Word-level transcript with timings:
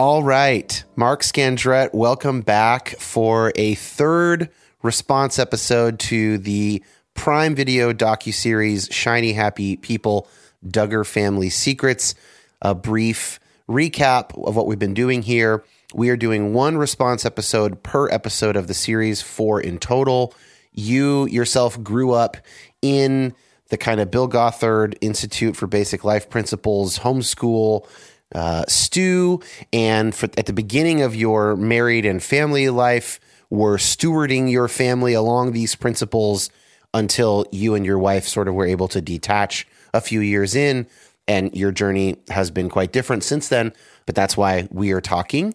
All 0.00 0.22
right, 0.22 0.84
Mark 0.94 1.22
Scandrette, 1.22 1.92
welcome 1.92 2.42
back 2.42 2.90
for 3.00 3.50
a 3.56 3.74
third 3.74 4.48
response 4.80 5.40
episode 5.40 5.98
to 5.98 6.38
the 6.38 6.84
Prime 7.14 7.56
Video 7.56 7.92
docu-series 7.92 8.90
Shiny 8.92 9.32
Happy 9.32 9.76
People 9.76 10.28
Duggar 10.64 11.04
Family 11.04 11.50
Secrets. 11.50 12.14
A 12.62 12.76
brief 12.76 13.40
recap 13.68 14.40
of 14.46 14.54
what 14.54 14.68
we've 14.68 14.78
been 14.78 14.94
doing 14.94 15.22
here. 15.22 15.64
We 15.92 16.10
are 16.10 16.16
doing 16.16 16.54
one 16.54 16.78
response 16.78 17.26
episode 17.26 17.82
per 17.82 18.08
episode 18.08 18.54
of 18.54 18.68
the 18.68 18.74
series, 18.74 19.20
four 19.20 19.60
in 19.60 19.78
total. 19.78 20.32
You 20.70 21.26
yourself 21.26 21.82
grew 21.82 22.12
up 22.12 22.36
in 22.82 23.34
the 23.70 23.76
kind 23.76 24.00
of 24.00 24.12
Bill 24.12 24.28
Gothard 24.28 24.96
Institute 25.00 25.56
for 25.56 25.66
Basic 25.66 26.04
Life 26.04 26.30
Principles 26.30 27.00
homeschool 27.00 27.84
uh, 28.34 28.64
stew, 28.68 29.40
and 29.72 30.14
for, 30.14 30.28
at 30.36 30.46
the 30.46 30.52
beginning 30.52 31.02
of 31.02 31.14
your 31.14 31.56
married 31.56 32.04
and 32.04 32.22
family 32.22 32.68
life, 32.68 33.20
were 33.50 33.78
stewarding 33.78 34.50
your 34.50 34.68
family 34.68 35.14
along 35.14 35.52
these 35.52 35.74
principles 35.74 36.50
until 36.92 37.46
you 37.52 37.74
and 37.74 37.84
your 37.84 37.98
wife 37.98 38.26
sort 38.26 38.48
of 38.48 38.54
were 38.54 38.66
able 38.66 38.88
to 38.88 39.00
detach 39.00 39.66
a 39.94 40.00
few 40.00 40.20
years 40.20 40.54
in. 40.54 40.86
And 41.26 41.54
your 41.54 41.72
journey 41.72 42.16
has 42.28 42.50
been 42.50 42.70
quite 42.70 42.92
different 42.92 43.24
since 43.24 43.48
then. 43.48 43.72
But 44.06 44.14
that's 44.14 44.36
why 44.36 44.68
we 44.70 44.92
are 44.92 45.00
talking. 45.00 45.54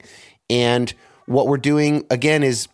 And 0.49 0.93
what 1.25 1.47
we're 1.47 1.57
doing 1.57 2.05
again 2.11 2.43
is 2.43 2.67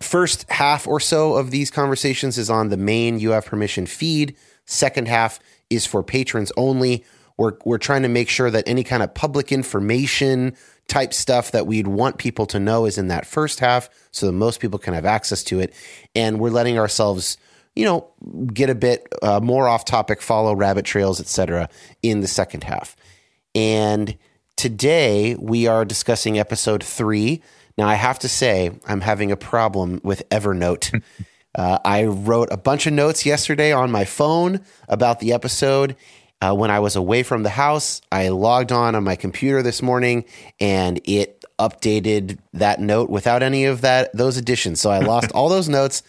first 0.00 0.48
half 0.50 0.86
or 0.86 1.00
so 1.00 1.34
of 1.34 1.50
these 1.50 1.70
conversations 1.70 2.38
is 2.38 2.50
on 2.50 2.68
the 2.68 2.76
main 2.76 3.18
You 3.18 3.30
Have 3.30 3.46
Permission 3.46 3.86
feed. 3.86 4.36
Second 4.64 5.08
half 5.08 5.40
is 5.70 5.86
for 5.86 6.02
patrons 6.02 6.52
only. 6.56 7.04
We're, 7.36 7.54
we're 7.64 7.78
trying 7.78 8.02
to 8.02 8.08
make 8.08 8.28
sure 8.28 8.50
that 8.50 8.64
any 8.66 8.84
kind 8.84 9.02
of 9.02 9.14
public 9.14 9.52
information 9.52 10.56
type 10.88 11.12
stuff 11.12 11.50
that 11.50 11.66
we'd 11.66 11.86
want 11.86 12.18
people 12.18 12.46
to 12.46 12.60
know 12.60 12.86
is 12.86 12.96
in 12.96 13.08
that 13.08 13.26
first 13.26 13.60
half 13.60 13.90
so 14.10 14.26
that 14.26 14.32
most 14.32 14.60
people 14.60 14.78
can 14.78 14.94
have 14.94 15.04
access 15.04 15.42
to 15.44 15.60
it. 15.60 15.74
And 16.14 16.38
we're 16.38 16.50
letting 16.50 16.78
ourselves, 16.78 17.36
you 17.74 17.84
know, 17.84 18.08
get 18.52 18.70
a 18.70 18.74
bit 18.74 19.06
uh, 19.22 19.40
more 19.40 19.68
off 19.68 19.84
topic, 19.84 20.22
follow 20.22 20.54
rabbit 20.54 20.84
trails, 20.84 21.20
etc. 21.20 21.68
in 22.02 22.20
the 22.20 22.28
second 22.28 22.64
half. 22.64 22.96
And 23.54 24.16
today 24.56 25.34
we 25.36 25.66
are 25.66 25.84
discussing 25.84 26.38
episode 26.38 26.82
three. 26.82 27.42
Now, 27.76 27.88
I 27.88 27.94
have 27.94 28.18
to 28.20 28.28
say, 28.28 28.70
I'm 28.86 29.02
having 29.02 29.30
a 29.30 29.36
problem 29.36 30.00
with 30.02 30.28
Evernote. 30.30 31.02
Uh, 31.56 31.78
I 31.86 32.04
wrote 32.04 32.48
a 32.52 32.58
bunch 32.58 32.86
of 32.86 32.92
notes 32.92 33.24
yesterday 33.24 33.72
on 33.72 33.90
my 33.90 34.04
phone 34.04 34.60
about 34.88 35.20
the 35.20 35.32
episode, 35.32 35.96
uh, 36.40 36.54
when 36.54 36.70
I 36.70 36.80
was 36.80 36.96
away 36.96 37.22
from 37.22 37.42
the 37.42 37.50
house, 37.50 38.00
I 38.12 38.28
logged 38.28 38.72
on 38.72 38.94
on 38.94 39.04
my 39.04 39.16
computer 39.16 39.62
this 39.62 39.80
morning 39.80 40.24
and 40.60 41.00
it 41.04 41.44
updated 41.58 42.38
that 42.52 42.80
note 42.80 43.08
without 43.08 43.42
any 43.42 43.64
of 43.64 43.80
that 43.80 44.14
those 44.14 44.36
additions. 44.36 44.80
So 44.80 44.90
I 44.90 44.98
lost 44.98 45.32
all 45.34 45.48
those 45.48 45.68
notes. 45.68 46.02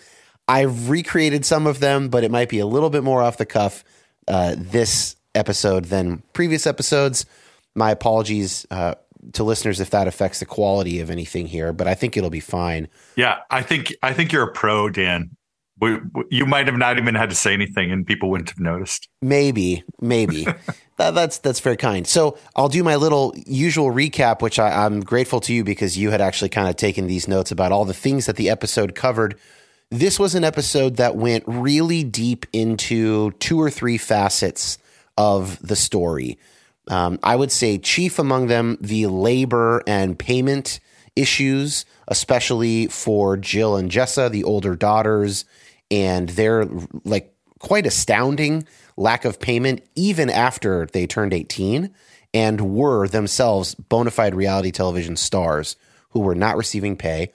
I've 0.48 0.90
recreated 0.90 1.46
some 1.46 1.68
of 1.68 1.80
them, 1.80 2.10
but 2.10 2.24
it 2.24 2.32
might 2.32 2.50
be 2.50 2.60
a 2.60 2.66
little 2.66 2.90
bit 2.90 3.04
more 3.04 3.22
off 3.22 3.38
the 3.38 3.46
cuff 3.46 3.84
uh, 4.28 4.56
this 4.58 5.16
episode 5.36 5.86
than 5.86 6.24
previous 6.34 6.68
episodes. 6.68 7.26
My 7.76 7.92
apologies 7.92 8.66
uh, 8.72 8.96
to 9.34 9.44
listeners 9.44 9.80
if 9.80 9.92
that 9.92 10.08
affects 10.08 10.40
the 10.40 10.46
quality 10.46 11.00
of 11.00 11.10
anything 11.10 11.48
here, 11.48 11.72
but 11.72 11.88
I 11.88 11.96
think 11.96 12.18
it'll 12.18 12.30
be 12.30 12.40
fine. 12.40 12.90
Yeah, 13.16 13.40
I 13.50 13.62
think 13.62 13.96
I 14.04 14.14
think 14.14 14.32
you're 14.32 14.44
a 14.44 14.52
pro, 14.52 14.90
Dan 14.90 15.37
we, 15.80 15.98
you 16.32 16.46
might 16.46 16.68
have 16.68 16.78
not 16.78 16.98
even 16.98 17.16
had 17.16 17.30
to 17.30 17.36
say 17.36 17.54
anything 17.54 17.92
and 17.92 18.06
people 18.06 18.30
wouldn't 18.30 18.50
have 18.50 18.60
noticed. 18.60 19.08
Maybe, 19.22 19.84
maybe. 20.02 20.46
that, 20.98 21.14
that's 21.14 21.38
that's 21.38 21.60
very 21.60 21.78
kind. 21.78 22.08
So 22.08 22.38
I'll 22.56 22.70
do 22.70 22.84
my 22.84 22.96
little 22.96 23.34
usual 23.46 23.92
recap, 23.92 24.42
which 24.42 24.60
I, 24.60 24.86
I'm 24.86 25.02
grateful 25.02 25.40
to 25.42 25.54
you 25.54 25.64
because 25.64 25.98
you 25.98 26.10
had 26.10 26.22
actually 26.22 26.50
kind 26.50 26.68
of 26.68 26.76
taken 26.76 27.08
these 27.08 27.28
notes 27.28 27.52
about 27.52 27.72
all 27.72 27.86
the 27.86 27.94
things 27.94 28.26
that 28.26 28.36
the 28.36 28.50
episode 28.50 28.96
covered. 28.96 29.40
This 29.90 30.20
was 30.20 30.36
an 30.36 30.44
episode 30.44 30.98
that 30.98 31.16
went 31.16 31.44
really 31.48 32.04
deep 32.04 32.46
into 32.52 33.32
two 33.34 33.62
or 33.62 33.70
three 33.70 33.98
facets 33.98 34.78
of 35.18 35.60
the 35.66 35.76
story. 35.76 36.38
Um, 36.90 37.20
I 37.22 37.36
would 37.36 37.52
say 37.52 37.78
chief 37.78 38.18
among 38.18 38.48
them 38.48 38.78
the 38.82 39.08
labor 39.08 39.84
and 39.88 40.18
payment 40.18 40.80
issues, 41.16 41.86
especially 42.08 42.88
for 42.88 43.38
Jill 43.38 43.76
and 43.76 43.92
Jessa, 43.92 44.30
the 44.30 44.44
older 44.44 44.76
daughters 44.76 45.46
and 45.90 46.30
their 46.30 46.66
like 47.04 47.34
quite 47.60 47.86
astounding 47.86 48.68
lack 48.98 49.26
of 49.26 49.40
payment 49.40 49.82
even 49.96 50.30
after 50.30 50.88
they 50.88 51.08
turned 51.08 51.34
18 51.34 51.94
and 52.34 52.76
were 52.76 53.08
themselves 53.08 53.76
bona 53.76 54.12
fide 54.12 54.36
reality 54.36 54.72
television 54.72 55.16
stars 55.16 55.76
who 56.10 56.20
were 56.20 56.36
not 56.36 56.58
receiving 56.58 56.96
pay. 56.96 57.32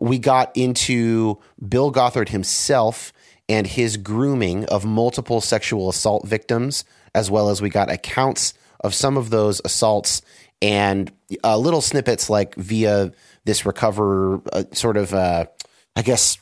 We 0.00 0.18
got 0.18 0.56
into 0.56 1.38
Bill 1.66 1.90
Gothard 1.90 2.30
himself 2.30 3.12
and 3.48 3.66
his 3.66 3.96
grooming 3.96 4.64
of 4.66 4.84
multiple 4.84 5.40
sexual 5.40 5.88
assault 5.88 6.26
victims, 6.26 6.84
as 7.14 7.30
well 7.30 7.50
as 7.50 7.60
we 7.60 7.68
got 7.68 7.90
accounts 7.90 8.54
of 8.80 8.94
some 8.94 9.16
of 9.16 9.30
those 9.30 9.60
assaults 9.64 10.22
and 10.60 11.12
uh, 11.44 11.56
little 11.56 11.80
snippets 11.80 12.30
like 12.30 12.54
via 12.54 13.12
this 13.44 13.66
recover 13.66 14.40
uh, 14.52 14.64
sort 14.72 14.96
of, 14.96 15.12
uh, 15.12 15.46
I 15.94 16.02
guess, 16.02 16.38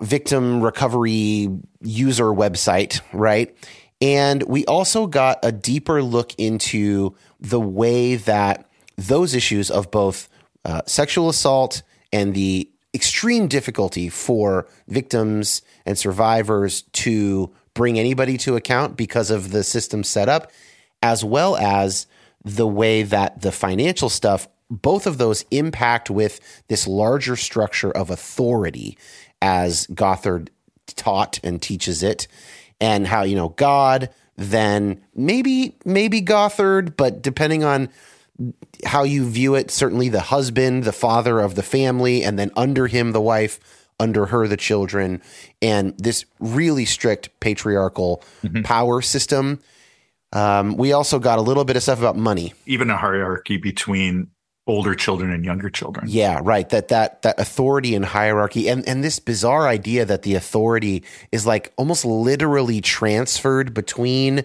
victim 0.00 0.62
recovery 0.62 1.48
user 1.80 2.26
website, 2.26 3.00
right? 3.12 3.54
And 4.00 4.42
we 4.44 4.64
also 4.66 5.06
got 5.06 5.38
a 5.42 5.52
deeper 5.52 6.02
look 6.02 6.34
into 6.38 7.14
the 7.40 7.60
way 7.60 8.16
that 8.16 8.68
those 8.96 9.34
issues 9.34 9.70
of 9.70 9.90
both 9.90 10.28
uh, 10.64 10.82
sexual 10.86 11.28
assault 11.28 11.82
and 12.12 12.34
the 12.34 12.70
extreme 12.94 13.46
difficulty 13.46 14.08
for 14.08 14.66
victims 14.88 15.62
and 15.86 15.98
survivors 15.98 16.82
to 16.92 17.52
bring 17.74 17.98
anybody 17.98 18.36
to 18.36 18.56
account 18.56 18.96
because 18.96 19.30
of 19.30 19.52
the 19.52 19.62
system 19.62 20.02
set 20.02 20.28
up, 20.28 20.50
as 21.02 21.24
well 21.24 21.56
as 21.56 22.06
the 22.44 22.66
way 22.66 23.02
that 23.02 23.40
the 23.42 23.52
financial 23.52 24.08
stuff, 24.08 24.48
both 24.70 25.06
of 25.06 25.18
those 25.18 25.44
impact 25.50 26.08
with 26.08 26.40
this 26.68 26.86
larger 26.86 27.36
structure 27.36 27.90
of 27.90 28.08
authority 28.08 28.96
as 29.42 29.86
Gothard 29.88 30.48
taught 30.86 31.40
and 31.42 31.60
teaches 31.60 32.02
it, 32.02 32.28
and 32.80 33.06
how, 33.06 33.22
you 33.22 33.36
know, 33.36 33.50
God, 33.50 34.10
then 34.36 35.02
maybe, 35.14 35.76
maybe 35.84 36.20
Gothard, 36.22 36.96
but 36.96 37.22
depending 37.22 37.64
on 37.64 37.90
how 38.86 39.02
you 39.02 39.28
view 39.28 39.54
it, 39.54 39.70
certainly 39.70 40.08
the 40.08 40.20
husband, 40.20 40.84
the 40.84 40.92
father 40.92 41.40
of 41.40 41.56
the 41.56 41.62
family, 41.62 42.24
and 42.24 42.38
then 42.38 42.50
under 42.56 42.86
him, 42.86 43.12
the 43.12 43.20
wife, 43.20 43.60
under 43.98 44.26
her, 44.26 44.48
the 44.48 44.56
children, 44.56 45.20
and 45.60 45.94
this 45.98 46.24
really 46.38 46.86
strict 46.86 47.28
patriarchal 47.40 48.24
mm-hmm. 48.42 48.62
power 48.62 49.02
system. 49.02 49.60
Um, 50.32 50.76
we 50.76 50.92
also 50.92 51.18
got 51.18 51.38
a 51.38 51.42
little 51.42 51.64
bit 51.64 51.76
of 51.76 51.82
stuff 51.82 51.98
about 51.98 52.16
money, 52.16 52.54
even 52.64 52.88
a 52.88 52.96
hierarchy 52.96 53.58
between 53.58 54.28
older 54.66 54.94
children 54.94 55.32
and 55.32 55.44
younger 55.44 55.70
children. 55.70 56.06
Yeah, 56.08 56.40
right. 56.42 56.68
That 56.68 56.88
that 56.88 57.22
that 57.22 57.40
authority 57.40 57.94
and 57.94 58.04
hierarchy 58.04 58.68
and 58.68 58.86
and 58.88 59.02
this 59.02 59.18
bizarre 59.18 59.66
idea 59.66 60.04
that 60.04 60.22
the 60.22 60.34
authority 60.34 61.04
is 61.32 61.46
like 61.46 61.72
almost 61.76 62.04
literally 62.04 62.80
transferred 62.80 63.74
between 63.74 64.44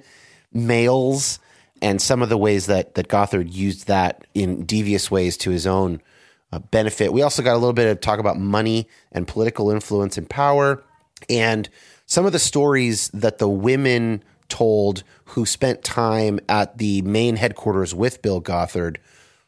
males 0.53 1.39
and 1.81 2.01
some 2.01 2.21
of 2.21 2.29
the 2.29 2.37
ways 2.37 2.65
that 2.67 2.95
that 2.95 3.07
Gothard 3.07 3.53
used 3.53 3.87
that 3.87 4.25
in 4.33 4.65
devious 4.65 5.11
ways 5.11 5.37
to 5.37 5.51
his 5.51 5.67
own 5.67 6.01
uh, 6.51 6.59
benefit. 6.59 7.13
We 7.13 7.21
also 7.21 7.43
got 7.43 7.53
a 7.53 7.59
little 7.59 7.73
bit 7.73 7.87
of 7.87 8.01
talk 8.01 8.19
about 8.19 8.39
money 8.39 8.87
and 9.11 9.27
political 9.27 9.69
influence 9.69 10.17
and 10.17 10.29
power 10.29 10.83
and 11.29 11.69
some 12.05 12.25
of 12.25 12.31
the 12.31 12.39
stories 12.39 13.09
that 13.09 13.39
the 13.39 13.49
women 13.49 14.23
told 14.47 15.03
who 15.25 15.45
spent 15.45 15.83
time 15.83 16.39
at 16.47 16.77
the 16.77 17.01
main 17.01 17.35
headquarters 17.35 17.95
with 17.95 18.21
Bill 18.21 18.39
Gothard 18.39 18.99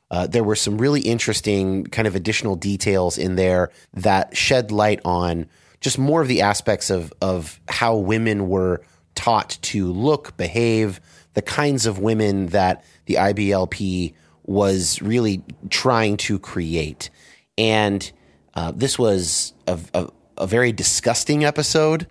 uh, 0.10 0.28
there 0.28 0.44
were 0.44 0.56
some 0.56 0.78
really 0.78 1.02
interesting 1.02 1.86
kind 1.86 2.08
of 2.08 2.16
additional 2.16 2.56
details 2.56 3.18
in 3.18 3.36
there 3.36 3.72
that 3.94 4.36
shed 4.36 4.72
light 4.72 5.02
on 5.04 5.48
just 5.82 6.00
more 6.00 6.22
of 6.22 6.28
the 6.28 6.42
aspects 6.42 6.90
of 6.90 7.14
of 7.22 7.60
how 7.68 7.96
women 7.96 8.50
were 8.50 8.82
taught 9.16 9.58
to 9.62 9.92
look, 9.92 10.38
behave, 10.38 11.02
the 11.34 11.42
kinds 11.42 11.86
of 11.86 12.00
women 12.00 12.48
that 12.48 12.84
the 13.06 13.16
IBLP 13.16 14.14
was 14.44 15.02
really 15.02 15.44
trying 15.70 16.18
to 16.18 16.40
create. 16.40 17.10
And 17.58 18.10
uh, 18.54 18.72
this 18.76 18.98
was 18.98 19.54
a, 19.68 19.80
a, 19.94 20.08
a, 20.38 20.48
very 20.48 20.72
disgusting 20.72 21.44
episode 21.44 22.08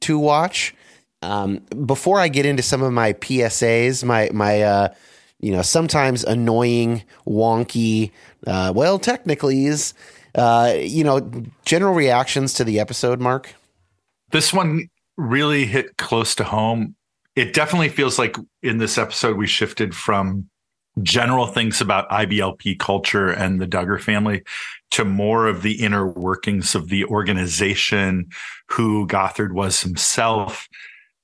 to 0.00 0.18
watch. 0.18 0.74
Um, 1.22 1.58
before 1.84 2.20
I 2.20 2.28
get 2.28 2.46
into 2.46 2.62
some 2.62 2.82
of 2.82 2.92
my 2.92 3.12
PSAs, 3.14 4.04
my 4.04 4.30
my 4.32 4.62
uh, 4.62 4.94
you 5.40 5.52
know, 5.52 5.62
sometimes 5.62 6.24
annoying, 6.24 7.02
wonky, 7.26 8.12
uh, 8.46 8.72
well, 8.74 8.98
technically 8.98 9.66
is, 9.66 9.94
uh, 10.34 10.74
you 10.78 11.02
know, 11.02 11.44
general 11.64 11.94
reactions 11.94 12.54
to 12.54 12.64
the 12.64 12.78
episode, 12.78 13.20
Mark? 13.20 13.54
This 14.30 14.52
one 14.52 14.88
really 15.16 15.66
hit 15.66 15.96
close 15.96 16.34
to 16.36 16.44
home. 16.44 16.94
It 17.36 17.54
definitely 17.54 17.88
feels 17.88 18.18
like 18.18 18.36
in 18.62 18.78
this 18.78 18.98
episode 18.98 19.36
we 19.36 19.46
shifted 19.46 19.94
from 19.94 20.48
general 21.02 21.46
things 21.46 21.80
about 21.80 22.08
IBLP 22.10 22.78
culture 22.78 23.30
and 23.30 23.60
the 23.60 23.66
Duggar 23.66 24.00
family 24.00 24.42
to 24.90 25.04
more 25.04 25.46
of 25.46 25.62
the 25.62 25.80
inner 25.82 26.06
workings 26.06 26.74
of 26.74 26.88
the 26.88 27.04
organization, 27.04 28.28
who 28.66 29.06
Gothard 29.06 29.52
was 29.52 29.80
himself. 29.80 30.68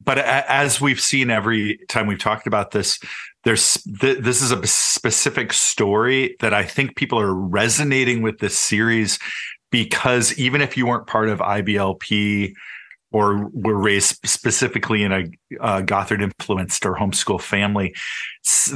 But 0.02 0.18
as 0.18 0.80
we've 0.80 1.00
seen 1.00 1.30
every 1.30 1.80
time 1.88 2.06
we've 2.06 2.18
talked 2.18 2.46
about 2.46 2.70
this, 2.70 3.00
there's 3.46 3.80
th- 4.00 4.18
this 4.18 4.42
is 4.42 4.50
a 4.50 4.66
specific 4.66 5.52
story 5.52 6.34
that 6.40 6.52
I 6.52 6.64
think 6.64 6.96
people 6.96 7.20
are 7.20 7.32
resonating 7.32 8.20
with 8.20 8.40
this 8.40 8.58
series 8.58 9.20
because 9.70 10.36
even 10.36 10.60
if 10.60 10.76
you 10.76 10.84
weren't 10.84 11.06
part 11.06 11.28
of 11.28 11.38
IBLP 11.38 12.54
or 13.12 13.48
were 13.52 13.78
raised 13.78 14.18
specifically 14.26 15.04
in 15.04 15.12
a 15.12 15.30
uh, 15.60 15.80
Gothard 15.80 16.22
influenced 16.22 16.84
or 16.84 16.96
homeschool 16.96 17.40
family, 17.40 17.94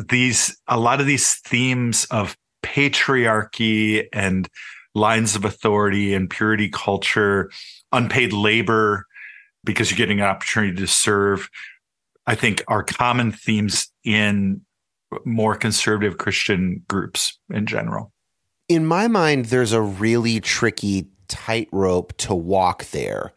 these 0.09 0.57
a 0.69 0.79
lot 0.79 1.01
of 1.01 1.07
these 1.07 1.35
themes 1.41 2.05
of 2.13 2.37
patriarchy 2.63 4.07
and 4.13 4.49
lines 4.95 5.35
of 5.35 5.45
authority 5.45 6.15
and 6.15 6.31
purity 6.31 6.69
culture, 6.69 7.51
unpaid 7.91 8.33
labor 8.33 9.05
because 9.65 9.91
you're 9.91 9.99
getting 9.99 10.21
an 10.21 10.27
opportunity 10.27 10.77
to 10.77 10.87
serve 10.87 11.51
I 12.27 12.37
think 12.37 12.63
are 12.69 12.85
common 12.85 13.33
themes 13.33 13.90
in 14.05 14.63
more 15.25 15.57
conservative 15.57 16.19
Christian 16.19 16.83
groups 16.89 17.39
in 17.53 17.67
general. 17.67 18.13
In 18.69 18.87
my 18.87 19.09
mind, 19.09 19.47
there's 19.47 19.73
a 19.73 19.81
really 19.81 20.41
tricky 20.41 21.09
tightrope 21.29 22.17
to 22.19 22.35
walk 22.35 22.87
there. 22.87 23.33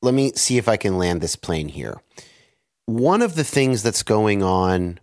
Let 0.00 0.14
me 0.14 0.32
see 0.34 0.58
if 0.58 0.68
I 0.68 0.76
can 0.76 0.98
land 0.98 1.20
this 1.20 1.36
plane 1.36 1.68
here. 1.68 2.00
One 2.86 3.22
of 3.22 3.34
the 3.34 3.44
things 3.44 3.82
that's 3.82 4.02
going 4.02 4.42
on 4.42 4.98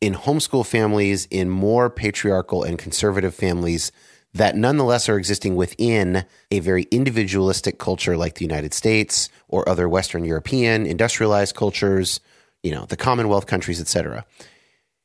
in 0.00 0.14
homeschool 0.14 0.66
families, 0.66 1.26
in 1.30 1.48
more 1.48 1.88
patriarchal 1.88 2.62
and 2.62 2.78
conservative 2.78 3.34
families 3.34 3.92
that 4.34 4.54
nonetheless 4.54 5.08
are 5.08 5.16
existing 5.16 5.56
within 5.56 6.26
a 6.50 6.60
very 6.60 6.82
individualistic 6.90 7.78
culture 7.78 8.16
like 8.16 8.34
the 8.34 8.44
United 8.44 8.74
States 8.74 9.30
or 9.48 9.66
other 9.66 9.88
Western 9.88 10.24
European 10.24 10.84
industrialized 10.84 11.54
cultures 11.54 12.20
you 12.66 12.74
know, 12.74 12.84
the 12.86 12.96
Commonwealth 12.96 13.46
countries, 13.46 13.80
et 13.80 13.86
cetera, 13.86 14.26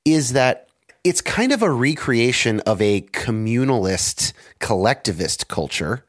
is 0.04 0.34
that 0.34 0.68
it's 1.04 1.22
kind 1.22 1.52
of 1.52 1.62
a 1.62 1.70
recreation 1.70 2.60
of 2.62 2.82
a 2.82 3.02
communalist, 3.02 4.34
collectivist 4.60 5.48
culture, 5.48 6.04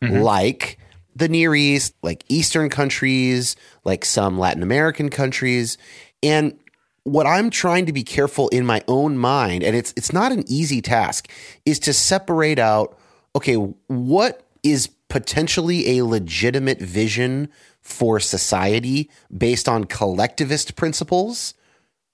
mm-hmm. 0.00 0.18
like 0.22 0.78
the 1.16 1.28
Near 1.28 1.56
East, 1.56 1.94
like 2.02 2.24
Eastern 2.28 2.68
countries, 2.70 3.56
like 3.84 4.04
some 4.04 4.38
Latin 4.38 4.62
American 4.62 5.10
countries. 5.10 5.76
And 6.22 6.56
what 7.02 7.26
I'm 7.26 7.50
trying 7.50 7.86
to 7.86 7.92
be 7.92 8.04
careful 8.04 8.48
in 8.50 8.64
my 8.64 8.82
own 8.86 9.18
mind, 9.18 9.64
and 9.64 9.74
it's 9.74 9.92
it's 9.96 10.12
not 10.12 10.30
an 10.30 10.44
easy 10.46 10.80
task, 10.80 11.28
is 11.66 11.80
to 11.80 11.92
separate 11.92 12.60
out, 12.60 12.96
okay, 13.34 13.54
what 13.54 14.46
is 14.62 14.88
potentially 15.08 15.98
a 15.98 16.04
legitimate 16.04 16.80
vision 16.80 17.48
for 17.82 18.20
society 18.20 19.10
based 19.36 19.68
on 19.68 19.84
collectivist 19.84 20.76
principles 20.76 21.54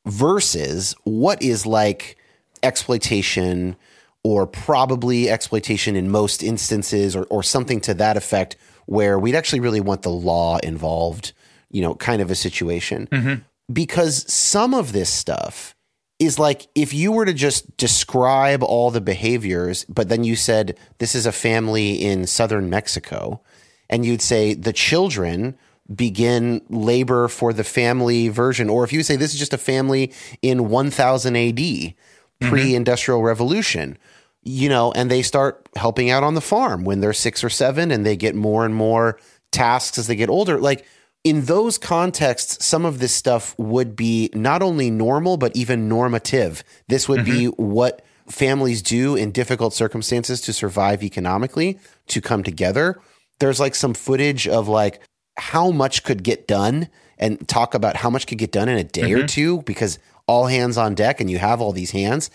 versus 0.07 0.95
what 1.05 1.41
is 1.43 1.67
like 1.67 2.17
exploitation 2.63 3.77
or 4.25 4.47
probably 4.47 5.31
exploitation 5.31 5.95
in 5.95 6.11
most 6.11 6.43
instances 6.43 7.15
or, 7.15 7.25
or 7.25 7.43
something 7.43 7.81
to 7.81 7.95
that 7.95 8.17
effect 8.17 8.57
where 8.87 9.19
we'd 9.19 9.35
actually 9.35 9.61
really 9.61 9.81
want 9.81 10.03
the 10.03 10.11
law 10.11 10.57
involved, 10.59 11.33
you 11.71 11.83
know, 11.83 11.95
kind 11.95 12.23
of 12.23 12.31
a 12.31 12.35
situation. 12.35 13.07
Mm-hmm. 13.13 13.43
Because 13.73 14.31
some 14.33 14.73
of 14.73 14.93
this 14.93 15.11
stuff 15.11 15.75
is 16.19 16.39
like 16.39 16.67
if 16.75 16.93
you 16.93 17.13
were 17.13 17.27
to 17.27 17.35
just 17.35 17.77
describe 17.77 18.63
all 18.63 18.91
the 18.91 19.01
behaviors, 19.01 19.85
but 19.85 20.09
then 20.09 20.25
you 20.25 20.35
said 20.35 20.77
this 20.99 21.15
is 21.15 21.27
a 21.27 21.33
family 21.33 21.93
in 21.93 22.27
southern 22.27 22.69
Mexico, 22.71 23.41
and 23.89 24.05
you'd 24.05 24.23
say 24.23 24.55
the 24.55 24.73
children 24.73 25.57
begin 25.95 26.61
labor 26.69 27.29
for 27.29 27.53
the 27.53 27.65
family 27.65 28.29
version, 28.29 28.69
or 28.69 28.85
if 28.85 28.93
you 28.93 29.03
say 29.03 29.17
this 29.17 29.33
is 29.33 29.39
just 29.39 29.55
a 29.55 29.59
family 29.59 30.13
in 30.43 30.69
1000 30.69 31.37
AD, 31.37 31.57
mm-hmm. 31.57 32.49
pre 32.49 32.75
industrial 32.75 33.23
revolution, 33.23 33.97
you 34.43 34.69
know, 34.69 34.93
and 34.93 35.11
they 35.11 35.23
start 35.23 35.69
helping 35.77 36.11
out 36.11 36.23
on 36.23 36.35
the 36.35 36.41
farm 36.41 36.85
when 36.85 37.01
they're 37.01 37.13
six 37.13 37.43
or 37.43 37.51
seven 37.51 37.91
and 37.91 38.05
they 38.05 38.17
get 38.17 38.35
more 38.35 38.65
and 38.65 38.75
more 38.75 39.19
tasks 39.51 39.99
as 39.99 40.07
they 40.07 40.17
get 40.17 40.29
older. 40.29 40.59
Like 40.61 40.87
in 41.25 41.47
those 41.47 41.79
contexts, 41.79 42.65
some 42.65 42.85
of 42.85 42.99
this 42.99 43.15
stuff 43.15 43.59
would 43.59 43.97
be 43.97 44.31
not 44.35 44.63
only 44.63 44.91
normal, 44.91 45.37
but 45.37 45.57
even 45.57 45.89
normative. 45.89 46.63
This 46.89 47.09
would 47.09 47.21
mm-hmm. 47.21 47.39
be 47.39 47.47
what 47.47 48.05
families 48.29 48.83
do 48.83 49.17
in 49.17 49.33
difficult 49.33 49.73
circumstances 49.73 50.41
to 50.43 50.53
survive 50.53 51.03
economically 51.03 51.79
to 52.09 52.21
come 52.21 52.43
together. 52.43 53.01
There's 53.39 53.61
like 53.61 53.75
some 53.75 53.95
footage 53.95 54.49
of 54.49 54.69
like 54.69 55.01
how 55.37 55.71
much 55.71 56.03
could 56.05 56.23
get 56.23 56.47
done 56.49 56.89
and 57.19 57.47
talk 57.49 57.75
about 57.75 57.97
how 57.97 58.11
much 58.11 58.27
could 58.27 58.39
get 58.39 58.53
done 58.53 58.69
in 58.69 58.79
a 58.79 58.85
day 58.85 59.11
mm-hmm. 59.11 59.25
or 59.25 59.27
two 59.27 59.63
because 59.63 59.99
all 60.27 60.47
hands 60.47 60.77
on 60.77 60.95
deck 60.95 61.21
and 61.21 61.31
you 61.31 61.39
have 61.39 61.61
all 61.61 61.73
these 61.73 61.91
hands. 61.91 62.31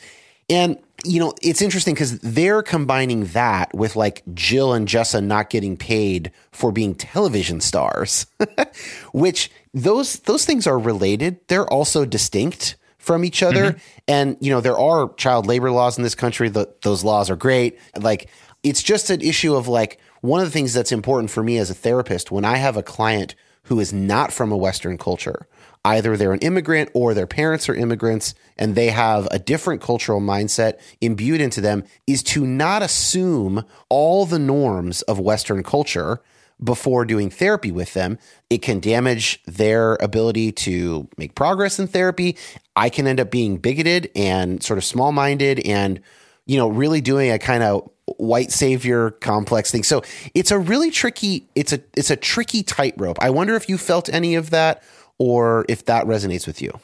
And 0.49 0.77
you 1.05 1.19
know, 1.19 1.33
it's 1.41 1.61
interesting 1.61 1.93
because 1.95 2.19
they're 2.19 2.61
combining 2.61 3.25
that 3.27 3.73
with 3.73 3.95
like 3.95 4.23
Jill 4.33 4.73
and 4.73 4.87
Jessa 4.87 5.23
not 5.23 5.49
getting 5.49 5.75
paid 5.75 6.31
for 6.51 6.71
being 6.71 6.95
television 6.95 7.59
stars, 7.59 8.25
which 9.13 9.51
those 9.73 10.19
those 10.19 10.45
things 10.45 10.65
are 10.67 10.79
related. 10.79 11.39
They're 11.47 11.67
also 11.67 12.05
distinct 12.05 12.75
from 12.97 13.25
each 13.25 13.43
other. 13.43 13.71
Mm-hmm. 13.71 13.79
And 14.07 14.37
you 14.39 14.49
know, 14.51 14.61
there 14.61 14.77
are 14.77 15.13
child 15.15 15.45
labor 15.45 15.71
laws 15.71 15.97
in 15.97 16.03
this 16.03 16.15
country. 16.15 16.49
The, 16.49 16.73
those 16.83 17.03
laws 17.03 17.29
are 17.29 17.35
great. 17.35 17.77
Like, 17.97 18.29
it's 18.63 18.81
just 18.81 19.09
an 19.09 19.21
issue 19.21 19.55
of 19.55 19.67
like 19.67 19.99
one 20.23 20.39
of 20.39 20.47
the 20.47 20.51
things 20.51 20.73
that's 20.73 20.93
important 20.93 21.29
for 21.29 21.43
me 21.43 21.57
as 21.57 21.69
a 21.69 21.73
therapist 21.73 22.31
when 22.31 22.45
I 22.45 22.55
have 22.55 22.77
a 22.77 22.83
client 22.83 23.35
who 23.63 23.79
is 23.79 23.91
not 23.91 24.31
from 24.31 24.51
a 24.51 24.57
Western 24.57 24.97
culture 24.97 25.47
either 25.85 26.15
they're 26.15 26.33
an 26.33 26.39
immigrant 26.39 26.89
or 26.93 27.13
their 27.13 27.27
parents 27.27 27.67
are 27.67 27.75
immigrants 27.75 28.33
and 28.57 28.73
they 28.73 28.87
have 28.87 29.27
a 29.31 29.39
different 29.39 29.81
cultural 29.81 30.21
mindset 30.21 30.79
imbued 31.01 31.41
into 31.41 31.59
them 31.59 31.83
is 32.07 32.23
to 32.23 32.45
not 32.45 32.81
assume 32.81 33.65
all 33.89 34.25
the 34.25 34.39
norms 34.39 35.01
of 35.03 35.19
Western 35.19 35.61
culture 35.61 36.21
before 36.63 37.03
doing 37.03 37.29
therapy 37.29 37.71
with 37.71 37.93
them. 37.93 38.17
It 38.49 38.59
can 38.61 38.79
damage 38.79 39.43
their 39.43 39.95
ability 39.95 40.53
to 40.53 41.09
make 41.17 41.35
progress 41.35 41.79
in 41.79 41.87
therapy. 41.87 42.37
I 42.75 42.89
can 42.89 43.05
end 43.05 43.19
up 43.19 43.29
being 43.29 43.57
bigoted 43.57 44.09
and 44.15 44.63
sort 44.63 44.77
of 44.77 44.85
small 44.85 45.11
minded 45.11 45.59
and, 45.65 45.99
you 46.45 46.57
know, 46.57 46.69
really 46.69 47.01
doing 47.01 47.31
a 47.31 47.39
kind 47.39 47.63
of 47.63 47.89
white 48.17 48.51
savior 48.51 49.11
complex 49.11 49.71
thing. 49.71 49.83
So 49.83 50.01
it's 50.33 50.51
a 50.51 50.59
really 50.59 50.91
tricky, 50.91 51.47
it's 51.55 51.73
a, 51.73 51.81
it's 51.95 52.09
a 52.09 52.15
tricky 52.15 52.63
tightrope. 52.63 53.17
I 53.21 53.29
wonder 53.29 53.55
if 53.55 53.69
you 53.69 53.77
felt 53.77 54.09
any 54.09 54.35
of 54.35 54.49
that 54.49 54.83
or 55.17 55.65
if 55.69 55.85
that 55.85 56.05
resonates 56.05 56.45
with 56.45 56.61
you. 56.61 56.79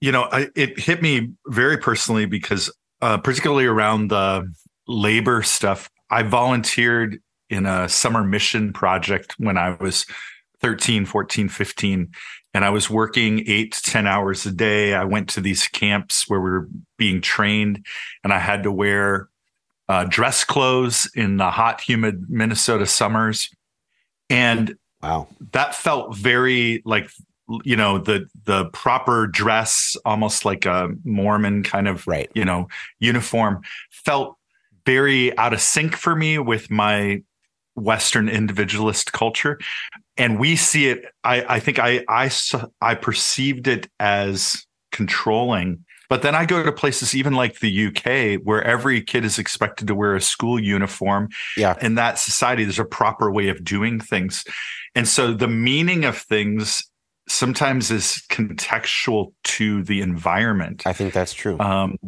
You 0.00 0.12
know, 0.12 0.28
I, 0.30 0.48
it 0.54 0.78
hit 0.78 1.00
me 1.00 1.32
very 1.46 1.78
personally 1.78 2.26
because, 2.26 2.70
uh, 3.00 3.18
particularly 3.18 3.66
around 3.66 4.08
the 4.08 4.52
labor 4.86 5.42
stuff, 5.42 5.88
I 6.10 6.22
volunteered 6.22 7.20
in 7.50 7.66
a 7.66 7.88
summer 7.88 8.24
mission 8.24 8.72
project 8.72 9.34
when 9.38 9.56
I 9.56 9.76
was 9.80 10.06
13, 10.60 11.04
14, 11.04 11.48
15. 11.48 12.10
And 12.54 12.64
I 12.64 12.70
was 12.70 12.88
working 12.88 13.44
eight 13.46 13.72
to 13.72 13.82
10 13.82 14.06
hours 14.06 14.46
a 14.46 14.52
day. 14.52 14.94
I 14.94 15.04
went 15.04 15.28
to 15.30 15.40
these 15.40 15.66
camps 15.68 16.28
where 16.28 16.40
we 16.40 16.50
were 16.50 16.68
being 16.96 17.20
trained, 17.20 17.84
and 18.22 18.32
I 18.32 18.38
had 18.38 18.62
to 18.62 18.72
wear 18.72 19.28
uh, 19.88 20.04
dress 20.04 20.44
clothes 20.44 21.10
in 21.14 21.36
the 21.36 21.50
hot, 21.50 21.80
humid 21.80 22.26
Minnesota 22.28 22.86
summers. 22.86 23.50
And 24.30 24.76
wow, 25.02 25.28
that 25.52 25.74
felt 25.74 26.16
very 26.16 26.82
like 26.84 27.10
you 27.62 27.76
know 27.76 27.98
the 27.98 28.26
the 28.44 28.66
proper 28.66 29.26
dress 29.26 29.96
almost 30.04 30.44
like 30.44 30.64
a 30.64 30.88
mormon 31.04 31.62
kind 31.62 31.86
of 31.88 32.06
right. 32.06 32.30
you 32.34 32.44
know 32.44 32.68
uniform 33.00 33.60
felt 33.90 34.36
very 34.86 35.36
out 35.38 35.52
of 35.52 35.60
sync 35.60 35.94
for 35.94 36.16
me 36.16 36.38
with 36.38 36.70
my 36.70 37.22
western 37.74 38.28
individualist 38.28 39.12
culture 39.12 39.58
and 40.16 40.38
we 40.38 40.56
see 40.56 40.88
it 40.88 41.04
i 41.24 41.56
i 41.56 41.60
think 41.60 41.78
i 41.78 42.04
i 42.08 42.30
i 42.80 42.94
perceived 42.94 43.66
it 43.66 43.90
as 43.98 44.64
controlling 44.92 45.84
but 46.08 46.22
then 46.22 46.34
I 46.34 46.44
go 46.44 46.62
to 46.62 46.72
places 46.72 47.14
even 47.14 47.34
like 47.34 47.60
the 47.60 47.86
UK 47.86 48.40
where 48.42 48.62
every 48.62 49.02
kid 49.02 49.24
is 49.24 49.38
expected 49.38 49.88
to 49.88 49.94
wear 49.94 50.14
a 50.14 50.20
school 50.20 50.60
uniform. 50.60 51.28
Yeah. 51.56 51.76
In 51.80 51.94
that 51.96 52.18
society, 52.18 52.64
there's 52.64 52.78
a 52.78 52.84
proper 52.84 53.30
way 53.30 53.48
of 53.48 53.64
doing 53.64 54.00
things. 54.00 54.44
And 54.94 55.08
so 55.08 55.32
the 55.32 55.48
meaning 55.48 56.04
of 56.04 56.16
things 56.16 56.82
sometimes 57.28 57.90
is 57.90 58.22
contextual 58.28 59.32
to 59.44 59.82
the 59.82 60.00
environment. 60.00 60.86
I 60.86 60.92
think 60.92 61.12
that's 61.12 61.32
true. 61.32 61.58
Um, 61.58 61.98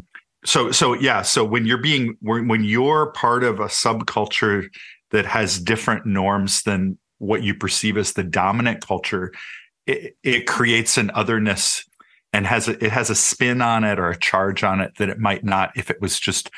so 0.44 0.70
so 0.70 0.94
yeah, 0.94 1.22
so 1.22 1.44
when 1.44 1.66
you're 1.66 1.78
being 1.78 2.16
when 2.20 2.62
you're 2.62 3.10
part 3.12 3.42
of 3.42 3.58
a 3.58 3.66
subculture 3.66 4.68
that 5.10 5.26
has 5.26 5.58
different 5.58 6.06
norms 6.06 6.62
than 6.62 6.98
what 7.18 7.42
you 7.42 7.54
perceive 7.54 7.96
as 7.96 8.12
the 8.12 8.22
dominant 8.22 8.86
culture, 8.86 9.32
it, 9.86 10.16
it 10.22 10.46
creates 10.46 10.98
an 10.98 11.10
otherness 11.14 11.84
and 12.36 12.46
has 12.46 12.68
a, 12.68 12.84
it 12.84 12.92
has 12.92 13.08
a 13.08 13.14
spin 13.14 13.62
on 13.62 13.82
it 13.82 13.98
or 13.98 14.10
a 14.10 14.18
charge 14.18 14.62
on 14.62 14.82
it 14.82 14.92
that 14.98 15.08
it 15.08 15.18
might 15.18 15.42
not 15.42 15.72
if 15.74 15.90
it 15.90 16.02
was 16.02 16.20
just 16.20 16.50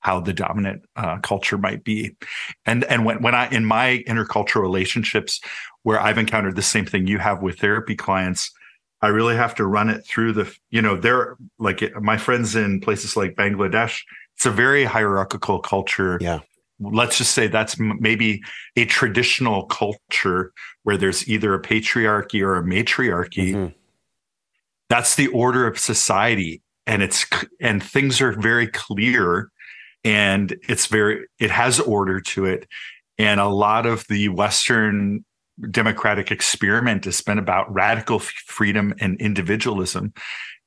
how 0.00 0.18
the 0.18 0.32
dominant 0.32 0.82
uh, 0.96 1.18
culture 1.18 1.58
might 1.58 1.84
be. 1.84 2.16
And 2.64 2.84
and 2.84 3.04
when 3.04 3.20
when 3.22 3.34
I 3.34 3.50
in 3.50 3.66
my 3.66 4.02
intercultural 4.08 4.62
relationships 4.62 5.40
where 5.82 6.00
I've 6.00 6.16
encountered 6.16 6.56
the 6.56 6.62
same 6.62 6.86
thing 6.86 7.06
you 7.06 7.18
have 7.18 7.42
with 7.42 7.58
therapy 7.58 7.94
clients, 7.94 8.50
I 9.02 9.08
really 9.08 9.36
have 9.36 9.54
to 9.56 9.66
run 9.66 9.90
it 9.90 10.06
through 10.06 10.32
the 10.32 10.56
you 10.70 10.80
know 10.80 10.96
they're 10.96 11.36
like 11.58 11.82
my 12.00 12.16
friends 12.16 12.56
in 12.56 12.80
places 12.80 13.14
like 13.14 13.34
Bangladesh. 13.34 14.00
It's 14.36 14.46
a 14.46 14.50
very 14.50 14.84
hierarchical 14.84 15.58
culture. 15.58 16.16
Yeah. 16.18 16.40
Let's 16.80 17.18
just 17.18 17.32
say 17.32 17.46
that's 17.46 17.78
maybe 17.78 18.42
a 18.74 18.86
traditional 18.86 19.64
culture 19.66 20.52
where 20.82 20.96
there's 20.96 21.28
either 21.28 21.52
a 21.52 21.60
patriarchy 21.60 22.40
or 22.42 22.56
a 22.56 22.62
matriarchy. 22.62 23.52
Mm-hmm. 23.52 23.85
That's 24.88 25.16
the 25.16 25.28
order 25.28 25.66
of 25.66 25.78
society 25.78 26.62
and 26.86 27.02
it's 27.02 27.26
and 27.60 27.82
things 27.82 28.20
are 28.20 28.32
very 28.32 28.68
clear 28.68 29.50
and 30.04 30.56
it's 30.68 30.86
very 30.86 31.26
it 31.38 31.50
has 31.50 31.80
order 31.80 32.20
to 32.20 32.44
it. 32.44 32.68
And 33.18 33.40
a 33.40 33.48
lot 33.48 33.86
of 33.86 34.06
the 34.08 34.28
western 34.28 35.24
democratic 35.70 36.30
experiment 36.30 37.06
has 37.06 37.20
been 37.22 37.38
about 37.38 37.72
radical 37.72 38.18
freedom 38.18 38.94
and 39.00 39.20
individualism. 39.20 40.12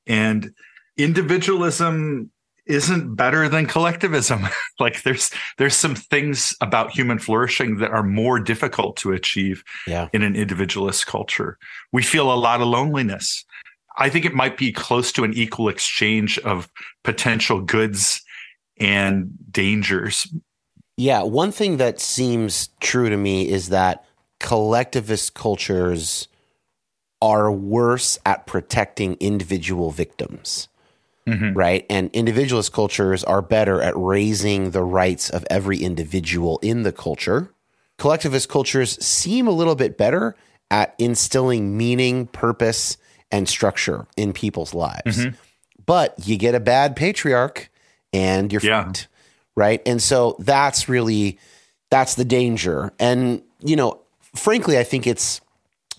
And 0.07 0.51
individualism 0.97 2.31
isn't 2.65 3.15
better 3.15 3.49
than 3.49 3.65
collectivism. 3.65 4.47
Like 4.79 5.03
there's 5.03 5.29
there's 5.57 5.75
some 5.75 5.93
things 5.93 6.55
about 6.61 6.91
human 6.91 7.19
flourishing 7.19 7.79
that 7.79 7.91
are 7.91 8.01
more 8.01 8.39
difficult 8.39 8.95
to 8.97 9.11
achieve 9.11 9.61
yeah. 9.85 10.07
in 10.13 10.21
an 10.21 10.37
individualist 10.37 11.05
culture. 11.05 11.57
We 11.91 12.01
feel 12.01 12.31
a 12.31 12.39
lot 12.39 12.61
of 12.61 12.67
loneliness 12.69 13.43
i 13.97 14.09
think 14.09 14.25
it 14.25 14.33
might 14.33 14.57
be 14.57 14.71
close 14.71 15.11
to 15.11 15.23
an 15.23 15.33
equal 15.33 15.69
exchange 15.69 16.37
of 16.39 16.69
potential 17.03 17.61
goods 17.61 18.21
and 18.79 19.31
dangers. 19.51 20.27
Yeah, 20.97 21.23
one 21.23 21.51
thing 21.51 21.77
that 21.77 21.99
seems 21.99 22.69
true 22.79 23.09
to 23.09 23.17
me 23.17 23.49
is 23.49 23.69
that 23.69 24.05
collectivist 24.39 25.33
cultures 25.33 26.27
are 27.21 27.51
worse 27.51 28.17
at 28.25 28.47
protecting 28.47 29.17
individual 29.19 29.91
victims. 29.91 30.67
Mm-hmm. 31.27 31.53
Right. 31.53 31.85
And 31.89 32.09
individualist 32.11 32.73
cultures 32.73 33.23
are 33.23 33.41
better 33.41 33.81
at 33.81 33.95
raising 33.95 34.71
the 34.71 34.83
rights 34.83 35.29
of 35.29 35.45
every 35.49 35.77
individual 35.77 36.59
in 36.63 36.81
the 36.83 36.91
culture. 36.91 37.53
Collectivist 37.97 38.49
cultures 38.49 39.03
seem 39.05 39.47
a 39.47 39.51
little 39.51 39.75
bit 39.75 39.97
better 39.97 40.35
at 40.71 40.95
instilling 40.97 41.77
meaning, 41.77 42.25
purpose, 42.27 42.97
and 43.31 43.47
structure 43.47 44.07
in 44.17 44.33
people's 44.33 44.73
lives. 44.73 45.17
Mm-hmm. 45.17 45.35
But 45.85 46.27
you 46.27 46.37
get 46.37 46.55
a 46.55 46.59
bad 46.59 46.95
patriarch 46.95 47.69
and 48.13 48.51
you're 48.51 48.61
yeah. 48.61 48.85
fucked, 48.85 49.07
right? 49.55 49.81
And 49.85 50.01
so 50.01 50.35
that's 50.39 50.89
really 50.89 51.39
that's 51.89 52.15
the 52.15 52.25
danger. 52.25 52.91
And 52.99 53.41
you 53.59 53.75
know, 53.75 53.99
frankly, 54.35 54.77
I 54.77 54.83
think 54.83 55.07
it's 55.07 55.41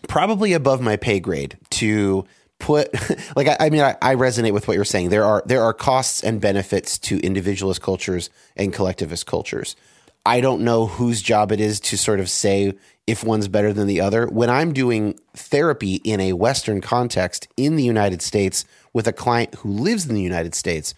probably 0.09 0.53
above 0.53 0.81
my 0.81 0.97
pay 0.97 1.21
grade 1.21 1.59
to 1.71 2.25
put 2.59 2.93
like 3.37 3.49
I, 3.49 3.57
I 3.61 3.71
mean 3.71 3.81
I, 3.81 3.97
I, 4.01 4.15
resonate 4.15 4.53
with 4.53 4.69
what 4.69 4.75
you're 4.75 4.85
saying. 4.85 5.09
There 5.09 5.25
are 5.25 5.43
there 5.47 5.63
are 5.63 5.73
costs 5.73 6.23
and 6.23 6.41
benefits 6.41 6.99
to 6.99 7.19
individualist 7.21 7.83
cultures 7.83 8.31
and 8.57 8.73
collectivist 8.73 9.27
cultures. 9.27 9.77
I 10.25 10.41
don't 10.41 10.63
know 10.63 10.87
whose 10.87 11.23
job 11.23 11.51
it 11.51 11.61
is 11.61 11.81
to 11.81 11.97
sort 11.97 12.21
of 12.21 12.29
say 12.29 12.75
if 13.11 13.25
one's 13.25 13.49
better 13.49 13.73
than 13.73 13.89
the 13.89 14.01
other. 14.01 14.29
When 14.29 14.49
I'm 14.49 14.73
doing 14.73 15.19
therapy 15.35 15.97
in 15.97 16.21
a 16.21 16.33
Western 16.33 16.81
context 16.81 17.49
in 17.57 17.75
the 17.75 17.83
United 17.83 18.23
States 18.23 18.65
with 18.93 19.09
a 19.09 19.13
client 19.13 19.57
who 19.57 19.69
lives 19.69 20.07
in 20.07 20.15
the 20.15 20.23
United 20.23 20.55
States, 20.55 20.95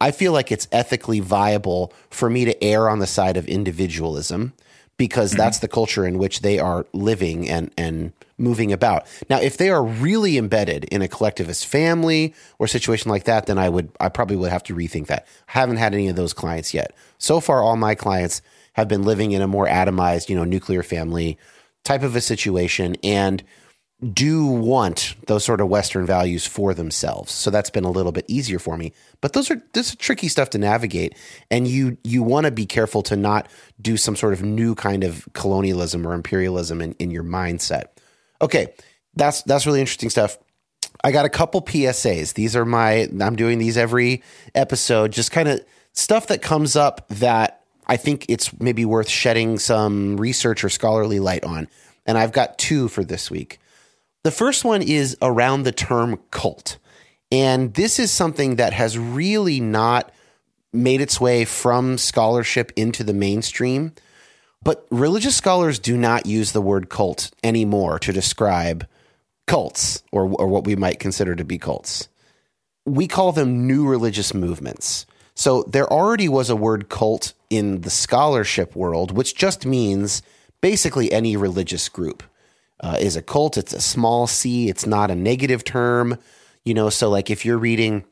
I 0.00 0.10
feel 0.10 0.32
like 0.32 0.50
it's 0.50 0.66
ethically 0.72 1.20
viable 1.20 1.92
for 2.08 2.30
me 2.30 2.46
to 2.46 2.64
err 2.64 2.88
on 2.88 2.98
the 2.98 3.06
side 3.06 3.36
of 3.36 3.46
individualism 3.46 4.54
because 4.96 5.32
mm-hmm. 5.32 5.38
that's 5.38 5.58
the 5.58 5.68
culture 5.68 6.06
in 6.06 6.16
which 6.16 6.40
they 6.40 6.58
are 6.58 6.86
living 6.94 7.46
and 7.50 7.70
and 7.76 8.14
moving 8.38 8.72
about. 8.72 9.06
Now, 9.28 9.38
if 9.38 9.58
they 9.58 9.68
are 9.68 9.84
really 9.84 10.38
embedded 10.38 10.84
in 10.84 11.02
a 11.02 11.08
collectivist 11.08 11.66
family 11.66 12.34
or 12.58 12.66
situation 12.68 13.10
like 13.10 13.24
that, 13.24 13.44
then 13.44 13.58
I 13.58 13.68
would 13.68 13.90
I 14.00 14.08
probably 14.08 14.36
would 14.36 14.50
have 14.50 14.62
to 14.64 14.74
rethink 14.74 15.08
that. 15.08 15.26
I 15.48 15.58
haven't 15.58 15.76
had 15.76 15.92
any 15.92 16.08
of 16.08 16.16
those 16.16 16.32
clients 16.32 16.72
yet. 16.72 16.94
So 17.18 17.38
far, 17.38 17.62
all 17.62 17.76
my 17.76 17.94
clients 17.94 18.40
have 18.80 18.88
been 18.88 19.04
living 19.04 19.32
in 19.32 19.42
a 19.42 19.46
more 19.46 19.66
atomized, 19.66 20.28
you 20.28 20.36
know, 20.36 20.44
nuclear 20.44 20.82
family 20.82 21.38
type 21.84 22.02
of 22.02 22.16
a 22.16 22.20
situation, 22.20 22.96
and 23.02 23.42
do 24.12 24.46
want 24.46 25.14
those 25.26 25.44
sort 25.44 25.60
of 25.60 25.68
Western 25.68 26.06
values 26.06 26.46
for 26.46 26.72
themselves. 26.72 27.32
So 27.32 27.50
that's 27.50 27.68
been 27.68 27.84
a 27.84 27.90
little 27.90 28.12
bit 28.12 28.24
easier 28.28 28.58
for 28.58 28.76
me. 28.76 28.92
But 29.20 29.34
those 29.34 29.50
are 29.50 29.62
this 29.74 29.90
is 29.90 29.96
tricky 29.96 30.28
stuff 30.28 30.50
to 30.50 30.58
navigate, 30.58 31.14
and 31.50 31.68
you 31.68 31.98
you 32.02 32.22
want 32.22 32.46
to 32.46 32.50
be 32.50 32.66
careful 32.66 33.02
to 33.04 33.16
not 33.16 33.48
do 33.80 33.96
some 33.96 34.16
sort 34.16 34.32
of 34.32 34.42
new 34.42 34.74
kind 34.74 35.04
of 35.04 35.28
colonialism 35.34 36.06
or 36.06 36.14
imperialism 36.14 36.80
in, 36.80 36.92
in 36.94 37.10
your 37.10 37.24
mindset. 37.24 37.84
Okay, 38.40 38.72
that's 39.14 39.42
that's 39.42 39.66
really 39.66 39.80
interesting 39.80 40.10
stuff. 40.10 40.38
I 41.04 41.12
got 41.12 41.26
a 41.26 41.30
couple 41.30 41.62
PSAs. 41.62 42.34
These 42.34 42.56
are 42.56 42.64
my 42.64 43.08
I'm 43.20 43.36
doing 43.36 43.58
these 43.58 43.76
every 43.76 44.22
episode, 44.54 45.12
just 45.12 45.30
kind 45.30 45.48
of 45.48 45.64
stuff 45.92 46.28
that 46.28 46.40
comes 46.40 46.76
up 46.76 47.06
that 47.08 47.59
I 47.90 47.96
think 47.96 48.26
it's 48.28 48.58
maybe 48.60 48.84
worth 48.84 49.08
shedding 49.08 49.58
some 49.58 50.16
research 50.16 50.62
or 50.62 50.68
scholarly 50.68 51.18
light 51.18 51.42
on. 51.42 51.66
And 52.06 52.16
I've 52.16 52.30
got 52.30 52.56
two 52.56 52.86
for 52.86 53.02
this 53.02 53.32
week. 53.32 53.58
The 54.22 54.30
first 54.30 54.64
one 54.64 54.80
is 54.80 55.16
around 55.20 55.64
the 55.64 55.72
term 55.72 56.20
cult. 56.30 56.78
And 57.32 57.74
this 57.74 57.98
is 57.98 58.12
something 58.12 58.56
that 58.56 58.72
has 58.72 58.96
really 58.96 59.58
not 59.58 60.12
made 60.72 61.00
its 61.00 61.20
way 61.20 61.44
from 61.44 61.98
scholarship 61.98 62.72
into 62.76 63.02
the 63.02 63.12
mainstream. 63.12 63.92
But 64.62 64.86
religious 64.90 65.34
scholars 65.34 65.80
do 65.80 65.96
not 65.96 66.26
use 66.26 66.52
the 66.52 66.62
word 66.62 66.90
cult 66.90 67.32
anymore 67.42 67.98
to 68.00 68.12
describe 68.12 68.86
cults 69.48 70.04
or, 70.12 70.26
or 70.26 70.46
what 70.46 70.64
we 70.64 70.76
might 70.76 71.00
consider 71.00 71.34
to 71.34 71.44
be 71.44 71.58
cults. 71.58 72.08
We 72.86 73.08
call 73.08 73.32
them 73.32 73.66
new 73.66 73.84
religious 73.84 74.32
movements. 74.32 75.06
So 75.40 75.62
there 75.62 75.90
already 75.90 76.28
was 76.28 76.50
a 76.50 76.54
word 76.54 76.90
cult 76.90 77.32
in 77.48 77.80
the 77.80 77.88
scholarship 77.88 78.76
world, 78.76 79.10
which 79.10 79.34
just 79.34 79.64
means 79.64 80.20
basically 80.60 81.10
any 81.10 81.34
religious 81.34 81.88
group 81.88 82.22
uh, 82.80 82.98
is 83.00 83.16
a 83.16 83.22
cult. 83.22 83.56
It's 83.56 83.72
a 83.72 83.80
small 83.80 84.26
c. 84.26 84.68
It's 84.68 84.84
not 84.84 85.10
a 85.10 85.14
negative 85.14 85.64
term. 85.64 86.18
You 86.62 86.74
know, 86.74 86.90
so 86.90 87.08
like 87.08 87.30
if 87.30 87.46
you're 87.46 87.56
reading 87.56 88.04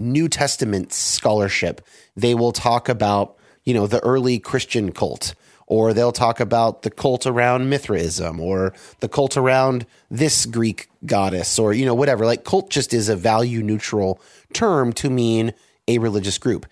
New 0.00 0.28
Testament 0.28 0.92
scholarship, 0.92 1.80
they 2.16 2.34
will 2.34 2.50
talk 2.50 2.88
about, 2.88 3.36
you 3.62 3.72
know, 3.72 3.86
the 3.86 4.02
early 4.02 4.40
Christian 4.40 4.90
cult, 4.90 5.36
or 5.68 5.92
they'll 5.92 6.10
talk 6.10 6.40
about 6.40 6.82
the 6.82 6.90
cult 6.90 7.24
around 7.24 7.70
Mithraism, 7.70 8.40
or 8.40 8.74
the 8.98 9.08
cult 9.08 9.36
around 9.36 9.86
this 10.10 10.44
Greek 10.44 10.88
goddess, 11.06 11.56
or, 11.56 11.72
you 11.72 11.86
know, 11.86 11.94
whatever. 11.94 12.26
Like 12.26 12.42
cult 12.42 12.68
just 12.68 12.92
is 12.92 13.08
a 13.08 13.14
value 13.14 13.62
neutral 13.62 14.20
term 14.52 14.92
to 14.94 15.08
mean 15.08 15.54
a 15.88 15.98
religious 15.98 16.38
group. 16.38 16.66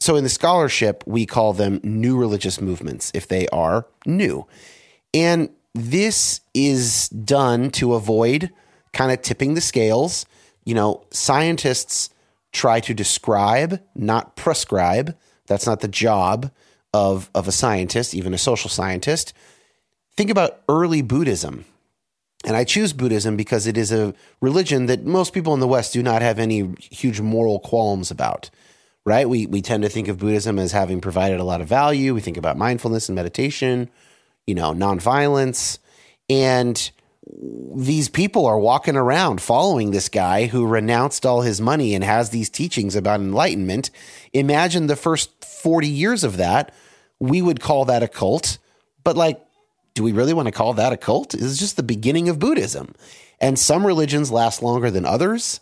So 0.00 0.16
in 0.16 0.24
the 0.24 0.30
scholarship, 0.30 1.04
we 1.06 1.26
call 1.26 1.52
them 1.52 1.80
new 1.82 2.18
religious 2.18 2.60
movements 2.60 3.10
if 3.14 3.28
they 3.28 3.46
are 3.48 3.86
new. 4.06 4.46
And 5.14 5.50
this 5.74 6.40
is 6.54 7.08
done 7.10 7.70
to 7.72 7.94
avoid 7.94 8.50
kind 8.92 9.12
of 9.12 9.22
tipping 9.22 9.54
the 9.54 9.60
scales. 9.60 10.26
You 10.64 10.74
know, 10.74 11.04
scientists 11.10 12.10
try 12.52 12.80
to 12.80 12.94
describe, 12.94 13.80
not 13.94 14.36
prescribe. 14.36 15.16
That's 15.46 15.66
not 15.66 15.80
the 15.80 15.88
job 15.88 16.50
of, 16.92 17.30
of 17.34 17.46
a 17.46 17.52
scientist, 17.52 18.14
even 18.14 18.34
a 18.34 18.38
social 18.38 18.70
scientist. 18.70 19.32
Think 20.16 20.30
about 20.30 20.60
early 20.68 21.02
Buddhism. 21.02 21.64
And 22.44 22.56
I 22.56 22.64
choose 22.64 22.92
Buddhism 22.92 23.36
because 23.36 23.66
it 23.66 23.76
is 23.76 23.92
a 23.92 24.14
religion 24.40 24.86
that 24.86 25.04
most 25.04 25.34
people 25.34 25.52
in 25.52 25.60
the 25.60 25.68
West 25.68 25.92
do 25.92 26.02
not 26.02 26.22
have 26.22 26.38
any 26.38 26.74
huge 26.80 27.20
moral 27.20 27.60
qualms 27.60 28.10
about, 28.10 28.48
right? 29.04 29.28
We, 29.28 29.46
we 29.46 29.60
tend 29.60 29.82
to 29.82 29.90
think 29.90 30.08
of 30.08 30.18
Buddhism 30.18 30.58
as 30.58 30.72
having 30.72 31.00
provided 31.00 31.38
a 31.38 31.44
lot 31.44 31.60
of 31.60 31.68
value. 31.68 32.14
We 32.14 32.22
think 32.22 32.38
about 32.38 32.56
mindfulness 32.56 33.08
and 33.08 33.16
meditation 33.16 33.90
you 34.50 34.54
know, 34.56 34.72
nonviolence. 34.72 35.78
And 36.28 36.90
these 37.76 38.08
people 38.08 38.46
are 38.46 38.58
walking 38.58 38.96
around 38.96 39.40
following 39.40 39.92
this 39.92 40.08
guy 40.08 40.46
who 40.46 40.66
renounced 40.66 41.24
all 41.24 41.42
his 41.42 41.60
money 41.60 41.94
and 41.94 42.02
has 42.02 42.30
these 42.30 42.50
teachings 42.50 42.96
about 42.96 43.20
enlightenment. 43.20 43.90
Imagine 44.32 44.88
the 44.88 44.96
first 44.96 45.44
40 45.44 45.86
years 45.86 46.24
of 46.24 46.36
that. 46.38 46.74
We 47.20 47.40
would 47.40 47.60
call 47.60 47.84
that 47.84 48.02
a 48.02 48.08
cult. 48.08 48.58
But, 49.04 49.16
like, 49.16 49.40
do 49.94 50.02
we 50.02 50.12
really 50.12 50.32
want 50.32 50.46
to 50.46 50.52
call 50.52 50.74
that 50.74 50.92
a 50.92 50.96
cult? 50.96 51.34
It's 51.34 51.58
just 51.58 51.76
the 51.76 51.82
beginning 51.82 52.28
of 52.28 52.38
Buddhism. 52.38 52.94
And 53.40 53.58
some 53.58 53.86
religions 53.86 54.30
last 54.30 54.62
longer 54.62 54.90
than 54.90 55.04
others. 55.04 55.60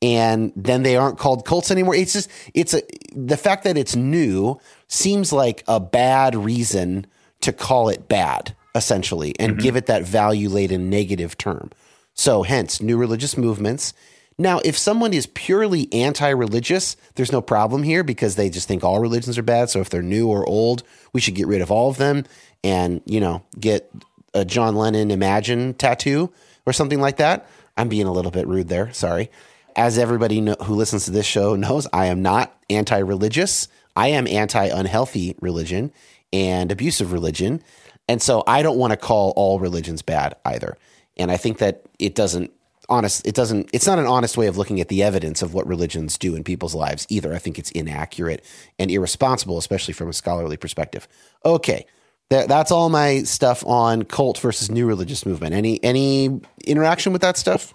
And 0.00 0.52
then 0.54 0.82
they 0.82 0.96
aren't 0.96 1.18
called 1.18 1.44
cults 1.44 1.70
anymore. 1.70 1.94
It's 1.94 2.12
just, 2.12 2.30
it's 2.54 2.74
a, 2.74 2.82
the 3.14 3.36
fact 3.36 3.64
that 3.64 3.76
it's 3.76 3.96
new 3.96 4.58
seems 4.86 5.32
like 5.32 5.64
a 5.66 5.80
bad 5.80 6.34
reason 6.36 7.06
to 7.40 7.52
call 7.52 7.88
it 7.88 8.08
bad, 8.08 8.54
essentially, 8.74 9.34
and 9.38 9.52
mm-hmm. 9.52 9.62
give 9.62 9.76
it 9.76 9.86
that 9.86 10.04
value 10.04 10.48
laden 10.48 10.88
negative 10.88 11.36
term. 11.36 11.70
So, 12.14 12.42
hence, 12.42 12.80
new 12.80 12.96
religious 12.96 13.36
movements. 13.36 13.92
Now, 14.40 14.60
if 14.64 14.78
someone 14.78 15.12
is 15.12 15.26
purely 15.26 15.92
anti 15.92 16.28
religious, 16.28 16.96
there's 17.16 17.32
no 17.32 17.40
problem 17.40 17.82
here 17.82 18.04
because 18.04 18.36
they 18.36 18.50
just 18.50 18.68
think 18.68 18.84
all 18.84 19.00
religions 19.00 19.36
are 19.36 19.42
bad. 19.42 19.68
So, 19.70 19.80
if 19.80 19.90
they're 19.90 20.02
new 20.02 20.28
or 20.28 20.48
old, 20.48 20.84
we 21.12 21.20
should 21.20 21.34
get 21.34 21.48
rid 21.48 21.60
of 21.60 21.70
all 21.72 21.90
of 21.90 21.96
them 21.96 22.24
and, 22.64 23.00
you 23.04 23.20
know, 23.20 23.42
get 23.58 23.90
a 24.34 24.44
John 24.44 24.76
Lennon 24.76 25.10
Imagine 25.10 25.74
tattoo 25.74 26.32
or 26.66 26.72
something 26.72 27.00
like 27.00 27.16
that. 27.18 27.48
I'm 27.76 27.88
being 27.88 28.06
a 28.06 28.12
little 28.12 28.30
bit 28.30 28.46
rude 28.46 28.68
there. 28.68 28.92
Sorry. 28.92 29.30
As 29.76 29.98
everybody 29.98 30.40
know, 30.40 30.56
who 30.64 30.74
listens 30.74 31.04
to 31.04 31.12
this 31.12 31.26
show 31.26 31.54
knows, 31.54 31.86
I 31.92 32.06
am 32.06 32.22
not 32.22 32.54
anti 32.68 32.98
religious. 32.98 33.68
I 33.96 34.08
am 34.08 34.26
anti 34.26 34.66
unhealthy 34.66 35.36
religion 35.40 35.92
and 36.32 36.70
abusive 36.70 37.12
religion. 37.12 37.62
And 38.08 38.22
so 38.22 38.42
I 38.46 38.62
don't 38.62 38.78
want 38.78 38.92
to 38.92 38.96
call 38.96 39.32
all 39.36 39.60
religions 39.60 40.02
bad 40.02 40.34
either. 40.44 40.76
And 41.16 41.30
I 41.30 41.36
think 41.36 41.58
that 41.58 41.82
it 41.98 42.14
doesn't 42.14 42.52
honest 42.90 43.26
it 43.26 43.34
doesn't 43.34 43.68
it's 43.74 43.86
not 43.86 43.98
an 43.98 44.06
honest 44.06 44.38
way 44.38 44.46
of 44.46 44.56
looking 44.56 44.80
at 44.80 44.88
the 44.88 45.02
evidence 45.02 45.42
of 45.42 45.52
what 45.52 45.66
religions 45.66 46.16
do 46.16 46.34
in 46.34 46.42
people's 46.42 46.74
lives 46.74 47.06
either. 47.10 47.34
I 47.34 47.38
think 47.38 47.58
it's 47.58 47.70
inaccurate 47.72 48.42
and 48.78 48.90
irresponsible 48.90 49.58
especially 49.58 49.94
from 49.94 50.08
a 50.08 50.12
scholarly 50.12 50.56
perspective. 50.56 51.06
Okay. 51.44 51.86
That's 52.30 52.70
all 52.70 52.90
my 52.90 53.22
stuff 53.22 53.64
on 53.66 54.02
cult 54.02 54.38
versus 54.38 54.70
new 54.70 54.86
religious 54.86 55.24
movement. 55.24 55.54
Any 55.54 55.82
any 55.82 56.40
interaction 56.64 57.12
with 57.12 57.22
that 57.22 57.36
stuff? 57.36 57.74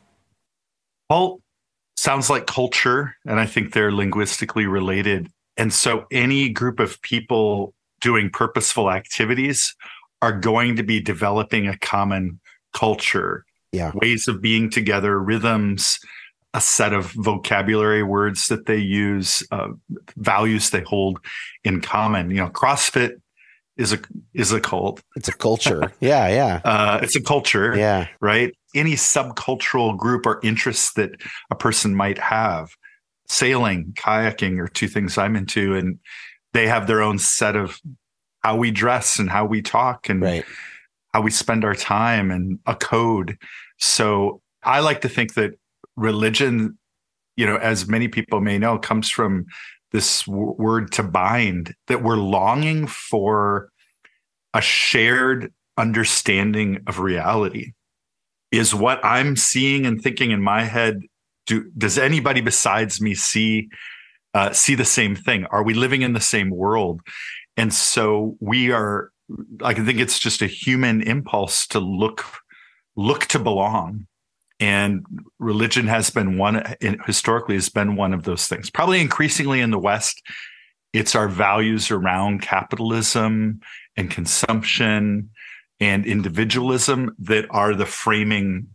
Cult 1.09 1.41
sounds 1.95 2.29
like 2.29 2.47
culture 2.47 3.15
and 3.25 3.39
I 3.39 3.45
think 3.45 3.73
they're 3.73 3.91
linguistically 3.91 4.65
related. 4.65 5.29
And 5.57 5.73
so 5.73 6.05
any 6.11 6.49
group 6.49 6.79
of 6.79 7.01
people 7.01 7.73
doing 8.01 8.29
purposeful 8.29 8.91
activities 8.91 9.75
are 10.21 10.37
going 10.37 10.75
to 10.75 10.83
be 10.83 10.99
developing 10.99 11.67
a 11.67 11.77
common 11.77 12.39
culture, 12.73 13.45
yeah. 13.71 13.91
ways 13.95 14.27
of 14.27 14.41
being 14.41 14.69
together, 14.69 15.19
rhythms, 15.19 15.99
a 16.53 16.61
set 16.61 16.93
of 16.93 17.11
vocabulary 17.11 18.03
words 18.03 18.47
that 18.47 18.65
they 18.65 18.77
use, 18.77 19.45
uh, 19.51 19.69
values 20.17 20.69
they 20.69 20.81
hold 20.81 21.19
in 21.63 21.81
common. 21.81 22.29
You 22.29 22.37
know, 22.37 22.49
CrossFit 22.49 23.21
is 23.77 23.93
a 23.93 23.99
is 24.33 24.51
a 24.51 24.59
cult. 24.59 25.01
It's 25.15 25.27
a 25.27 25.33
culture. 25.33 25.91
yeah, 25.99 26.27
yeah. 26.27 26.61
Uh, 26.63 26.99
it's 27.01 27.15
a 27.15 27.21
culture. 27.21 27.75
Yeah. 27.75 28.07
Right. 28.19 28.55
Any 28.75 28.93
subcultural 28.93 29.97
group 29.97 30.25
or 30.25 30.39
interests 30.43 30.93
that 30.93 31.11
a 31.51 31.55
person 31.55 31.95
might 31.95 32.17
have, 32.17 32.69
sailing, 33.27 33.93
kayaking 33.95 34.59
are 34.59 34.67
two 34.67 34.87
things 34.87 35.17
I'm 35.17 35.35
into, 35.35 35.75
and 35.75 35.99
they 36.53 36.67
have 36.67 36.87
their 36.87 37.01
own 37.01 37.19
set 37.19 37.55
of 37.55 37.79
how 38.43 38.55
we 38.55 38.71
dress 38.71 39.19
and 39.19 39.29
how 39.29 39.45
we 39.45 39.61
talk 39.61 40.09
and 40.09 40.21
right. 40.21 40.45
how 41.13 41.21
we 41.21 41.31
spend 41.31 41.63
our 41.63 41.75
time 41.75 42.29
and 42.29 42.59
a 42.65 42.75
code. 42.75 43.37
So 43.79 44.41
I 44.63 44.81
like 44.81 45.01
to 45.01 45.09
think 45.09 45.33
that 45.35 45.53
religion, 45.95 46.77
you 47.35 47.45
know, 47.45 47.57
as 47.57 47.87
many 47.87 48.07
people 48.07 48.41
may 48.41 48.57
know, 48.57 48.77
comes 48.77 49.09
from 49.09 49.45
this 49.93 50.23
w- 50.23 50.55
word 50.57 50.91
to 50.93 51.03
bind, 51.03 51.73
that 51.87 52.03
we're 52.03 52.17
longing 52.17 52.87
for 52.87 53.69
a 54.53 54.61
shared 54.61 55.53
understanding 55.77 56.81
of 56.87 56.99
reality. 56.99 57.71
Is 58.51 58.75
what 58.75 59.03
I'm 59.03 59.35
seeing 59.35 59.85
and 59.85 60.01
thinking 60.01 60.31
in 60.31 60.41
my 60.41 60.63
head. 60.63 60.99
Do, 61.45 61.71
does 61.77 61.97
anybody 61.97 62.41
besides 62.41 63.01
me 63.01 63.15
see 63.15 63.69
uh, 64.33 64.51
see 64.51 64.75
the 64.75 64.85
same 64.85 65.15
thing? 65.15 65.45
Are 65.45 65.63
we 65.63 65.73
living 65.73 66.01
in 66.01 66.13
the 66.13 66.19
same 66.19 66.49
world? 66.49 67.01
And 67.57 67.73
so 67.73 68.35
we 68.39 68.71
are, 68.71 69.11
I 69.63 69.73
think 69.73 69.99
it's 69.99 70.19
just 70.19 70.41
a 70.41 70.47
human 70.47 71.01
impulse 71.01 71.67
to 71.67 71.79
look, 71.79 72.25
look 72.95 73.25
to 73.27 73.39
belong. 73.39 74.07
And 74.63 75.05
religion 75.39 75.87
has 75.87 76.09
been 76.09 76.37
one, 76.37 76.63
historically, 77.05 77.55
has 77.55 77.67
been 77.67 77.97
one 77.97 78.13
of 78.13 78.23
those 78.23 78.47
things. 78.47 78.69
Probably 78.69 79.01
increasingly 79.01 79.59
in 79.59 79.71
the 79.71 79.77
West, 79.79 80.21
it's 80.93 81.15
our 81.15 81.27
values 81.27 81.91
around 81.91 82.41
capitalism 82.41 83.59
and 83.97 84.09
consumption 84.09 85.31
and 85.81 86.05
individualism 86.05 87.13
that 87.19 87.45
are 87.49 87.75
the 87.75 87.85
framing 87.85 88.67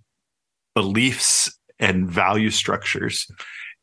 beliefs 0.74 1.58
and 1.78 2.06
value 2.06 2.50
structures 2.50 3.26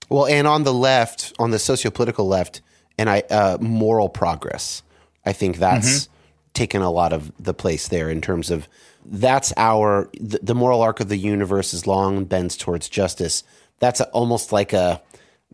well, 0.10 0.28
and 0.28 0.48
on 0.48 0.64
the 0.64 0.74
left, 0.74 1.34
on 1.40 1.52
the 1.52 1.60
socio-political 1.60 2.28
left, 2.28 2.62
and 2.98 3.10
I 3.10 3.22
uh, 3.30 3.58
moral 3.60 4.10
progress. 4.10 4.84
I 5.26 5.34
think 5.34 5.58
that's 5.58 6.02
mm-hmm. 6.02 6.14
taken 6.54 6.82
a 6.82 6.92
lot 6.92 7.12
of 7.12 7.32
the 7.40 7.54
place 7.54 7.88
there 7.88 8.10
in 8.10 8.22
terms 8.22 8.52
of 8.52 8.68
that's 9.06 9.54
our 9.58 10.10
the, 10.20 10.40
the 10.42 10.56
moral 10.56 10.82
arc 10.82 11.00
of 11.00 11.10
the 11.10 11.18
universe 11.18 11.74
is 11.74 11.86
long 11.88 12.26
bends 12.26 12.58
towards 12.58 12.90
justice. 12.90 13.44
That's 13.80 14.00
a, 14.00 14.06
almost 14.10 14.52
like 14.52 14.74
a 14.74 15.02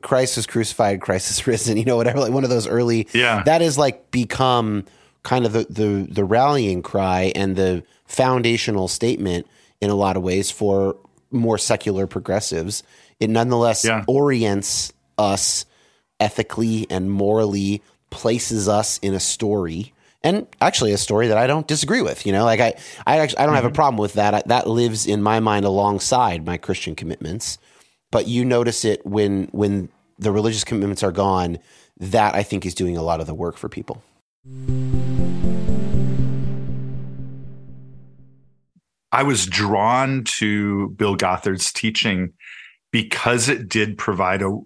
Christ 0.02 0.38
is 0.38 0.46
crucified, 0.48 1.02
Christ 1.02 1.30
is 1.32 1.46
risen. 1.48 1.78
You 1.78 1.86
know, 1.86 1.98
whatever. 1.98 2.20
Like 2.20 2.32
one 2.34 2.44
of 2.44 2.50
those 2.50 2.68
early. 2.68 3.08
Yeah. 3.14 3.44
That 3.44 3.62
is 3.62 3.78
like 3.78 4.12
become 4.12 4.86
kind 5.24 5.46
of 5.46 5.54
the 5.54 5.66
the, 5.70 6.08
the 6.10 6.24
rallying 6.24 6.82
cry 6.82 7.32
and 7.36 7.56
the 7.56 7.84
foundational 8.06 8.88
statement 8.88 9.48
in 9.80 9.90
a 9.90 9.96
lot 9.96 10.18
of 10.18 10.24
ways 10.24 10.52
for 10.52 10.96
more 11.32 11.58
secular 11.58 12.08
progressives. 12.08 12.84
It 13.20 13.30
nonetheless 13.30 13.86
Yeah. 13.86 14.04
orients 14.08 14.92
us 15.18 15.66
ethically 16.20 16.86
and 16.90 17.10
morally, 17.12 17.82
places 18.10 18.68
us 18.68 18.98
in 19.00 19.14
a 19.14 19.20
story. 19.20 19.94
And 20.24 20.48
actually, 20.62 20.92
a 20.92 20.98
story 20.98 21.28
that 21.28 21.38
I 21.38 21.48
don't 21.48 21.68
disagree 21.68 22.02
with. 22.02 22.26
You 22.26 22.32
know, 22.32 22.46
like 22.46 22.60
I, 22.60 22.76
I 23.08 23.18
actually, 23.18 23.40
I 23.40 23.46
don't 23.46 23.56
have 23.56 23.66
a 23.66 23.72
problem 23.72 24.00
with 24.00 24.14
that. 24.14 24.34
I, 24.34 24.44
that 24.46 24.68
lives 24.68 25.08
in 25.08 25.24
my 25.24 25.40
mind 25.40 25.66
alongside 25.66 26.46
my 26.46 26.58
Christian 26.58 26.96
commitments. 26.96 27.58
But 28.12 28.28
you 28.28 28.46
notice 28.46 28.86
it 28.86 29.06
when 29.06 29.46
when 29.52 29.90
the 30.20 30.32
religious 30.32 30.64
commitments 30.64 31.04
are 31.04 31.12
gone. 31.12 31.58
That 31.98 32.36
I 32.36 32.44
think 32.44 32.66
is 32.66 32.74
doing 32.74 32.98
a 32.98 33.04
lot 33.04 33.20
of 33.20 33.28
the 33.28 33.34
work 33.34 33.58
for 33.58 33.70
people. 33.70 34.04
I 39.12 39.24
was 39.24 39.46
drawn 39.46 40.24
to 40.24 40.90
Bill 40.90 41.16
Gothard's 41.16 41.72
teaching 41.74 42.34
because 42.92 43.50
it 43.50 43.68
did 43.68 43.98
provide 43.98 44.42
a 44.42 44.58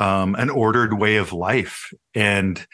um, 0.00 0.34
an 0.34 0.50
ordered 0.50 0.98
way 0.98 1.16
of 1.16 1.32
life 1.32 1.92
and 2.12 2.66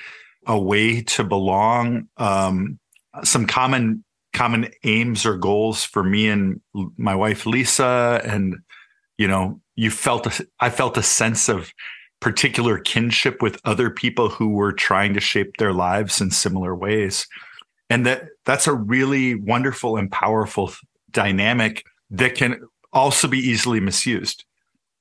a 0.48 0.58
way 0.58 1.02
to 1.02 1.22
belong. 1.22 2.08
Um, 2.16 2.80
some 3.22 3.46
common 3.46 4.04
common 4.32 4.68
aims 4.84 5.24
or 5.24 5.36
goals 5.36 5.84
for 5.84 6.02
me 6.02 6.28
and 6.28 6.60
my 6.96 7.14
wife 7.14 7.46
Lisa, 7.46 8.20
and 8.24 8.56
you 9.16 9.28
know, 9.28 9.60
you 9.76 9.90
felt 9.90 10.26
a, 10.26 10.46
I 10.60 10.70
felt 10.70 10.96
a 10.96 11.02
sense 11.02 11.48
of 11.48 11.72
particular 12.20 12.78
kinship 12.78 13.42
with 13.42 13.60
other 13.64 13.90
people 13.90 14.28
who 14.28 14.50
were 14.50 14.72
trying 14.72 15.14
to 15.14 15.20
shape 15.20 15.56
their 15.58 15.72
lives 15.72 16.20
in 16.20 16.30
similar 16.30 16.74
ways. 16.74 17.26
And 17.90 18.06
that 18.06 18.24
that's 18.44 18.66
a 18.66 18.74
really 18.74 19.34
wonderful 19.34 19.96
and 19.96 20.10
powerful 20.10 20.72
dynamic 21.10 21.84
that 22.10 22.34
can 22.34 22.60
also 22.92 23.28
be 23.28 23.38
easily 23.38 23.80
misused. 23.80 24.44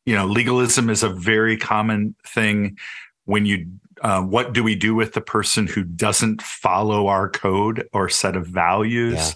You 0.06 0.16
know 0.16 0.26
legalism 0.26 0.90
is 0.90 1.04
a 1.04 1.10
very 1.10 1.58
common 1.58 2.16
thing. 2.26 2.78
When 3.26 3.46
you 3.46 3.68
uh, 4.02 4.22
what 4.22 4.54
do 4.54 4.64
we 4.64 4.76
do 4.76 4.94
with 4.96 5.14
the 5.14 5.22
person 5.22 5.68
who 5.68 5.84
doesn't 5.84 6.42
follow 6.42 7.08
our 7.08 7.30
code 7.30 7.88
or 7.94 8.10
set 8.10 8.36
of 8.36 8.48
values 8.48 9.14
Yeah. 9.16 9.32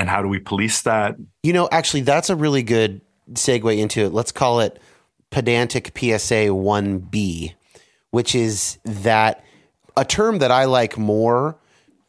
and 0.00 0.08
how 0.08 0.22
do 0.22 0.28
we 0.28 0.38
police 0.38 0.82
that 0.82 1.16
You 1.42 1.52
know, 1.52 1.68
actually, 1.72 2.02
that's 2.02 2.30
a 2.30 2.36
really 2.36 2.62
good 2.62 3.00
segue 3.32 3.78
into 3.78 4.00
it. 4.02 4.12
Let's 4.12 4.32
call 4.32 4.60
it 4.60 4.80
pedantic 5.30 5.92
PSA 5.98 6.48
1B, 6.52 7.54
which 8.10 8.34
is 8.34 8.78
that 8.84 9.44
a 9.96 10.04
term 10.04 10.38
that 10.38 10.50
I 10.50 10.64
like 10.66 10.96
more 10.98 11.56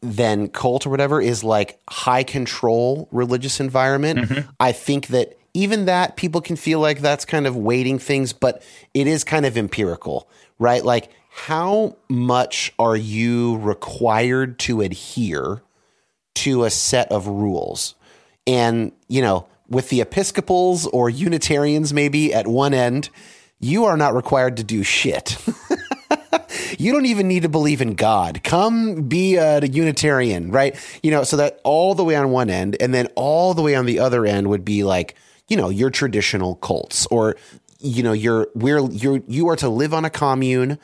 than 0.02 0.48
cult 0.50 0.86
or 0.86 0.90
whatever 0.92 1.20
is 1.22 1.44
like 1.44 1.80
high 1.90 2.24
control 2.24 3.08
religious 3.12 3.60
environment. 3.60 4.32
I 4.60 4.72
think 4.72 5.08
that 5.08 5.38
even 5.56 5.86
that 5.86 6.16
people 6.18 6.42
can 6.42 6.56
feel 6.58 6.80
like 6.80 7.00
that's 7.00 7.26
kind 7.26 7.48
of 7.48 7.56
weighting 7.56 7.98
things, 7.98 8.34
but 8.34 8.62
it 8.94 9.08
is 9.08 9.24
kind 9.24 9.46
of 9.46 9.58
empirical, 9.58 10.30
right? 10.60 10.84
Like, 10.84 11.10
how 11.38 11.98
much 12.08 12.74
are 12.80 12.96
you 12.96 13.58
required 13.58 14.58
to 14.58 14.80
adhere 14.80 15.62
to 16.36 16.64
a 16.64 16.70
set 16.70 17.12
of 17.12 17.28
rules? 17.28 17.94
And, 18.48 18.94
you 19.10 19.22
know, 19.22 19.46
with 19.68 19.90
the 19.90 20.00
Episcopals 20.00 20.88
or 20.88 21.10
Unitarians 21.10 21.92
maybe 21.92 22.34
at 22.34 22.48
one 22.48 22.74
end, 22.74 23.10
you 23.60 23.84
are 23.84 23.98
not 23.98 24.16
required 24.16 24.56
to 24.58 24.64
do 24.64 24.82
shit. 24.82 25.38
you 26.80 26.94
don't 26.94 27.06
even 27.06 27.28
need 27.28 27.44
to 27.44 27.50
believe 27.50 27.82
in 27.82 27.96
God. 27.96 28.42
Come 28.42 29.04
be 29.04 29.36
a 29.36 29.60
Unitarian, 29.60 30.52
right? 30.52 30.74
You 31.04 31.12
know, 31.12 31.26
so 31.26 31.36
that 31.36 31.60
all 31.66 31.96
the 31.96 32.06
way 32.06 32.16
on 32.16 32.32
one 32.32 32.50
end, 32.50 32.78
and 32.80 32.94
then 32.94 33.08
all 33.16 33.54
the 33.54 33.62
way 33.62 33.76
on 33.76 33.86
the 33.86 34.00
other 34.00 34.26
end 34.26 34.48
would 34.48 34.64
be 34.64 34.86
like, 34.86 35.16
you 35.50 35.58
know, 35.58 35.68
your 35.68 35.90
traditional 35.90 36.56
cults, 36.56 37.06
or 37.08 37.36
you 37.80 38.04
know, 38.04 38.14
you're 38.14 38.48
we're 38.56 38.90
you're 38.90 39.22
you 39.28 39.50
are 39.50 39.58
to 39.58 39.68
live 39.68 39.94
on 39.94 40.06
a 40.06 40.10
commune. 40.10 40.80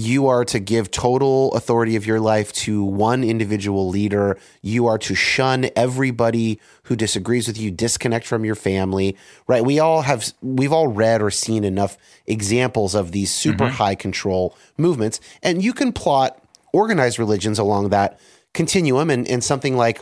You 0.00 0.28
are 0.28 0.46
to 0.46 0.58
give 0.58 0.90
total 0.90 1.52
authority 1.52 1.94
of 1.94 2.06
your 2.06 2.20
life 2.20 2.54
to 2.54 2.82
one 2.82 3.22
individual 3.22 3.90
leader. 3.90 4.38
You 4.62 4.86
are 4.86 4.96
to 4.96 5.14
shun 5.14 5.68
everybody 5.76 6.58
who 6.84 6.96
disagrees 6.96 7.46
with 7.46 7.58
you, 7.58 7.70
disconnect 7.70 8.26
from 8.26 8.42
your 8.42 8.54
family, 8.54 9.14
right? 9.46 9.62
We 9.62 9.78
all 9.78 10.00
have, 10.00 10.32
we've 10.40 10.72
all 10.72 10.88
read 10.88 11.20
or 11.20 11.30
seen 11.30 11.64
enough 11.64 11.98
examples 12.26 12.94
of 12.94 13.12
these 13.12 13.30
super 13.30 13.64
mm-hmm. 13.64 13.74
high 13.74 13.94
control 13.94 14.56
movements. 14.78 15.20
And 15.42 15.62
you 15.62 15.74
can 15.74 15.92
plot 15.92 16.42
organized 16.72 17.18
religions 17.18 17.58
along 17.58 17.90
that 17.90 18.18
continuum. 18.54 19.10
And, 19.10 19.28
and 19.28 19.44
something 19.44 19.76
like 19.76 20.00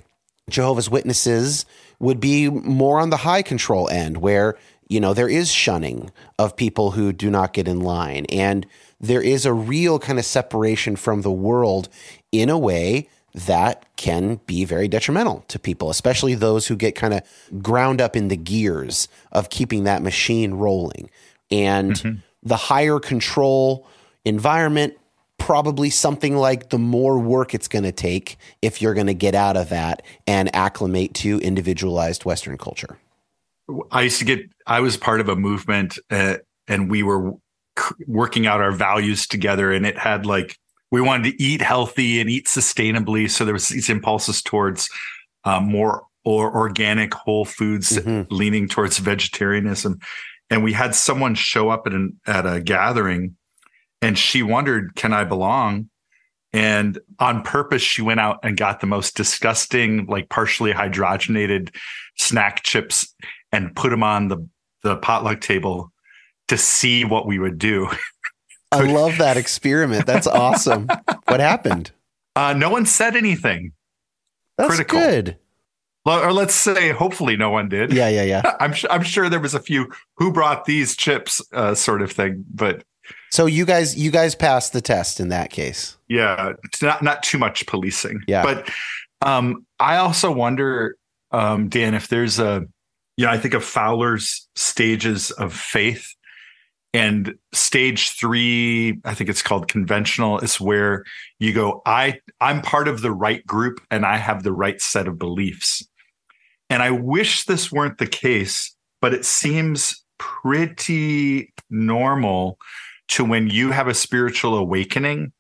Jehovah's 0.49 0.89
Witnesses 0.89 1.67
would 1.99 2.21
be 2.21 2.49
more 2.49 3.01
on 3.01 3.11
the 3.11 3.17
high 3.17 3.43
control 3.43 3.89
end 3.89 4.19
where, 4.19 4.57
you 4.89 5.01
know, 5.01 5.13
there 5.13 5.29
is 5.29 5.51
shunning 5.51 6.13
of 6.39 6.55
people 6.55 6.93
who 6.93 7.13
do 7.13 7.33
not 7.33 7.53
get 7.53 7.67
in 7.67 7.81
line. 7.81 8.27
And 8.27 8.65
there 9.01 9.23
is 9.23 9.47
a 9.47 9.53
real 9.53 9.99
kind 9.99 10.19
of 10.19 10.25
separation 10.25 10.97
from 10.97 11.23
the 11.23 11.31
world 11.31 11.89
in 12.33 12.49
a 12.49 12.59
way 12.59 13.09
that 13.35 13.85
can 13.97 14.41
be 14.47 14.65
very 14.65 14.89
detrimental 14.89 15.45
to 15.49 15.59
people, 15.59 15.91
especially 15.91 16.35
those 16.35 16.67
who 16.67 16.77
get 16.77 16.95
kind 16.95 17.15
of 17.15 17.23
ground 17.63 18.01
up 18.01 18.17
in 18.17 18.29
the 18.29 18.37
gears 18.37 19.07
of 19.33 19.51
keeping 19.51 19.85
that 19.85 20.03
machine 20.03 20.55
rolling. 20.55 21.11
And 21.51 22.23
the 22.43 22.57
higher 22.57 22.99
control 22.99 23.87
environment, 24.25 24.95
probably 25.39 25.91
something 25.91 26.37
like 26.37 26.71
the 26.71 26.79
more 26.79 27.19
work 27.19 27.55
it's 27.55 27.69
going 27.69 27.85
to 27.85 27.93
take 27.93 28.37
if 28.61 28.83
you're 28.83 28.95
going 28.95 29.07
to 29.07 29.15
get 29.15 29.35
out 29.35 29.57
of 29.57 29.69
that 29.69 30.03
and 30.27 30.55
acclimate 30.55 31.15
to 31.15 31.39
individualized 31.41 32.25
Western 32.25 32.59
culture. 32.59 32.99
I 33.93 34.03
used 34.03 34.19
to 34.19 34.25
get, 34.25 34.41
I 34.67 34.81
was 34.81 34.97
part 34.97 35.21
of 35.21 35.29
a 35.29 35.37
movement 35.37 35.99
uh, 36.11 36.39
and 36.67 36.91
we 36.91 37.03
were 37.03 37.33
c- 37.33 37.37
working 38.07 38.47
out 38.47 38.61
our 38.61 38.73
values 38.73 39.27
together 39.27 39.73
and 39.73 39.87
it 39.87 39.99
had 39.99 40.27
like, 40.27 40.57
we 40.91 41.01
wanted 41.01 41.33
to 41.33 41.43
eat 41.43 41.61
healthy 41.61 42.21
and 42.21 42.31
eat 42.31 42.47
sustainably. 42.47 43.31
So 43.31 43.45
there 43.45 43.55
was 43.55 43.69
these 43.69 43.91
impulses 43.91 44.43
towards 44.43 44.89
uh, 45.45 45.61
more 45.61 46.05
or 46.25 46.55
organic 46.55 47.15
whole 47.15 47.45
foods, 47.45 47.99
Mhm. 47.99 48.27
leaning 48.31 48.69
towards 48.69 48.99
vegetarianism. 48.99 49.99
And 50.51 50.65
we 50.65 50.73
had 50.73 50.95
someone 50.95 51.35
show 51.35 51.69
up 51.71 51.87
at 51.87 51.93
an, 51.93 52.21
at 52.27 52.47
a 52.47 52.61
gathering 52.61 53.37
and 54.01 54.19
she 54.19 54.43
wondered, 54.43 54.95
can 54.95 55.13
I 55.13 55.25
belong? 55.25 55.91
And 56.53 56.99
on 57.19 57.43
purpose, 57.43 57.83
she 57.83 58.01
went 58.01 58.21
out 58.21 58.39
and 58.43 58.57
got 58.57 58.81
the 58.81 58.87
most 58.87 59.15
disgusting, 59.17 60.07
like 60.07 60.31
partially 60.31 60.73
hydrogenated 60.73 61.75
snack 62.17 62.63
chips 62.63 63.15
and 63.53 63.75
put 63.77 63.91
them 63.91 64.03
on 64.03 64.29
the, 64.29 64.49
the 64.83 64.97
potluck 64.97 65.41
table 65.43 65.93
to 66.49 66.57
see 66.59 67.05
what 67.05 67.27
we 67.27 67.39
would 67.39 67.59
do. 67.59 67.89
I 68.73 68.83
love 68.83 69.17
that 69.19 69.37
experiment. 69.37 70.05
That's 70.07 70.27
awesome. 70.27 70.89
what 71.27 71.41
happened? 71.41 71.91
Uh, 72.37 72.53
no 72.53 72.69
one 72.71 72.85
said 72.87 73.17
anything. 73.17 73.73
That's 74.59 74.71
Critical. 74.77 74.99
good. 74.99 75.37
Or 76.05 76.33
let's 76.33 76.55
say, 76.55 76.91
hopefully, 76.91 77.37
no 77.37 77.51
one 77.51 77.69
did. 77.69 77.93
Yeah, 77.93 78.09
yeah, 78.09 78.23
yeah. 78.23 78.57
I'm, 78.61 78.75
su- 78.75 78.89
I'm 78.91 79.03
sure 79.03 79.29
there 79.29 79.41
was 79.41 79.55
a 79.55 79.61
few 79.61 79.91
who 80.17 80.33
brought 80.33 80.65
these 80.65 80.97
chips, 80.97 81.43
uh, 81.53 81.75
sort 81.75 82.01
of 82.03 82.11
thing. 82.13 82.45
But 82.55 82.83
So 83.31 83.45
you 83.47 83.65
guys, 83.67 83.97
you 83.97 84.11
guys 84.11 84.35
passed 84.35 84.73
the 84.73 84.81
test 84.81 85.21
in 85.21 85.29
that 85.29 85.51
case. 85.51 85.97
yeah, 86.09 86.53
not 86.83 87.03
not 87.03 87.23
too 87.23 87.37
much 87.39 87.67
policing. 87.67 88.21
Yeah. 88.27 88.43
But 88.43 88.71
um, 89.21 89.67
I 89.81 89.97
also 89.97 90.31
wonder, 90.33 90.97
um, 91.31 91.69
Dan, 91.69 91.93
if 91.95 92.09
there's 92.09 92.39
a, 92.39 92.65
you 93.19 93.27
know, 93.27 93.31
I 93.33 93.37
think 93.39 93.53
of 93.55 93.63
Fowler's 93.65 94.49
stages 94.57 95.31
of 95.33 95.53
faith, 95.53 96.15
and 96.95 97.35
stage 97.53 98.11
three, 98.19 98.99
I 99.05 99.15
think 99.15 99.29
it's 99.29 99.43
called 99.43 99.69
conventional, 99.69 100.39
is 100.39 100.61
where 100.61 101.05
you 101.39 101.53
go, 101.53 101.83
I 101.85 102.21
I'm 102.41 102.63
part 102.63 102.89
of 102.89 103.03
the 103.03 103.13
right 103.13 103.47
group 103.47 103.81
and 103.91 104.07
I 104.07 104.17
have 104.17 104.43
the 104.43 104.53
right 104.53 104.81
set 104.81 105.07
of 105.07 105.19
beliefs. 105.19 105.87
And 106.71 106.83
I 106.83 106.91
wish 106.91 107.45
this 107.45 107.73
weren't 107.73 107.99
the 107.99 108.07
case, 108.07 108.75
but 109.01 109.15
it 109.15 109.25
seems 109.25 110.05
pretty 110.19 111.53
normal 111.71 112.59
to 113.09 113.25
when 113.25 113.49
you 113.49 113.71
have 113.71 113.89
a 113.89 113.95
spiritual 113.95 114.57
awakening, 114.57 115.33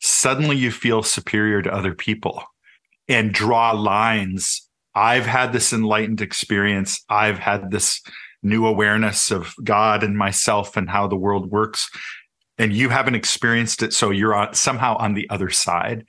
suddenly 0.00 0.56
you 0.56 0.70
feel 0.70 1.02
superior 1.02 1.62
to 1.62 1.72
other 1.72 1.94
people 1.94 2.42
and 3.08 3.32
draw 3.32 3.72
lines. 3.72 4.68
I've 4.94 5.26
had 5.26 5.52
this 5.52 5.72
enlightened 5.72 6.20
experience. 6.20 7.02
I've 7.08 7.38
had 7.38 7.70
this 7.70 8.02
new 8.42 8.66
awareness 8.66 9.30
of 9.30 9.54
God 9.62 10.02
and 10.02 10.16
myself 10.16 10.76
and 10.76 10.88
how 10.88 11.06
the 11.06 11.16
world 11.16 11.50
works. 11.50 11.90
And 12.56 12.72
you 12.72 12.88
haven't 12.88 13.14
experienced 13.14 13.82
it. 13.82 13.92
So 13.92 14.10
you're 14.10 14.34
on, 14.34 14.54
somehow 14.54 14.96
on 14.96 15.14
the 15.14 15.28
other 15.30 15.50
side. 15.50 16.04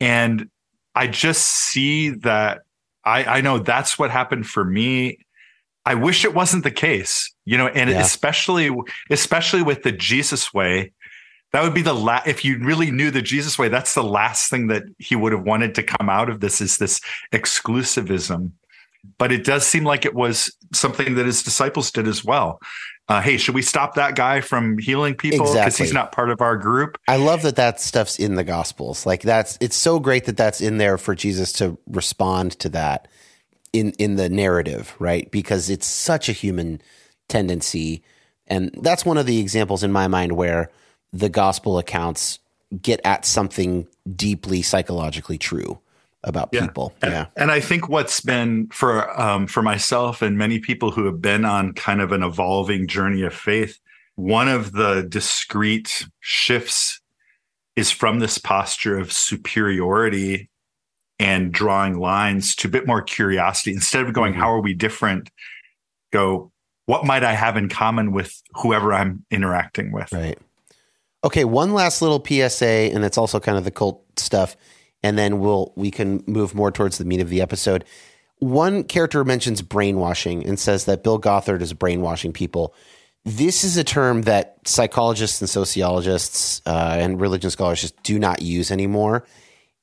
And 0.00 0.48
I 0.94 1.06
just 1.06 1.44
see 1.44 2.10
that 2.10 2.62
I, 3.04 3.24
I 3.24 3.40
know 3.40 3.58
that's 3.58 3.98
what 3.98 4.10
happened 4.10 4.46
for 4.46 4.64
me. 4.64 5.18
I 5.84 5.94
wish 5.94 6.24
it 6.24 6.34
wasn't 6.34 6.62
the 6.62 6.70
case, 6.70 7.32
you 7.44 7.58
know, 7.58 7.66
and 7.66 7.90
yeah. 7.90 8.00
especially, 8.00 8.70
especially 9.10 9.62
with 9.62 9.82
the 9.82 9.90
Jesus 9.90 10.54
way, 10.54 10.92
that 11.52 11.62
would 11.62 11.74
be 11.74 11.82
the 11.82 11.94
last, 11.94 12.26
if 12.26 12.44
you 12.44 12.58
really 12.58 12.90
knew 12.90 13.10
the 13.10 13.20
Jesus 13.20 13.58
way, 13.58 13.68
that's 13.68 13.94
the 13.94 14.04
last 14.04 14.48
thing 14.48 14.68
that 14.68 14.84
he 14.98 15.16
would 15.16 15.32
have 15.32 15.42
wanted 15.42 15.74
to 15.74 15.82
come 15.82 16.08
out 16.08 16.30
of 16.30 16.40
this 16.40 16.60
is 16.60 16.78
this 16.78 17.00
exclusivism. 17.32 18.52
But 19.18 19.32
it 19.32 19.44
does 19.44 19.66
seem 19.66 19.84
like 19.84 20.04
it 20.04 20.14
was 20.14 20.54
something 20.72 21.16
that 21.16 21.26
his 21.26 21.42
disciples 21.42 21.90
did 21.90 22.06
as 22.06 22.24
well. 22.24 22.60
Uh, 23.08 23.20
hey, 23.20 23.36
should 23.36 23.54
we 23.54 23.62
stop 23.62 23.94
that 23.94 24.14
guy 24.14 24.40
from 24.40 24.78
healing 24.78 25.14
people 25.14 25.40
because 25.40 25.54
exactly. 25.54 25.86
he's 25.86 25.92
not 25.92 26.12
part 26.12 26.30
of 26.30 26.40
our 26.40 26.56
group? 26.56 26.96
I 27.08 27.16
love 27.16 27.42
that 27.42 27.56
that 27.56 27.80
stuff's 27.80 28.18
in 28.18 28.36
the 28.36 28.44
Gospels. 28.44 29.04
Like 29.04 29.22
that's 29.22 29.58
it's 29.60 29.76
so 29.76 29.98
great 29.98 30.24
that 30.26 30.36
that's 30.36 30.60
in 30.60 30.78
there 30.78 30.96
for 30.96 31.14
Jesus 31.14 31.52
to 31.54 31.76
respond 31.88 32.52
to 32.60 32.68
that 32.70 33.08
in 33.72 33.90
in 33.98 34.16
the 34.16 34.28
narrative, 34.28 34.94
right? 34.98 35.30
Because 35.30 35.68
it's 35.68 35.86
such 35.86 36.28
a 36.28 36.32
human 36.32 36.80
tendency, 37.28 38.04
and 38.46 38.70
that's 38.80 39.04
one 39.04 39.18
of 39.18 39.26
the 39.26 39.40
examples 39.40 39.82
in 39.82 39.90
my 39.90 40.06
mind 40.06 40.32
where 40.32 40.70
the 41.12 41.28
gospel 41.28 41.78
accounts 41.78 42.38
get 42.80 43.00
at 43.04 43.26
something 43.26 43.86
deeply 44.16 44.62
psychologically 44.62 45.36
true 45.36 45.81
about 46.24 46.50
yeah. 46.52 46.66
people. 46.66 46.92
And, 47.02 47.12
yeah. 47.12 47.26
And 47.36 47.50
I 47.50 47.60
think 47.60 47.88
what's 47.88 48.20
been 48.20 48.68
for 48.68 49.20
um, 49.20 49.46
for 49.46 49.62
myself 49.62 50.22
and 50.22 50.38
many 50.38 50.58
people 50.58 50.90
who 50.90 51.04
have 51.06 51.20
been 51.20 51.44
on 51.44 51.72
kind 51.72 52.00
of 52.00 52.12
an 52.12 52.22
evolving 52.22 52.86
journey 52.86 53.22
of 53.22 53.34
faith, 53.34 53.78
one 54.14 54.48
of 54.48 54.72
the 54.72 55.06
discrete 55.08 56.06
shifts 56.20 57.00
is 57.76 57.90
from 57.90 58.18
this 58.18 58.38
posture 58.38 58.98
of 58.98 59.12
superiority 59.12 60.50
and 61.18 61.52
drawing 61.52 61.98
lines 61.98 62.54
to 62.56 62.68
a 62.68 62.70
bit 62.70 62.86
more 62.86 63.00
curiosity. 63.02 63.72
Instead 63.72 64.04
of 64.04 64.12
going, 64.12 64.32
mm-hmm. 64.32 64.42
how 64.42 64.52
are 64.52 64.60
we 64.60 64.74
different? 64.74 65.30
Go, 66.12 66.52
what 66.86 67.04
might 67.04 67.24
I 67.24 67.32
have 67.32 67.56
in 67.56 67.68
common 67.68 68.12
with 68.12 68.42
whoever 68.54 68.92
I'm 68.92 69.24
interacting 69.30 69.92
with? 69.92 70.12
Right. 70.12 70.38
Okay, 71.24 71.44
one 71.44 71.72
last 71.72 72.02
little 72.02 72.22
PSA, 72.22 72.90
and 72.92 73.04
it's 73.04 73.16
also 73.16 73.38
kind 73.38 73.56
of 73.56 73.64
the 73.64 73.70
cult 73.70 74.02
stuff, 74.18 74.56
and 75.02 75.18
then 75.18 75.40
we'll 75.40 75.72
we 75.76 75.90
can 75.90 76.22
move 76.26 76.54
more 76.54 76.70
towards 76.70 76.98
the 76.98 77.04
meat 77.04 77.20
of 77.20 77.28
the 77.28 77.40
episode. 77.40 77.84
One 78.38 78.84
character 78.84 79.24
mentions 79.24 79.62
brainwashing 79.62 80.44
and 80.46 80.58
says 80.58 80.84
that 80.86 81.04
Bill 81.04 81.18
Gothard 81.18 81.62
is 81.62 81.72
brainwashing 81.72 82.32
people. 82.32 82.74
This 83.24 83.62
is 83.62 83.76
a 83.76 83.84
term 83.84 84.22
that 84.22 84.58
psychologists 84.64 85.40
and 85.40 85.48
sociologists 85.48 86.60
uh, 86.66 86.96
and 86.98 87.20
religion 87.20 87.50
scholars 87.50 87.82
just 87.82 88.02
do 88.02 88.18
not 88.18 88.42
use 88.42 88.72
anymore. 88.72 89.24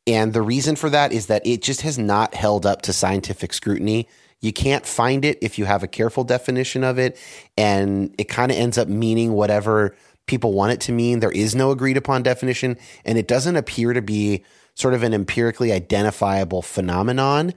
And 0.05 0.33
the 0.33 0.41
reason 0.41 0.75
for 0.75 0.89
that 0.89 1.13
is 1.13 1.27
that 1.27 1.45
it 1.45 1.61
just 1.61 1.81
has 1.81 1.97
not 1.97 2.33
held 2.33 2.65
up 2.65 2.81
to 2.83 2.93
scientific 2.93 3.53
scrutiny. 3.53 4.09
You 4.41 4.51
can't 4.51 4.85
find 4.85 5.23
it 5.23 5.37
if 5.41 5.57
you 5.57 5.65
have 5.65 5.83
a 5.83 5.87
careful 5.87 6.23
definition 6.25 6.83
of 6.83 6.97
it. 6.97 7.17
And 7.57 8.13
it 8.17 8.25
kind 8.25 8.51
of 8.51 8.57
ends 8.57 8.77
up 8.77 8.87
meaning 8.89 9.33
whatever 9.33 9.95
people 10.25 10.53
want 10.53 10.73
it 10.73 10.81
to 10.81 10.91
mean. 10.91 11.19
There 11.19 11.31
is 11.31 11.55
no 11.55 11.71
agreed 11.71 11.97
upon 11.97 12.23
definition, 12.23 12.77
and 13.05 13.17
it 13.17 13.27
doesn't 13.27 13.55
appear 13.55 13.93
to 13.93 14.01
be 14.01 14.43
sort 14.79 14.93
of 14.93 15.03
an 15.03 15.13
empirically 15.13 15.73
identifiable 15.73 16.61
phenomenon. 16.61 17.53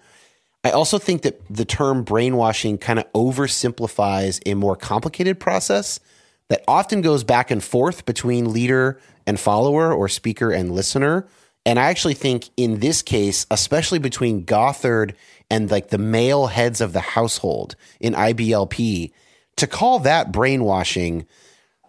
I 0.64 0.70
also 0.70 0.98
think 0.98 1.22
that 1.22 1.40
the 1.48 1.64
term 1.64 2.02
brainwashing 2.02 2.78
kind 2.78 2.98
of 2.98 3.10
oversimplifies 3.12 4.40
a 4.44 4.54
more 4.54 4.76
complicated 4.76 5.38
process 5.38 6.00
that 6.48 6.64
often 6.66 7.00
goes 7.00 7.24
back 7.24 7.50
and 7.50 7.62
forth 7.62 8.04
between 8.06 8.52
leader 8.52 9.00
and 9.26 9.38
follower 9.38 9.92
or 9.92 10.08
speaker 10.08 10.50
and 10.50 10.72
listener. 10.72 11.26
And 11.64 11.78
I 11.78 11.84
actually 11.84 12.14
think 12.14 12.50
in 12.56 12.80
this 12.80 13.02
case, 13.02 13.46
especially 13.50 14.00
between 14.00 14.44
Gothard 14.44 15.14
and 15.48 15.70
like 15.70 15.88
the 15.88 15.98
male 15.98 16.48
heads 16.48 16.80
of 16.80 16.92
the 16.92 17.00
household 17.00 17.76
in 18.00 18.14
IBLP, 18.14 19.12
to 19.56 19.66
call 19.66 20.00
that 20.00 20.32
brainwashing, 20.32 21.26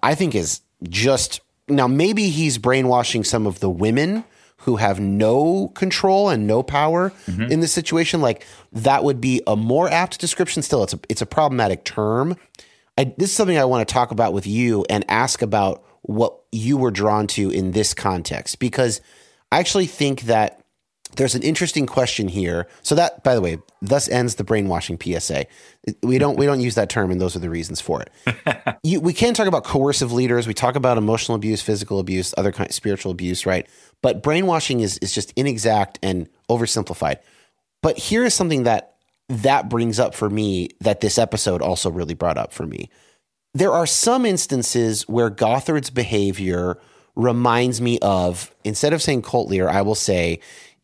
I 0.03 0.13
think 0.15 0.35
is 0.35 0.61
just 0.83 1.41
now 1.67 1.87
maybe 1.87 2.29
he's 2.29 2.57
brainwashing 2.57 3.23
some 3.23 3.47
of 3.47 3.59
the 3.59 3.69
women 3.69 4.23
who 4.65 4.77
have 4.77 4.99
no 4.99 5.69
control 5.69 6.29
and 6.29 6.47
no 6.47 6.63
power 6.63 7.11
mm-hmm. 7.27 7.51
in 7.51 7.59
this 7.59 7.71
situation 7.71 8.21
like 8.21 8.45
that 8.71 9.03
would 9.03 9.19
be 9.19 9.41
a 9.45 9.55
more 9.55 9.89
apt 9.89 10.19
description 10.19 10.61
still 10.61 10.83
it's 10.83 10.93
a 10.93 10.99
it's 11.09 11.21
a 11.21 11.25
problematic 11.25 11.83
term 11.83 12.35
I, 12.97 13.13
this 13.17 13.29
is 13.29 13.35
something 13.35 13.57
i 13.57 13.65
want 13.65 13.87
to 13.87 13.93
talk 13.93 14.11
about 14.11 14.33
with 14.33 14.47
you 14.47 14.85
and 14.89 15.05
ask 15.07 15.41
about 15.41 15.83
what 16.01 16.37
you 16.51 16.77
were 16.77 16.91
drawn 16.91 17.27
to 17.27 17.49
in 17.49 17.71
this 17.71 17.93
context 17.93 18.59
because 18.59 19.01
i 19.51 19.59
actually 19.59 19.87
think 19.87 20.21
that 20.23 20.62
there's 21.15 21.35
an 21.35 21.43
interesting 21.43 21.85
question 21.85 22.27
here. 22.27 22.67
So 22.81 22.95
that, 22.95 23.23
by 23.23 23.35
the 23.35 23.41
way, 23.41 23.59
thus 23.81 24.09
ends 24.09 24.35
the 24.35 24.43
brainwashing 24.43 24.99
PSA. 24.99 25.45
We 26.01 26.17
don't 26.17 26.37
we 26.37 26.45
don't 26.45 26.61
use 26.61 26.75
that 26.75 26.89
term, 26.89 27.11
and 27.11 27.19
those 27.19 27.35
are 27.35 27.39
the 27.39 27.49
reasons 27.49 27.81
for 27.81 28.01
it. 28.01 28.77
you, 28.83 28.99
we 28.99 29.13
can 29.13 29.33
talk 29.33 29.47
about 29.47 29.63
coercive 29.63 30.11
leaders. 30.11 30.47
We 30.47 30.53
talk 30.53 30.75
about 30.75 30.97
emotional 30.97 31.35
abuse, 31.35 31.61
physical 31.61 31.99
abuse, 31.99 32.33
other 32.37 32.51
kind 32.51 32.69
of 32.69 32.75
spiritual 32.75 33.11
abuse, 33.11 33.45
right? 33.45 33.67
But 34.01 34.23
brainwashing 34.23 34.79
is 34.79 34.97
is 34.99 35.13
just 35.13 35.33
inexact 35.35 35.99
and 36.01 36.29
oversimplified. 36.49 37.17
But 37.81 37.97
here 37.97 38.23
is 38.23 38.33
something 38.33 38.63
that 38.63 38.95
that 39.29 39.69
brings 39.69 39.99
up 39.99 40.15
for 40.15 40.29
me 40.29 40.69
that 40.81 41.01
this 41.01 41.17
episode 41.17 41.61
also 41.61 41.89
really 41.89 42.13
brought 42.13 42.37
up 42.37 42.53
for 42.53 42.65
me. 42.65 42.89
There 43.53 43.71
are 43.71 43.85
some 43.85 44.25
instances 44.25 45.03
where 45.07 45.29
Gothard's 45.29 45.89
behavior 45.89 46.79
reminds 47.15 47.79
me 47.79 47.99
of 48.01 48.53
instead 48.63 48.93
of 48.93 49.01
saying 49.01 49.21
cult 49.21 49.49
leader, 49.49 49.69
I 49.69 49.81
will 49.81 49.95
say 49.95 50.39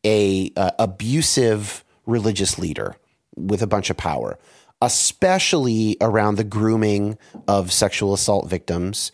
a 0.05 0.51
uh, 0.55 0.71
abusive 0.79 1.83
religious 2.05 2.57
leader 2.57 2.95
with 3.35 3.61
a 3.61 3.67
bunch 3.67 3.89
of 3.89 3.97
power, 3.97 4.37
especially 4.81 5.97
around 6.01 6.35
the 6.35 6.43
grooming 6.43 7.17
of 7.47 7.71
sexual 7.71 8.13
assault 8.13 8.49
victims 8.49 9.11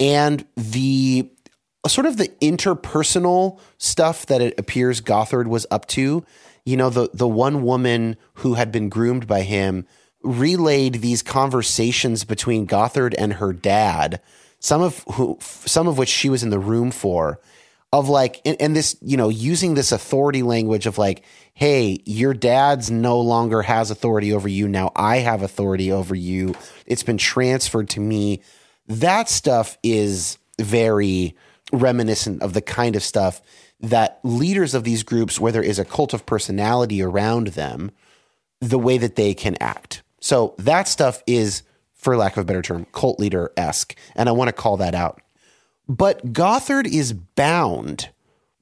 and 0.00 0.44
the 0.56 1.30
sort 1.86 2.06
of 2.06 2.16
the 2.16 2.28
interpersonal 2.40 3.58
stuff 3.78 4.26
that 4.26 4.40
it 4.40 4.58
appears 4.58 5.00
Gothard 5.00 5.46
was 5.46 5.66
up 5.70 5.86
to. 5.88 6.24
You 6.64 6.76
know, 6.76 6.90
the 6.90 7.10
the 7.12 7.28
one 7.28 7.62
woman 7.62 8.16
who 8.34 8.54
had 8.54 8.72
been 8.72 8.88
groomed 8.88 9.26
by 9.26 9.42
him 9.42 9.86
relayed 10.22 10.94
these 10.96 11.22
conversations 11.22 12.24
between 12.24 12.66
Gothard 12.66 13.14
and 13.18 13.34
her 13.34 13.52
dad, 13.52 14.20
some 14.58 14.80
of 14.80 15.04
who 15.12 15.38
some 15.40 15.86
of 15.86 15.98
which 15.98 16.08
she 16.08 16.30
was 16.30 16.42
in 16.42 16.50
the 16.50 16.58
room 16.58 16.90
for 16.90 17.38
of 17.94 18.08
like 18.08 18.40
and, 18.44 18.56
and, 18.60 18.74
this 18.74 18.96
you 19.02 19.16
know 19.16 19.28
using 19.28 19.74
this 19.74 19.92
authority 19.92 20.42
language 20.42 20.86
of 20.86 20.98
like 20.98 21.22
hey 21.54 22.00
your 22.04 22.34
dad's 22.34 22.90
no 22.90 23.20
longer 23.20 23.62
has 23.62 23.90
authority 23.90 24.32
over 24.32 24.48
you. 24.48 24.66
Now 24.66 24.90
i 24.96 25.18
have 25.18 25.42
authority 25.42 25.92
over 25.92 26.14
you. 26.14 26.54
It's 26.86 27.04
been 27.04 27.18
transferred 27.18 27.88
to 27.90 28.00
me. 28.00 28.42
That 28.88 29.28
stuff 29.28 29.78
is 29.84 30.38
very 30.60 31.36
reminiscent 31.72 32.42
of 32.42 32.52
the 32.52 32.60
kind 32.60 32.96
of 32.96 33.02
stuff 33.02 33.40
that 33.80 34.18
leaders 34.24 34.74
of 34.74 34.82
these 34.82 35.04
groups 35.04 35.38
where 35.38 35.52
there 35.52 35.62
is 35.62 35.78
a 35.78 35.84
cult 35.84 36.12
of 36.12 36.26
personality 36.26 37.00
around 37.00 37.48
them 37.48 37.92
the 38.60 38.78
way 38.78 38.98
that 38.98 39.14
they 39.14 39.34
can 39.34 39.56
act. 39.60 40.02
So 40.20 40.54
that 40.58 40.88
stuff 40.88 41.22
is 41.26 41.62
for 41.92 42.16
lack 42.16 42.36
of 42.36 42.42
a 42.42 42.44
better 42.44 42.62
term 42.62 42.86
cult 42.92 43.18
leader-esque 43.18 43.96
and 44.14 44.28
i 44.28 44.32
want 44.32 44.48
to 44.48 44.52
call 44.52 44.76
that 44.76 44.94
out 44.94 45.22
but 45.88 46.32
Gothard 46.32 46.86
is 46.86 47.12
bound 47.12 48.10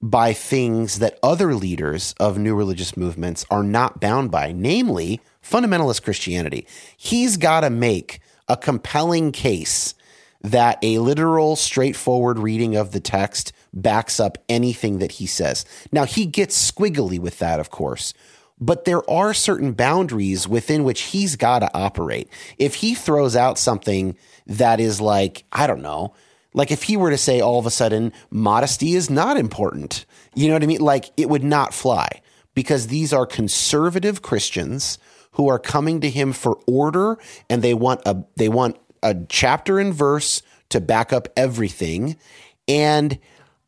by 0.01 0.33
things 0.33 0.99
that 0.99 1.19
other 1.23 1.55
leaders 1.55 2.15
of 2.19 2.37
new 2.37 2.55
religious 2.55 2.97
movements 2.97 3.47
are 3.51 3.63
not 3.63 4.01
bound 4.01 4.31
by, 4.33 4.51
namely 4.51 5.21
fundamentalist 5.43 6.03
Christianity. 6.03 6.67
He's 6.97 7.37
got 7.37 7.61
to 7.61 7.71
make 7.71 8.21
a 8.49 8.57
compelling 8.57 9.31
case 9.31 9.95
that 10.43 10.79
a 10.83 10.99
literal, 10.99 11.55
straightforward 11.55 12.41
reading 12.41 12.75
of 12.75 12.91
the 12.91 12.99
text 12.99 13.53
backs 13.73 14.19
up 14.19 14.39
anything 14.49 14.99
that 14.99 15.13
he 15.13 15.27
says. 15.27 15.65
Now, 15.93 16.05
he 16.05 16.27
gets 16.27 16.73
squiggly 16.73 17.21
with 17.21 17.39
that, 17.39 17.61
of 17.61 17.71
course, 17.71 18.13
but 18.61 18.85
there 18.85 19.09
are 19.09 19.35
certain 19.35 19.73
boundaries 19.73 20.49
within 20.49 20.83
which 20.83 21.03
he's 21.03 21.37
got 21.37 21.61
to 21.61 21.71
operate. 21.75 22.29
If 22.59 22.77
he 22.77 22.95
throws 22.95 23.37
out 23.37 23.57
something 23.57 24.17
that 24.47 24.81
is 24.81 25.01
like, 25.01 25.45
I 25.53 25.69
don't 25.69 25.83
know, 25.83 26.15
like 26.55 26.71
if 26.71 26.85
he 26.85 26.97
were 26.97 27.11
to 27.11 27.19
say 27.19 27.41
all 27.41 27.59
of 27.59 27.67
a 27.67 27.71
sudden 27.71 28.13
modesty 28.31 28.95
is 28.95 29.11
not 29.11 29.37
important, 29.37 30.05
you 30.35 30.49
know 30.49 30.55
what 30.55 30.63
I 30.63 30.67
mean? 30.67 30.81
Like 30.81 31.11
it 31.17 31.29
would 31.29 31.45
not 31.45 31.75
fly 31.75 32.21
because 32.55 32.89
these 32.89 33.13
are 33.13 33.27
conservative 33.27 34.23
Christians 34.23 34.99
who 35.33 35.49
are 35.49 35.59
coming 35.59 36.01
to 36.01 36.11
him 36.11 36.33
for 36.33 36.59
order 36.67 37.19
and 37.49 37.63
they 37.63 37.75
want 37.75 38.03
a 38.07 38.23
they 38.37 38.49
want 38.49 38.77
a 39.03 39.17
chapter 39.29 39.79
and 39.79 39.95
verse 39.95 40.43
to 40.69 40.81
back 40.81 41.13
up 41.13 41.29
everything. 41.37 42.17
And 42.69 43.19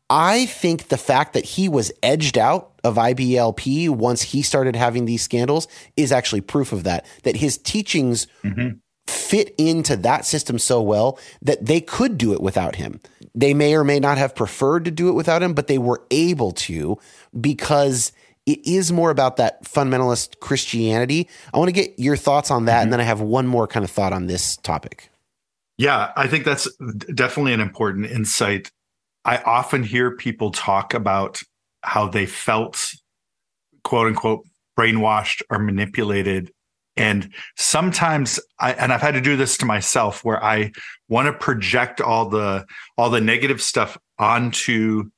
I 0.09 0.45
think 0.45 0.89
the 0.89 0.97
fact 0.97 1.33
that 1.33 1.45
he 1.45 1.67
was 1.67 1.91
edged 2.03 2.37
out 2.37 2.79
of 2.83 2.95
IBLP 2.95 3.89
once 3.89 4.21
he 4.21 4.43
started 4.43 4.75
having 4.75 5.05
these 5.05 5.23
scandals 5.23 5.67
is 5.97 6.11
actually 6.11 6.41
proof 6.41 6.71
of 6.71 6.83
that. 6.83 7.05
That 7.23 7.37
his 7.37 7.57
teachings 7.57 8.27
mm-hmm 8.43 8.77
fit 9.25 9.53
into 9.57 9.95
that 9.97 10.25
system 10.25 10.59
so 10.59 10.81
well 10.81 11.19
that 11.41 11.65
they 11.65 11.81
could 11.81 12.17
do 12.17 12.33
it 12.33 12.41
without 12.41 12.75
him. 12.75 12.99
They 13.33 13.53
may 13.53 13.75
or 13.75 13.83
may 13.83 13.99
not 13.99 14.17
have 14.17 14.35
preferred 14.35 14.85
to 14.85 14.91
do 14.91 15.09
it 15.09 15.13
without 15.13 15.43
him, 15.43 15.53
but 15.53 15.67
they 15.67 15.77
were 15.77 16.03
able 16.11 16.51
to 16.53 16.97
because 17.39 18.11
it 18.45 18.65
is 18.65 18.91
more 18.91 19.09
about 19.09 19.37
that 19.37 19.63
fundamentalist 19.63 20.39
Christianity. 20.39 21.27
I 21.53 21.57
want 21.57 21.69
to 21.69 21.73
get 21.73 21.97
your 21.97 22.15
thoughts 22.15 22.51
on 22.51 22.65
that. 22.65 22.75
Mm-hmm. 22.75 22.83
And 22.83 22.93
then 22.93 23.01
I 23.01 23.03
have 23.03 23.21
one 23.21 23.47
more 23.47 23.67
kind 23.67 23.83
of 23.83 23.91
thought 23.91 24.13
on 24.13 24.27
this 24.27 24.57
topic. 24.57 25.09
Yeah, 25.77 26.13
I 26.15 26.27
think 26.27 26.45
that's 26.45 26.73
definitely 27.13 27.53
an 27.53 27.59
important 27.59 28.05
insight. 28.05 28.71
I 29.25 29.37
often 29.37 29.83
hear 29.83 30.15
people 30.15 30.51
talk 30.51 30.93
about 30.93 31.41
how 31.81 32.07
they 32.07 32.25
felt, 32.25 32.85
quote 33.83 34.07
unquote, 34.07 34.45
brainwashed 34.79 35.41
or 35.49 35.59
manipulated. 35.59 36.51
And 36.97 37.33
sometimes 37.57 38.39
I, 38.59 38.73
and 38.73 38.93
I've 38.93 39.01
had 39.01 39.15
to 39.15 39.21
do 39.21 39.35
this 39.35 39.57
to 39.57 39.65
myself 39.65 40.23
where 40.23 40.41
I 40.43 40.71
want 41.09 41.27
to 41.27 41.33
project 41.33 41.99
all 41.99 42.29
the, 42.29 42.65
all 42.97 43.09
the 43.09 43.21
negative 43.21 43.61
stuff 43.61 43.97
onto 44.17 45.09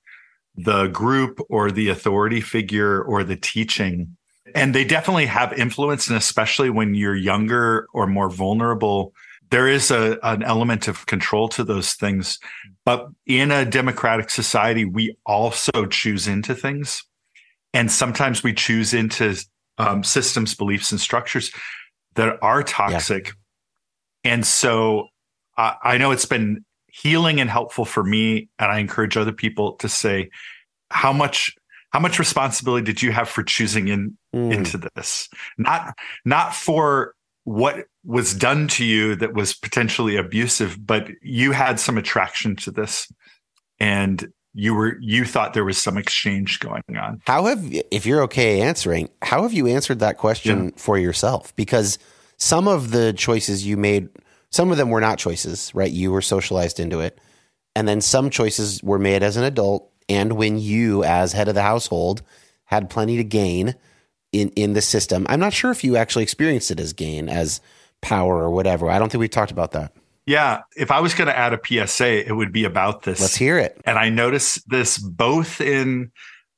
the 0.55 0.87
group 0.87 1.39
or 1.49 1.69
the 1.69 1.89
authority 1.89 2.41
figure 2.41 3.01
or 3.01 3.23
the 3.23 3.35
teaching. 3.35 4.17
And 4.55 4.73
they 4.73 4.85
definitely 4.85 5.27
have 5.27 5.53
influence. 5.53 6.07
And 6.07 6.17
especially 6.17 6.69
when 6.69 6.95
you're 6.95 7.15
younger 7.15 7.87
or 7.93 8.07
more 8.07 8.29
vulnerable, 8.29 9.13
there 9.49 9.67
is 9.67 9.91
a, 9.91 10.17
an 10.23 10.43
element 10.43 10.87
of 10.87 11.05
control 11.05 11.47
to 11.49 11.63
those 11.63 11.93
things. 11.93 12.39
But 12.85 13.07
in 13.25 13.51
a 13.51 13.65
democratic 13.65 14.29
society, 14.29 14.83
we 14.83 15.15
also 15.25 15.85
choose 15.85 16.27
into 16.27 16.55
things. 16.55 17.03
And 17.73 17.91
sometimes 17.91 18.43
we 18.43 18.53
choose 18.53 18.93
into 18.93 19.35
um, 19.77 20.03
systems, 20.03 20.55
beliefs, 20.55 20.91
and 20.91 20.99
structures 20.99 21.51
that 22.15 22.37
are 22.41 22.63
toxic. 22.63 23.27
Yeah. 24.23 24.33
And 24.33 24.45
so 24.45 25.07
I, 25.57 25.75
I 25.83 25.97
know 25.97 26.11
it's 26.11 26.25
been 26.25 26.65
healing 26.87 27.39
and 27.39 27.49
helpful 27.49 27.85
for 27.85 28.03
me. 28.03 28.49
And 28.59 28.71
I 28.71 28.79
encourage 28.79 29.17
other 29.17 29.31
people 29.31 29.73
to 29.73 29.89
say, 29.89 30.29
how 30.89 31.13
much 31.13 31.53
how 31.91 31.99
much 31.99 32.19
responsibility 32.19 32.85
did 32.85 33.01
you 33.01 33.11
have 33.11 33.29
for 33.29 33.43
choosing 33.43 33.87
in 33.87 34.17
mm. 34.35 34.53
into 34.53 34.77
this? 34.95 35.29
Not 35.57 35.95
not 36.25 36.53
for 36.53 37.13
what 37.43 37.85
was 38.03 38.33
done 38.33 38.67
to 38.67 38.83
you 38.83 39.15
that 39.15 39.33
was 39.33 39.53
potentially 39.53 40.17
abusive, 40.17 40.77
but 40.85 41.07
you 41.21 41.53
had 41.53 41.79
some 41.79 41.97
attraction 41.97 42.57
to 42.57 42.71
this 42.71 43.09
and 43.79 44.31
you 44.57 44.73
were 44.73 44.97
you 44.99 45.23
thought 45.23 45.53
there 45.53 45.63
was 45.63 45.77
some 45.77 45.97
exchange 45.97 46.59
going 46.59 46.81
on. 46.99 47.21
How 47.27 47.45
have 47.45 47.63
if 47.91 48.07
you're 48.07 48.23
okay 48.23 48.61
answering, 48.61 49.07
how 49.21 49.43
have 49.43 49.53
you 49.53 49.67
answered 49.67 49.99
that 49.99 50.17
question 50.17 50.65
yeah. 50.65 50.71
for 50.77 50.97
yourself? 50.97 51.55
Because 51.55 51.99
some 52.37 52.67
of 52.67 52.89
the 52.89 53.13
choices 53.13 53.67
you 53.67 53.77
made, 53.77 54.09
some 54.49 54.71
of 54.71 54.77
them 54.77 54.89
were 54.89 54.99
not 54.99 55.19
choices, 55.19 55.71
right? 55.75 55.91
You 55.91 56.11
were 56.11 56.23
socialized 56.23 56.79
into 56.79 57.01
it. 57.01 57.19
And 57.75 57.87
then 57.87 58.01
some 58.01 58.31
choices 58.31 58.81
were 58.81 58.97
made 58.97 59.21
as 59.21 59.37
an 59.37 59.43
adult 59.43 59.91
and 60.09 60.33
when 60.33 60.57
you 60.57 61.03
as 61.03 61.33
head 61.33 61.47
of 61.47 61.53
the 61.53 61.61
household 61.61 62.23
had 62.65 62.89
plenty 62.89 63.17
to 63.17 63.23
gain 63.23 63.75
in 64.31 64.49
in 64.55 64.73
the 64.73 64.81
system. 64.81 65.27
I'm 65.29 65.39
not 65.39 65.53
sure 65.53 65.69
if 65.69 65.83
you 65.83 65.97
actually 65.97 66.23
experienced 66.23 66.71
it 66.71 66.79
as 66.79 66.93
gain, 66.93 67.29
as 67.29 67.61
power 68.01 68.37
or 68.37 68.49
whatever. 68.49 68.89
I 68.89 68.97
don't 68.97 69.11
think 69.11 69.19
we've 69.19 69.29
talked 69.29 69.51
about 69.51 69.73
that. 69.73 69.93
Yeah, 70.27 70.63
if 70.75 70.91
I 70.91 70.99
was 70.99 71.13
going 71.13 71.29
to 71.29 71.37
add 71.37 71.53
a 71.53 71.87
PSA, 71.87 72.27
it 72.27 72.33
would 72.33 72.51
be 72.51 72.65
about 72.65 73.03
this. 73.03 73.21
Let's 73.21 73.37
hear 73.37 73.57
it. 73.57 73.79
And 73.85 73.97
I 73.97 74.09
noticed 74.09 74.69
this 74.69 74.97
both 74.97 75.61
in 75.61 76.11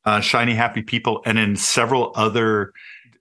uh, 0.05 0.21
Shiny 0.21 0.55
Happy 0.55 0.81
People 0.81 1.21
and 1.23 1.37
in 1.37 1.55
several 1.55 2.11
other 2.15 2.73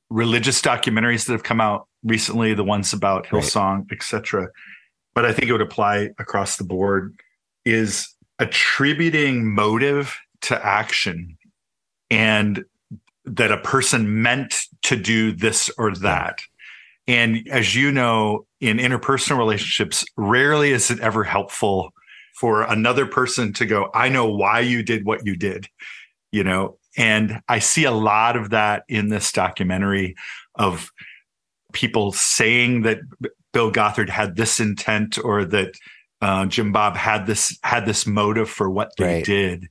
religious 0.09 0.63
documentaries 0.63 1.27
that 1.27 1.33
have 1.33 1.43
come 1.43 1.61
out 1.61 1.87
recently, 2.03 2.55
the 2.55 2.65
ones 2.65 2.95
about 2.95 3.27
Hillsong, 3.27 3.77
right. 3.77 3.93
etc. 3.93 4.49
But 5.15 5.27
I 5.27 5.35
think 5.35 5.49
it 5.49 5.53
would 5.53 5.61
apply 5.61 6.11
across 6.19 6.57
the 6.57 6.65
board. 6.65 7.21
Is 7.67 8.09
attributing 8.39 9.53
motive 9.53 10.17
to 10.41 10.65
action 10.65 11.37
and 12.11 12.65
that 13.27 13.53
a 13.53 13.59
person 13.59 14.23
meant 14.23 14.63
to 14.83 14.97
do 14.97 15.33
this 15.33 15.71
or 15.77 15.95
that. 15.97 16.41
And 17.09 17.49
as 17.51 17.75
you 17.75 17.91
know, 17.91 18.47
in 18.61 18.77
interpersonal 18.77 19.39
relationships, 19.39 20.05
rarely 20.17 20.73
is 20.73 20.91
it 20.91 21.01
ever 21.01 21.25
helpful 21.25 21.91
for 22.39 22.63
another 22.63 23.07
person 23.07 23.53
to 23.55 23.67
go, 23.67 23.91
I 23.95 24.11
know 24.11 24.31
why 24.31 24.61
you 24.61 24.83
did 24.83 25.05
what 25.05 25.27
you 25.27 25.35
did, 25.35 25.69
you 26.31 26.45
know? 26.45 26.79
And 26.97 27.41
I 27.49 27.61
see 27.61 27.85
a 27.85 27.91
lot 27.91 28.37
of 28.37 28.51
that 28.51 28.85
in 28.89 29.09
this 29.09 29.33
documentary 29.33 30.17
of 30.55 30.91
people 31.73 32.13
saying 32.13 32.83
that 32.83 32.99
Bill 33.53 33.71
Gothard 33.73 34.11
had 34.11 34.37
this 34.37 34.61
intent 34.61 35.19
or 35.23 35.45
that 35.47 35.75
uh, 36.21 36.47
Jim 36.47 36.73
Bob 36.73 36.97
had 36.97 37.27
this 37.27 37.57
had 37.63 37.87
this 37.87 38.07
motive 38.07 38.51
for 38.51 38.69
what 38.69 38.91
they 38.99 39.05
right. 39.05 39.25
did 39.25 39.69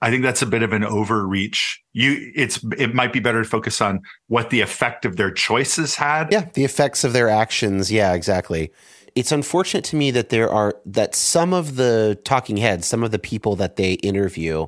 I 0.00 0.10
think 0.10 0.22
that's 0.22 0.42
a 0.42 0.46
bit 0.46 0.62
of 0.62 0.72
an 0.72 0.84
overreach. 0.84 1.82
You, 1.92 2.32
it's 2.34 2.62
it 2.76 2.94
might 2.94 3.12
be 3.12 3.20
better 3.20 3.42
to 3.42 3.48
focus 3.48 3.80
on 3.80 4.00
what 4.28 4.50
the 4.50 4.60
effect 4.60 5.04
of 5.04 5.16
their 5.16 5.30
choices 5.30 5.94
had. 5.94 6.32
Yeah, 6.32 6.48
the 6.52 6.64
effects 6.64 7.04
of 7.04 7.12
their 7.12 7.28
actions. 7.28 7.90
Yeah, 7.90 8.14
exactly. 8.14 8.72
It's 9.14 9.32
unfortunate 9.32 9.84
to 9.86 9.96
me 9.96 10.10
that 10.12 10.30
there 10.30 10.50
are 10.50 10.76
that 10.86 11.14
some 11.14 11.52
of 11.52 11.76
the 11.76 12.18
talking 12.24 12.56
heads, 12.56 12.86
some 12.86 13.02
of 13.02 13.10
the 13.10 13.18
people 13.18 13.56
that 13.56 13.76
they 13.76 13.94
interview, 13.94 14.66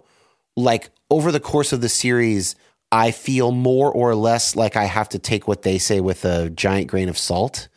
like 0.57 0.90
over 1.11 1.33
the 1.33 1.40
course 1.40 1.72
of 1.72 1.81
the 1.81 1.88
series, 1.88 2.57
I 2.92 3.11
feel 3.11 3.53
more 3.53 3.90
or 3.90 4.14
less 4.14 4.55
like 4.55 4.77
I 4.77 4.85
have 4.85 5.09
to 5.11 5.18
take 5.18 5.48
what 5.48 5.62
they 5.62 5.79
say 5.79 6.00
with 6.00 6.24
a 6.24 6.50
giant 6.50 6.88
grain 6.88 7.09
of 7.09 7.18
salt 7.18 7.68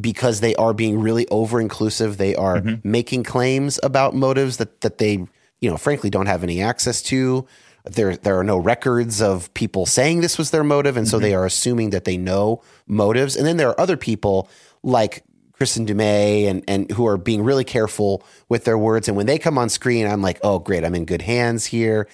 because 0.00 0.40
they 0.40 0.54
are 0.56 0.72
being 0.72 1.00
really 1.00 1.26
over 1.28 1.60
inclusive. 1.60 2.16
They 2.16 2.34
are 2.34 2.58
mm-hmm. 2.58 2.88
making 2.88 3.24
claims 3.24 3.78
about 3.82 4.14
motives 4.14 4.58
that 4.58 4.80
that 4.82 4.98
they 4.98 5.26
you 5.62 5.70
know, 5.70 5.78
frankly, 5.78 6.10
don't 6.10 6.26
have 6.26 6.42
any 6.42 6.60
access 6.60 7.00
to. 7.02 7.46
There, 7.84 8.16
there 8.16 8.38
are 8.38 8.44
no 8.44 8.58
records 8.58 9.22
of 9.22 9.52
people 9.54 9.86
saying 9.86 10.20
this 10.20 10.36
was 10.36 10.50
their 10.50 10.64
motive, 10.64 10.96
and 10.96 11.08
so 11.08 11.16
mm-hmm. 11.16 11.22
they 11.22 11.34
are 11.34 11.46
assuming 11.46 11.90
that 11.90 12.04
they 12.04 12.16
know 12.16 12.62
motives. 12.86 13.36
And 13.36 13.46
then 13.46 13.56
there 13.56 13.68
are 13.68 13.80
other 13.80 13.96
people 13.96 14.48
like 14.82 15.24
Kristin 15.58 15.86
Du 15.86 15.94
Mez 15.94 16.48
and 16.48 16.64
and 16.66 16.90
who 16.90 17.06
are 17.06 17.16
being 17.16 17.42
really 17.42 17.64
careful 17.64 18.24
with 18.48 18.64
their 18.64 18.76
words. 18.76 19.06
And 19.06 19.16
when 19.16 19.26
they 19.26 19.38
come 19.38 19.56
on 19.56 19.68
screen, 19.68 20.06
I'm 20.06 20.20
like, 20.20 20.40
oh, 20.42 20.58
great, 20.58 20.84
I'm 20.84 20.94
in 20.94 21.04
good 21.04 21.22
hands 21.22 21.64
here. 21.64 22.08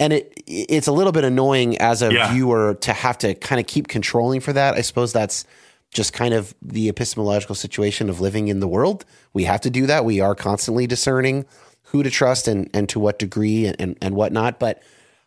And 0.00 0.14
it 0.14 0.32
it's 0.46 0.86
a 0.86 0.92
little 0.92 1.12
bit 1.12 1.24
annoying 1.24 1.76
as 1.78 2.02
a 2.02 2.12
yeah. 2.12 2.32
viewer 2.32 2.74
to 2.80 2.92
have 2.94 3.18
to 3.18 3.34
kind 3.34 3.60
of 3.60 3.66
keep 3.66 3.88
controlling 3.88 4.40
for 4.40 4.54
that. 4.54 4.74
I 4.74 4.80
suppose 4.80 5.12
that's 5.12 5.44
just 5.92 6.12
kind 6.12 6.34
of 6.34 6.54
the 6.62 6.88
epistemological 6.88 7.54
situation 7.54 8.08
of 8.08 8.20
living 8.20 8.48
in 8.48 8.60
the 8.60 8.68
world. 8.68 9.04
We 9.34 9.44
have 9.44 9.60
to 9.62 9.70
do 9.70 9.86
that. 9.86 10.04
We 10.04 10.20
are 10.20 10.34
constantly 10.34 10.86
discerning 10.86 11.44
who 11.86 12.02
to 12.02 12.10
trust 12.10 12.48
and, 12.48 12.68
and 12.74 12.88
to 12.88 13.00
what 13.00 13.18
degree 13.18 13.66
and, 13.66 13.76
and, 13.80 13.96
and 14.02 14.14
whatnot. 14.14 14.58
But, 14.58 14.82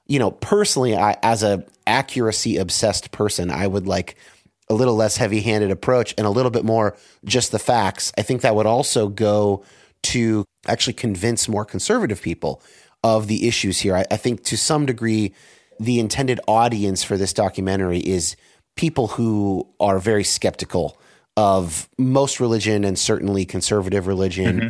you 0.08 0.19
know, 0.19 0.32
personally, 0.32 0.95
I, 0.95 1.17
as 1.24 1.43
a 1.43 1.65
accuracy 1.88 2.58
obsessed 2.58 3.12
person, 3.12 3.50
I 3.50 3.65
would 3.65 3.88
like 3.88 4.15
a 4.69 4.74
little 4.74 4.95
less 4.95 5.17
heavy 5.17 5.41
handed 5.41 5.72
approach 5.72 6.13
and 6.17 6.28
a 6.28 6.30
little 6.30 6.52
bit 6.52 6.65
more 6.65 6.95
just 7.26 7.52
the 7.52 7.60
facts. 7.60 8.12
I 8.17 8.22
think 8.22 8.41
that 8.41 8.56
would 8.56 8.65
also 8.65 9.08
go 9.08 9.63
to 10.04 10.45
actually 10.67 10.93
convince 10.93 11.48
more 11.48 11.65
conservative 11.65 12.22
people 12.22 12.62
of 13.04 13.28
the 13.28 13.48
issues 13.48 13.80
here. 13.80 13.95
I, 13.95 14.06
I 14.12 14.17
think 14.17 14.43
to 14.45 14.58
some 14.58 14.86
degree, 14.86 15.34
the 15.80 16.00
intended 16.00 16.41
audience 16.48 17.04
for 17.04 17.15
this 17.17 17.32
documentary 17.32 18.00
is 18.00 18.36
people 18.76 19.08
who 19.08 19.67
are 19.80 19.98
very 19.98 20.26
skeptical 20.26 21.00
of 21.38 21.88
most 21.98 22.41
religion 22.41 22.84
and 22.84 23.00
certainly 23.00 23.45
conservative 23.45 24.08
religion. 24.08 24.60
Mm-hmm 24.60 24.67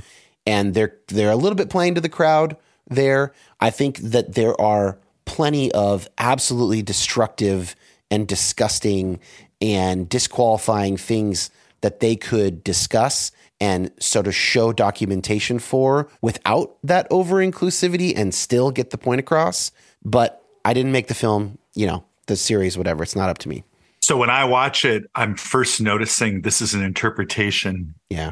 and 0.50 0.74
they're 0.74 0.96
they're 1.10 1.30
a 1.30 1.36
little 1.36 1.56
bit 1.56 1.70
playing 1.70 1.94
to 1.94 2.02
the 2.02 2.10
crowd 2.10 2.58
there. 2.88 3.34
I 3.60 3.70
think 3.70 3.98
that 4.00 4.34
there 4.34 4.60
are 4.60 4.98
plenty 5.26 5.72
of 5.74 6.08
absolutely 6.18 6.82
destructive 6.82 7.76
and 8.10 8.28
disgusting 8.28 9.20
and 9.62 10.10
disqualifying 10.10 10.98
things 10.98 11.52
that 11.82 12.00
they 12.00 12.16
could 12.16 12.64
discuss 12.64 13.32
and 13.62 13.92
sort 14.00 14.26
of 14.26 14.34
show 14.34 14.74
documentation 14.74 15.60
for 15.60 16.10
without 16.22 16.78
that 16.84 17.06
over 17.12 17.36
inclusivity 17.36 18.14
and 18.16 18.34
still 18.34 18.72
get 18.72 18.90
the 18.90 18.98
point 18.98 19.20
across. 19.20 19.72
But 20.04 20.44
I 20.66 20.74
didn't 20.74 20.94
make 20.94 21.10
the 21.10 21.14
film, 21.14 21.60
you 21.76 21.86
know, 21.86 22.04
the 22.26 22.36
series, 22.36 22.76
whatever. 22.76 23.04
It's 23.04 23.16
not 23.16 23.30
up 23.30 23.38
to 23.40 23.50
me. 23.50 23.64
So 24.02 24.18
when 24.18 24.32
I 24.32 24.46
watch 24.46 24.84
it, 24.84 25.04
I'm 25.14 25.36
first 25.36 25.80
noticing 25.80 26.42
this 26.42 26.60
is 26.60 26.74
an 26.74 26.82
interpretation 26.82 27.94
yeah. 28.10 28.32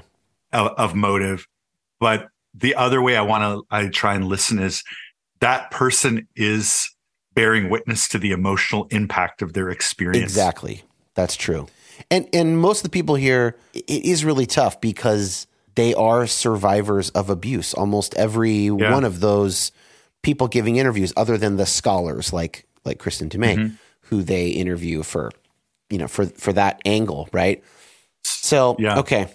of, 0.52 0.70
of 0.78 0.96
motive 0.96 1.46
but 2.00 2.28
the 2.54 2.76
other 2.76 3.02
way 3.02 3.16
I 3.16 3.22
want 3.22 3.44
to 3.44 3.76
I 3.76 3.88
try 3.90 4.16
and 4.16 4.26
listen 4.26 4.60
is 4.60 4.84
that 5.40 5.72
person 5.72 6.28
is 6.36 6.90
bearing 7.34 7.70
witness 7.70 8.08
to 8.10 8.18
the 8.18 8.32
emotional 8.32 8.88
impact 8.90 9.42
of 9.42 9.54
their 9.54 9.70
experience. 9.70 10.24
Exactly. 10.24 10.84
That's 11.14 11.36
true. 11.36 11.68
And 12.10 12.28
and 12.34 12.60
most 12.60 12.80
of 12.80 12.84
the 12.84 12.90
people 12.90 13.16
here 13.16 13.56
it 13.74 13.90
is 13.90 14.26
really 14.26 14.46
tough 14.46 14.82
because 14.82 15.48
they 15.76 15.94
are 15.94 16.26
survivors 16.26 17.10
of 17.12 17.30
abuse. 17.30 17.74
Almost 17.74 18.16
every 18.16 18.66
yeah. 18.66 18.92
one 18.92 19.04
of 19.04 19.20
those 19.20 19.72
people 20.24 20.48
giving 20.48 20.78
interviews 20.78 21.14
other 21.16 21.38
than 21.38 21.58
the 21.58 21.66
scholars 21.66 22.34
like 22.34 22.66
like 22.86 22.98
Kristin 23.00 23.30
Mez 23.30 23.56
mm-hmm. 23.56 23.76
who 24.02 24.24
they 24.24 24.50
interview 24.50 25.04
for 25.04 25.32
you 25.90 25.98
know 25.98 26.08
for 26.08 26.26
for 26.26 26.54
that 26.54 26.82
angle, 26.86 27.30
right? 27.32 27.64
So, 28.24 28.76
yeah. 28.80 29.00
okay. 29.00 29.28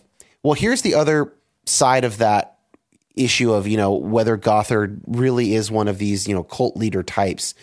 Well, 0.42 0.54
here's 0.54 0.82
the 0.82 0.94
other 0.94 1.32
side 1.66 2.04
of 2.04 2.18
that 2.18 2.58
issue 3.14 3.52
of 3.52 3.66
you 3.66 3.76
know 3.76 3.92
whether 3.92 4.36
Gothard 4.36 5.00
really 5.06 5.54
is 5.54 5.70
one 5.70 5.88
of 5.88 5.98
these 5.98 6.26
you 6.26 6.34
know 6.34 6.42
cult 6.42 6.76
leader 6.76 7.02
types. 7.02 7.54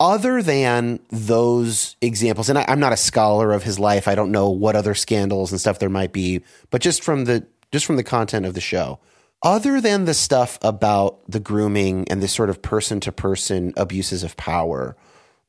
other 0.00 0.42
than 0.42 0.98
those 1.10 1.94
examples, 2.00 2.48
and 2.48 2.58
I, 2.58 2.64
I'm 2.66 2.80
not 2.80 2.94
a 2.94 2.96
scholar 2.96 3.52
of 3.52 3.64
his 3.64 3.78
life, 3.78 4.08
I 4.08 4.14
don't 4.14 4.32
know 4.32 4.48
what 4.48 4.74
other 4.74 4.94
scandals 4.94 5.52
and 5.52 5.60
stuff 5.60 5.78
there 5.78 5.90
might 5.90 6.12
be, 6.12 6.42
but 6.70 6.80
just 6.80 7.02
from 7.02 7.26
the 7.26 7.46
just 7.70 7.84
from 7.86 7.96
the 7.96 8.02
content 8.02 8.46
of 8.46 8.54
the 8.54 8.60
show, 8.60 8.98
other 9.42 9.80
than 9.80 10.06
the 10.06 10.14
stuff 10.14 10.58
about 10.62 11.20
the 11.30 11.38
grooming 11.40 12.06
and 12.08 12.22
the 12.22 12.28
sort 12.28 12.50
of 12.50 12.62
person 12.62 12.98
to 13.00 13.12
person 13.12 13.72
abuses 13.76 14.22
of 14.24 14.36
power 14.36 14.96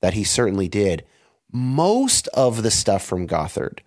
that 0.02 0.14
he 0.14 0.24
certainly 0.24 0.68
did, 0.68 1.06
most 1.52 2.28
of 2.30 2.62
the 2.62 2.72
stuff 2.72 3.04
from 3.04 3.26
Gothard, 3.28 3.82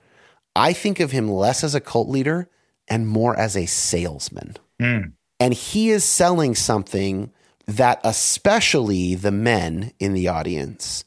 I 0.56 0.72
think 0.72 0.98
of 1.00 1.10
him 1.10 1.28
less 1.28 1.62
as 1.62 1.74
a 1.74 1.80
cult 1.80 2.08
leader 2.08 2.48
and 2.88 3.08
more 3.08 3.36
as 3.36 3.56
a 3.56 3.66
salesman. 3.66 4.56
Mm. 4.80 5.12
And 5.40 5.54
he 5.54 5.90
is 5.90 6.04
selling 6.04 6.54
something 6.54 7.32
that 7.66 8.00
especially 8.04 9.14
the 9.14 9.32
men 9.32 9.92
in 9.98 10.12
the 10.12 10.28
audience 10.28 11.04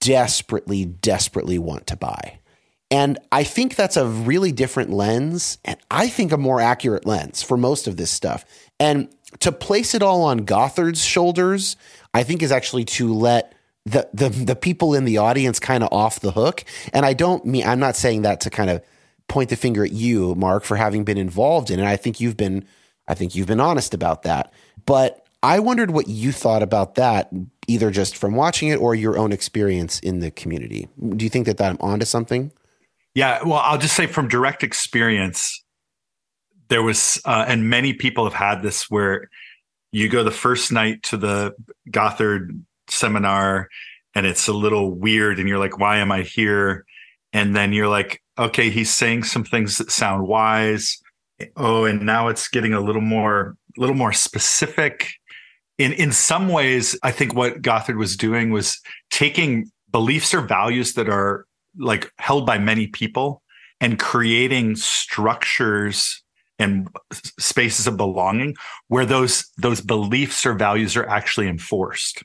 desperately, 0.00 0.84
desperately 0.84 1.58
want 1.58 1.86
to 1.86 1.96
buy. 1.96 2.38
And 2.90 3.18
I 3.32 3.44
think 3.44 3.74
that's 3.74 3.96
a 3.96 4.06
really 4.06 4.52
different 4.52 4.90
lens, 4.90 5.58
and 5.64 5.78
I 5.90 6.08
think 6.08 6.30
a 6.30 6.36
more 6.36 6.60
accurate 6.60 7.06
lens 7.06 7.42
for 7.42 7.56
most 7.56 7.88
of 7.88 7.96
this 7.96 8.10
stuff. 8.10 8.44
And 8.78 9.08
to 9.40 9.50
place 9.50 9.94
it 9.94 10.02
all 10.02 10.22
on 10.22 10.40
Gothard's 10.40 11.04
shoulders, 11.04 11.76
I 12.12 12.22
think 12.22 12.42
is 12.42 12.52
actually 12.52 12.84
to 12.84 13.12
let 13.12 13.54
the 13.84 14.08
the, 14.12 14.28
the 14.28 14.56
people 14.56 14.94
in 14.94 15.04
the 15.04 15.18
audience 15.18 15.58
kind 15.58 15.82
of 15.82 15.92
off 15.92 16.20
the 16.20 16.32
hook. 16.32 16.64
And 16.92 17.04
I 17.04 17.14
don't 17.14 17.44
mean 17.44 17.66
I'm 17.66 17.80
not 17.80 17.96
saying 17.96 18.22
that 18.22 18.42
to 18.42 18.50
kind 18.50 18.70
of 18.70 18.82
point 19.28 19.50
the 19.50 19.56
finger 19.56 19.84
at 19.84 19.92
you, 19.92 20.34
Mark, 20.34 20.64
for 20.64 20.76
having 20.76 21.04
been 21.04 21.18
involved 21.18 21.70
in 21.70 21.80
it. 21.80 21.86
I 21.86 21.96
think 21.96 22.20
you've 22.20 22.36
been 22.36 22.64
I 23.06 23.14
think 23.14 23.34
you've 23.34 23.46
been 23.46 23.60
honest 23.60 23.94
about 23.94 24.22
that. 24.22 24.52
But 24.86 25.26
I 25.42 25.58
wondered 25.58 25.90
what 25.90 26.08
you 26.08 26.32
thought 26.32 26.62
about 26.62 26.94
that, 26.94 27.30
either 27.66 27.90
just 27.90 28.16
from 28.16 28.34
watching 28.34 28.68
it 28.68 28.76
or 28.76 28.94
your 28.94 29.18
own 29.18 29.30
experience 29.30 29.98
in 29.98 30.20
the 30.20 30.30
community. 30.30 30.88
Do 31.16 31.22
you 31.22 31.28
think 31.28 31.46
that, 31.46 31.58
that 31.58 31.70
I'm 31.70 31.76
onto 31.80 32.06
something? 32.06 32.50
Yeah, 33.14 33.42
well, 33.42 33.60
I'll 33.62 33.78
just 33.78 33.94
say 33.94 34.06
from 34.06 34.28
direct 34.28 34.62
experience, 34.62 35.62
there 36.68 36.82
was, 36.82 37.20
uh, 37.26 37.44
and 37.46 37.68
many 37.68 37.92
people 37.92 38.24
have 38.24 38.32
had 38.32 38.62
this 38.62 38.90
where 38.90 39.28
you 39.92 40.08
go 40.08 40.24
the 40.24 40.30
first 40.30 40.72
night 40.72 41.02
to 41.04 41.18
the 41.18 41.54
Gothard 41.90 42.64
seminar 42.88 43.68
and 44.14 44.26
it's 44.26 44.48
a 44.48 44.52
little 44.52 44.90
weird 44.90 45.38
and 45.38 45.48
you're 45.48 45.58
like, 45.58 45.78
why 45.78 45.98
am 45.98 46.10
I 46.10 46.22
here? 46.22 46.86
And 47.34 47.54
then 47.54 47.74
you're 47.74 47.88
like, 47.88 48.22
okay, 48.38 48.70
he's 48.70 48.90
saying 48.90 49.24
some 49.24 49.44
things 49.44 49.76
that 49.76 49.90
sound 49.90 50.26
wise. 50.26 50.96
Oh, 51.56 51.84
and 51.84 52.06
now 52.06 52.28
it's 52.28 52.48
getting 52.48 52.72
a 52.72 52.80
little 52.80 53.02
more, 53.02 53.56
a 53.76 53.80
little 53.80 53.96
more 53.96 54.12
specific 54.12 55.10
in 55.78 55.92
in 55.92 56.12
some 56.12 56.48
ways, 56.48 56.98
I 57.02 57.10
think 57.10 57.34
what 57.34 57.62
Gothard 57.62 57.96
was 57.96 58.16
doing 58.16 58.50
was 58.50 58.80
taking 59.10 59.70
beliefs 59.90 60.34
or 60.34 60.40
values 60.40 60.94
that 60.94 61.08
are 61.08 61.46
like 61.78 62.10
held 62.18 62.46
by 62.46 62.58
many 62.58 62.86
people 62.86 63.42
and 63.80 63.98
creating 63.98 64.76
structures 64.76 66.22
and 66.58 66.88
spaces 67.38 67.88
of 67.88 67.96
belonging 67.96 68.54
where 68.88 69.04
those 69.04 69.50
those 69.58 69.80
beliefs 69.80 70.46
or 70.46 70.54
values 70.54 70.96
are 70.96 71.08
actually 71.08 71.48
enforced 71.48 72.22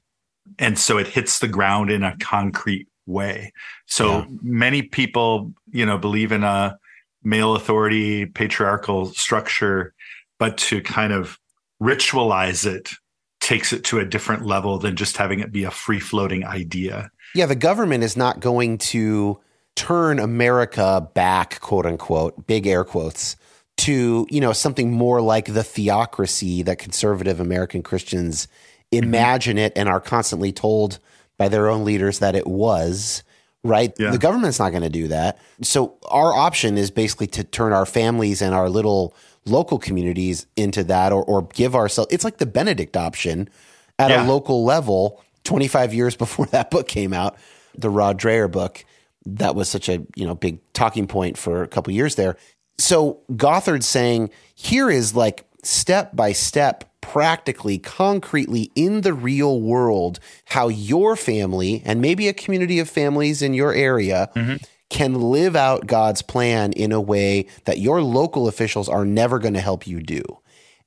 and 0.60 0.78
so 0.78 1.00
it 1.00 1.08
hits 1.08 1.40
the 1.40 1.48
ground 1.48 1.90
in 1.90 2.04
a 2.04 2.16
concrete 2.18 2.88
way 3.10 3.52
so 3.86 4.20
yeah. 4.20 4.26
many 4.42 4.82
people 4.82 5.52
you 5.72 5.86
know 5.86 5.98
believe 5.98 6.32
in 6.32 6.44
a 6.44 6.78
male 7.24 7.56
authority 7.56 8.26
patriarchal 8.26 9.08
structure 9.08 9.94
but 10.38 10.58
to 10.58 10.82
kind 10.82 11.12
of 11.12 11.38
ritualize 11.82 12.66
it 12.66 12.92
takes 13.40 13.72
it 13.74 13.84
to 13.86 14.00
a 14.00 14.06
different 14.06 14.46
level 14.46 14.78
than 14.78 14.96
just 14.96 15.18
having 15.18 15.40
it 15.40 15.52
be 15.52 15.64
a 15.64 15.72
free 15.72 16.00
floating 16.00 16.46
idea. 16.46 17.10
Yeah, 17.34 17.46
the 17.46 17.56
government 17.56 18.04
is 18.04 18.18
not 18.18 18.40
going 18.40 18.78
to 18.80 19.40
turn 19.76 20.20
America 20.20 21.08
back, 21.14 21.60
quote 21.62 21.86
unquote, 21.86 22.48
big 22.48 22.68
air 22.68 22.84
quotes, 22.84 23.36
to, 23.78 24.28
you 24.30 24.42
know, 24.42 24.52
something 24.52 24.92
more 24.92 25.22
like 25.22 25.46
the 25.46 25.64
theocracy 25.64 26.64
that 26.64 26.80
conservative 26.80 27.40
American 27.40 27.82
Christians 27.82 28.48
mm-hmm. 28.92 29.06
imagine 29.06 29.58
mm-hmm. 29.58 29.66
it 29.66 29.74
and 29.76 29.88
are 29.88 30.02
constantly 30.02 30.52
told 30.52 31.00
by 31.40 31.48
their 31.48 31.68
own 31.68 31.84
leaders 31.84 32.20
that 32.20 32.36
it 32.36 32.46
was 32.46 33.24
right? 33.62 33.94
Yeah. 34.00 34.12
The 34.12 34.18
government's 34.18 34.58
not 34.58 34.70
going 34.70 34.84
to 34.84 34.90
do 34.90 35.10
that. 35.10 35.38
So 35.64 35.98
our 36.10 36.34
option 36.34 36.78
is 36.78 36.92
basically 36.92 37.28
to 37.28 37.44
turn 37.44 37.74
our 37.74 37.86
families 37.86 38.42
and 38.42 38.56
our 38.56 38.70
little 38.70 39.14
local 39.46 39.80
communities 39.80 40.46
into 40.56 40.84
that 40.86 41.12
or, 41.12 41.24
or 41.24 41.44
give 41.44 41.76
ourselves 41.76 42.14
it's 42.14 42.24
like 42.24 42.38
the 42.38 42.46
benedict 42.46 42.96
option 42.96 43.50
at 43.98 44.12
yeah. 44.12 44.26
a 44.26 44.28
local 44.28 44.64
level 44.64 45.24
25 45.44 45.94
years 45.94 46.16
before 46.18 46.46
that 46.48 46.70
book 46.70 46.88
came 46.88 47.14
out 47.14 47.38
the 47.76 47.90
rod 47.90 48.20
dreher 48.20 48.52
book 48.52 48.86
that 49.26 49.56
was 49.56 49.70
such 49.70 49.90
a 49.90 50.06
you 50.16 50.26
know 50.26 50.36
big 50.36 50.60
talking 50.74 51.08
point 51.08 51.38
for 51.38 51.64
a 51.64 51.68
couple 51.68 51.92
years 51.94 52.16
there 52.16 52.36
so 52.78 53.22
gothard's 53.32 53.88
saying 53.88 54.30
here 54.56 54.90
is 54.90 55.16
like 55.16 55.46
step 55.64 56.16
by 56.16 56.32
step 56.32 56.89
practically 57.02 57.78
concretely 57.78 58.72
in 58.76 59.02
the 59.02 59.14
real 59.14 59.62
world 59.62 60.20
how 60.46 60.68
your 60.68 61.16
family 61.16 61.82
and 61.86 62.02
maybe 62.02 62.28
a 62.28 62.34
community 62.34 62.80
of 62.80 62.90
families 62.90 63.42
in 63.42 63.54
your 63.54 63.74
area 63.74 64.30
mm-hmm 64.36 64.58
can 64.90 65.14
live 65.14 65.56
out 65.56 65.88
God's 65.88 66.22
plan 66.22 66.72
in 66.74 66.92
a 66.92 67.00
way 67.00 67.46
that 67.66 67.80
your 67.80 68.02
local 68.02 68.48
officials 68.48 68.90
are 68.90 69.06
never 69.06 69.40
going 69.40 69.54
to 69.54 69.62
help 69.62 69.86
you 69.88 70.02
do. 70.02 70.24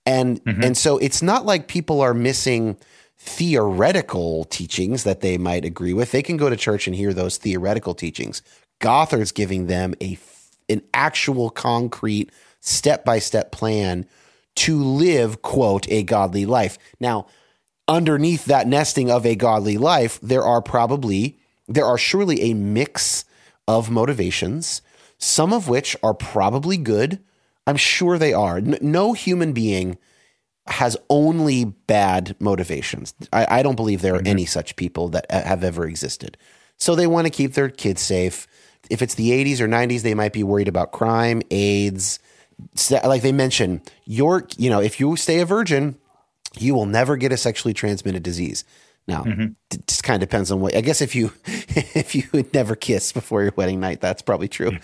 And 0.05 0.43
mm-hmm. 0.45 0.63
and 0.63 0.77
so 0.77 0.99
it's 0.99 1.23
not 1.23 1.47
like 1.47 1.69
people 1.69 2.01
are 2.01 2.15
missing 2.15 2.77
theoretical 3.17 4.45
teachings 4.47 5.05
that 5.05 5.21
they 5.21 5.39
might 5.39 5.65
agree 5.65 5.93
with. 5.93 6.11
They 6.11 6.23
can 6.23 6.37
go 6.37 6.51
to 6.51 6.57
church 6.57 6.89
and 6.89 6.97
hear 6.97 7.15
those 7.15 7.37
theoretical 7.37 7.95
teachings. 7.95 8.43
Gothard's 8.81 9.31
giving 9.31 9.69
them 9.69 9.95
a 10.03 10.19
an 10.69 10.83
actual 10.93 11.51
concrete 11.51 12.31
step-by-step 12.61 13.53
plan 13.53 14.07
to 14.57 14.82
live 14.82 15.42
quote 15.42 15.88
a 15.90 16.03
godly 16.03 16.46
life. 16.46 16.78
Now, 17.00 17.26
underneath 17.88 18.44
that 18.46 18.66
nesting 18.66 19.11
of 19.11 19.26
a 19.26 19.34
godly 19.34 19.78
life, 19.78 20.20
there 20.20 20.44
are 20.44 20.62
probably 20.62 21.38
there 21.68 21.86
are 21.86 21.98
surely 21.98 22.42
a 22.42 22.55
mix 22.55 23.24
of 23.68 23.90
motivations, 23.90 24.82
some 25.18 25.53
of 25.53 25.68
which 25.68 25.96
are 26.03 26.14
probably 26.14 26.76
good. 26.76 27.20
I'm 27.66 27.76
sure 27.76 28.18
they 28.18 28.32
are. 28.32 28.61
no 28.61 29.12
human 29.12 29.53
being 29.53 29.96
has 30.66 30.96
only 31.09 31.64
bad 31.64 32.36
motivations. 32.40 33.14
I, 33.32 33.59
I 33.59 33.62
don't 33.62 33.76
believe 33.76 34.03
there 34.03 34.14
are 34.14 34.18
mm-hmm. 34.18 34.26
any 34.26 34.46
such 34.46 34.76
people 34.76 35.09
that 35.11 35.30
have 35.30 35.64
ever 35.64 35.86
existed. 35.86 36.36
So 36.76 36.94
they 36.94 37.07
want 37.07 37.26
to 37.26 37.30
keep 37.30 37.55
their 37.55 37.68
kids 37.68 38.00
safe. 38.00 38.46
If 38.90 39.03
it's 39.03 39.14
the 39.14 39.30
80s 39.30 39.61
or 39.61 39.68
90s, 39.68 40.03
they 40.03 40.14
might 40.14 40.32
be 40.32 40.42
worried 40.42 40.68
about 40.68 40.92
crime, 40.92 41.42
AIDS. 41.50 42.18
Like 42.91 43.23
they 43.23 43.33
mentioned, 43.33 43.91
your 44.05 44.47
you 44.57 44.71
know, 44.71 44.81
if 44.81 45.01
you 45.01 45.17
stay 45.17 45.41
a 45.41 45.47
virgin, 45.47 45.97
you 46.59 46.75
will 46.75 46.87
never 46.87 47.17
get 47.17 47.33
a 47.33 47.37
sexually 47.37 47.75
transmitted 47.75 48.23
disease. 48.23 48.65
Now, 49.09 49.25
mm-hmm. 49.25 49.47
it 49.73 49.87
just 49.87 50.05
kind 50.05 50.23
of 50.23 50.29
depends 50.29 50.51
on 50.51 50.61
what. 50.61 50.77
I 50.77 50.81
guess 50.81 51.01
if 51.01 51.15
you 51.15 51.33
if 51.47 52.15
you 52.15 52.25
would 52.33 52.53
never 52.55 52.77
kiss 52.77 53.13
before 53.13 53.43
your 53.43 53.53
wedding 53.57 53.81
night, 53.81 54.01
that's 54.01 54.23
probably 54.23 54.49
true. 54.49 54.79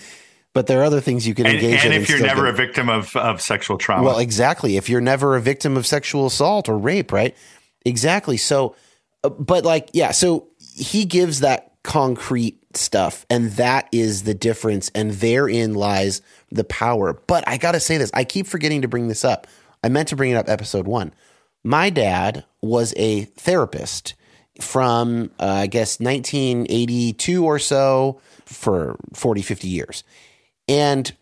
But 0.54 0.66
there 0.66 0.80
are 0.80 0.84
other 0.84 1.00
things 1.00 1.26
you 1.26 1.34
can 1.34 1.46
and, 1.46 1.54
engage 1.56 1.84
and 1.84 1.92
in. 1.92 1.92
And 1.92 2.02
if 2.02 2.08
you're 2.08 2.20
never 2.20 2.46
get, 2.46 2.54
a 2.54 2.56
victim 2.56 2.88
of 2.88 3.14
of 3.14 3.40
sexual 3.40 3.78
trauma, 3.78 4.04
well, 4.04 4.18
exactly. 4.18 4.76
If 4.76 4.88
you're 4.88 5.00
never 5.00 5.36
a 5.36 5.40
victim 5.40 5.76
of 5.76 5.86
sexual 5.86 6.26
assault 6.26 6.68
or 6.68 6.76
rape, 6.76 7.12
right? 7.12 7.36
Exactly. 7.84 8.36
So, 8.36 8.74
uh, 9.22 9.28
but 9.28 9.64
like, 9.64 9.90
yeah. 9.92 10.10
So 10.10 10.48
he 10.58 11.04
gives 11.04 11.40
that 11.40 11.72
concrete 11.84 12.57
stuff, 12.74 13.26
and 13.30 13.50
that 13.52 13.88
is 13.92 14.24
the 14.24 14.34
difference, 14.34 14.90
and 14.94 15.12
therein 15.12 15.74
lies 15.74 16.22
the 16.50 16.64
power. 16.64 17.14
But 17.26 17.44
I 17.46 17.56
got 17.56 17.72
to 17.72 17.80
say 17.80 17.98
this. 17.98 18.10
I 18.14 18.24
keep 18.24 18.46
forgetting 18.46 18.82
to 18.82 18.88
bring 18.88 19.08
this 19.08 19.24
up. 19.24 19.46
I 19.82 19.88
meant 19.88 20.08
to 20.08 20.16
bring 20.16 20.30
it 20.30 20.36
up 20.36 20.48
episode 20.48 20.86
one. 20.86 21.12
My 21.64 21.90
dad 21.90 22.44
was 22.60 22.94
a 22.96 23.24
therapist 23.24 24.14
from, 24.60 25.30
uh, 25.38 25.46
I 25.46 25.66
guess, 25.66 26.00
1982 26.00 27.44
or 27.44 27.58
so 27.58 28.20
for 28.44 28.96
40, 29.14 29.42
50 29.42 29.68
years. 29.68 30.04
And 30.68 31.12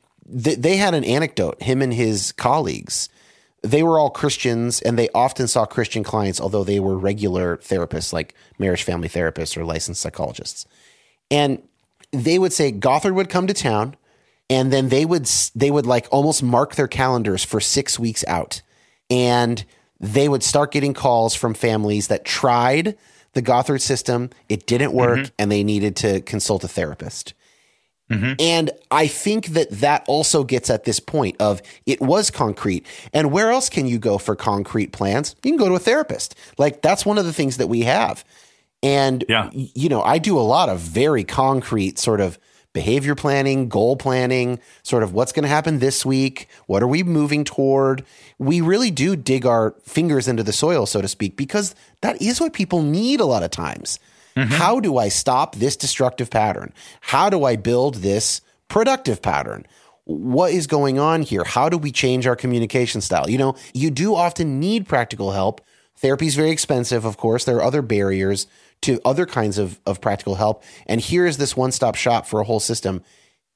th- 0.43 0.59
they 0.59 0.77
had 0.77 0.95
an 0.95 1.05
anecdote, 1.05 1.63
him 1.63 1.83
and 1.83 1.93
his 1.93 2.33
colleagues. 2.33 3.09
They 3.63 3.83
were 3.83 3.99
all 3.99 4.11
Christians 4.11 4.81
and 4.81 4.99
they 4.99 5.09
often 5.15 5.49
saw 5.49 5.67
Christian 5.67 6.03
clients, 6.03 6.41
although 6.41 6.65
they 6.65 6.81
were 6.81 6.97
regular 6.97 7.59
therapists, 7.59 8.13
like 8.13 8.35
marriage 8.59 8.85
family 8.85 9.09
therapists 9.09 9.57
or 9.57 9.65
licensed 9.65 10.01
psychologists. 10.01 10.67
And 11.31 11.63
they 12.13 12.39
would 12.39 12.53
say 12.53 12.71
Gothard 12.71 13.15
would 13.15 13.29
come 13.29 13.47
to 13.47 13.55
town 13.55 13.97
and 14.49 14.73
then 14.73 14.89
they 14.89 15.05
would 15.05 15.27
they 15.55 15.71
would 15.71 15.87
like 15.87 16.07
almost 16.11 16.43
mark 16.43 16.77
their 16.77 16.89
calendars 16.89 17.45
for 17.45 17.61
6 17.61 17.99
weeks 17.99 18.25
out. 18.29 18.63
And 19.11 19.65
they 19.99 20.29
would 20.29 20.43
start 20.43 20.73
getting 20.73 20.95
calls 20.95 21.35
from 21.35 21.55
families 21.55 22.09
that 22.09 22.25
tried 22.25 22.97
the 23.33 23.43
Gothard 23.43 23.83
system, 23.83 24.31
it 24.49 24.67
didn't 24.67 24.93
work, 24.93 25.19
mm-hmm. 25.19 25.35
and 25.39 25.53
they 25.53 25.63
needed 25.63 25.95
to 25.97 26.23
consult 26.23 26.65
a 26.65 26.69
therapist. 26.69 27.35
Mm-hmm. 28.11 28.35
And 28.39 28.71
I 28.91 29.09
think 29.09 29.49
that 29.49 29.71
that 29.71 30.05
also 30.07 30.43
gets 30.45 30.71
at 30.71 30.85
this 30.85 31.01
point 31.01 31.37
of 31.41 31.61
it 31.87 32.01
was 32.01 32.31
concrete. 32.31 32.87
And 33.13 33.33
where 33.33 33.51
else 33.51 33.69
can 33.69 33.87
you 33.87 33.99
go 33.99 34.17
for 34.17 34.37
concrete 34.37 34.93
plans? 34.93 35.35
You 35.43 35.51
can 35.51 35.59
go 35.59 35.69
to 35.69 35.75
a 35.75 35.81
therapist. 35.81 36.35
Like 36.57 36.83
that's 36.83 37.05
one 37.05 37.19
of 37.19 37.25
the 37.25 37.33
things 37.33 37.57
that 37.57 37.67
we 37.67 37.83
have. 37.83 38.25
And, 38.87 39.25
Yeah. 39.29 39.51
you 39.53 39.89
know, 39.89 40.03
I 40.03 40.19
do 40.19 40.39
a 40.39 40.41
lot 40.41 40.69
of 40.69 40.79
very 40.81 41.25
concrete 41.25 41.99
sort 41.99 42.21
of 42.21 42.39
behavior 42.73 43.15
planning, 43.15 43.69
goal 43.69 43.97
planning, 43.97 44.61
sort 44.83 45.03
of 45.03 45.15
what's 45.15 45.33
going 45.33 45.43
to 45.45 45.49
happen 45.49 45.79
this 45.79 46.05
week. 46.05 46.47
What 46.67 46.83
are 46.83 46.87
we 46.87 47.03
moving 47.03 47.43
toward? 47.43 48.05
We 48.39 48.61
really 48.61 48.91
do 48.91 49.17
dig 49.17 49.47
our 49.47 49.75
fingers 49.83 50.29
into 50.29 50.43
the 50.43 50.53
soil, 50.53 50.85
so 50.85 51.01
to 51.01 51.09
speak, 51.09 51.37
because 51.37 51.75
that 52.03 52.21
is 52.21 52.39
what 52.39 52.53
people 52.53 52.83
need 52.83 53.19
a 53.19 53.25
lot 53.25 53.43
of 53.43 53.51
times. 53.51 53.99
Mm-hmm. 54.37 54.53
How 54.53 54.79
do 54.81 54.99
I 54.99 55.09
stop 55.09 55.57
this 55.57 55.75
destructive 55.75 56.29
pattern? 56.29 56.73
How 57.01 57.31
do 57.31 57.45
I 57.45 57.57
build 57.57 57.97
this 57.97 58.43
productive 58.69 59.23
pattern? 59.23 59.67
What 60.05 60.53
is 60.53 60.67
going 60.67 60.99
on 60.99 61.23
here? 61.23 61.45
How 61.45 61.71
do 61.71 61.79
we 61.79 61.91
change 61.91 62.27
our 62.27 62.37
communication 62.37 63.01
style? 63.01 63.29
You 63.31 63.39
know, 63.39 63.57
you 63.73 63.91
do 63.91 64.15
often 64.15 64.61
need 64.61 64.87
practical 64.87 65.33
help. 65.33 65.63
Therapy 65.97 66.27
is 66.27 66.35
very 66.35 66.51
expensive, 66.51 67.07
of 67.07 67.17
course. 67.17 67.45
There 67.45 67.57
are 67.57 67.63
other 67.63 67.81
barriers 67.81 68.47
to 68.83 69.01
other 69.05 69.27
kinds 69.27 69.59
of, 69.59 69.81
of 69.87 70.01
practical 70.01 70.35
help. 70.37 70.63
And 70.87 71.01
here 71.01 71.27
is 71.27 71.39
this 71.39 71.57
one 71.57 71.73
stop 71.73 71.95
shop 71.95 72.27
for 72.27 72.41
a 72.41 72.45
whole 72.45 72.61
system. 72.61 73.03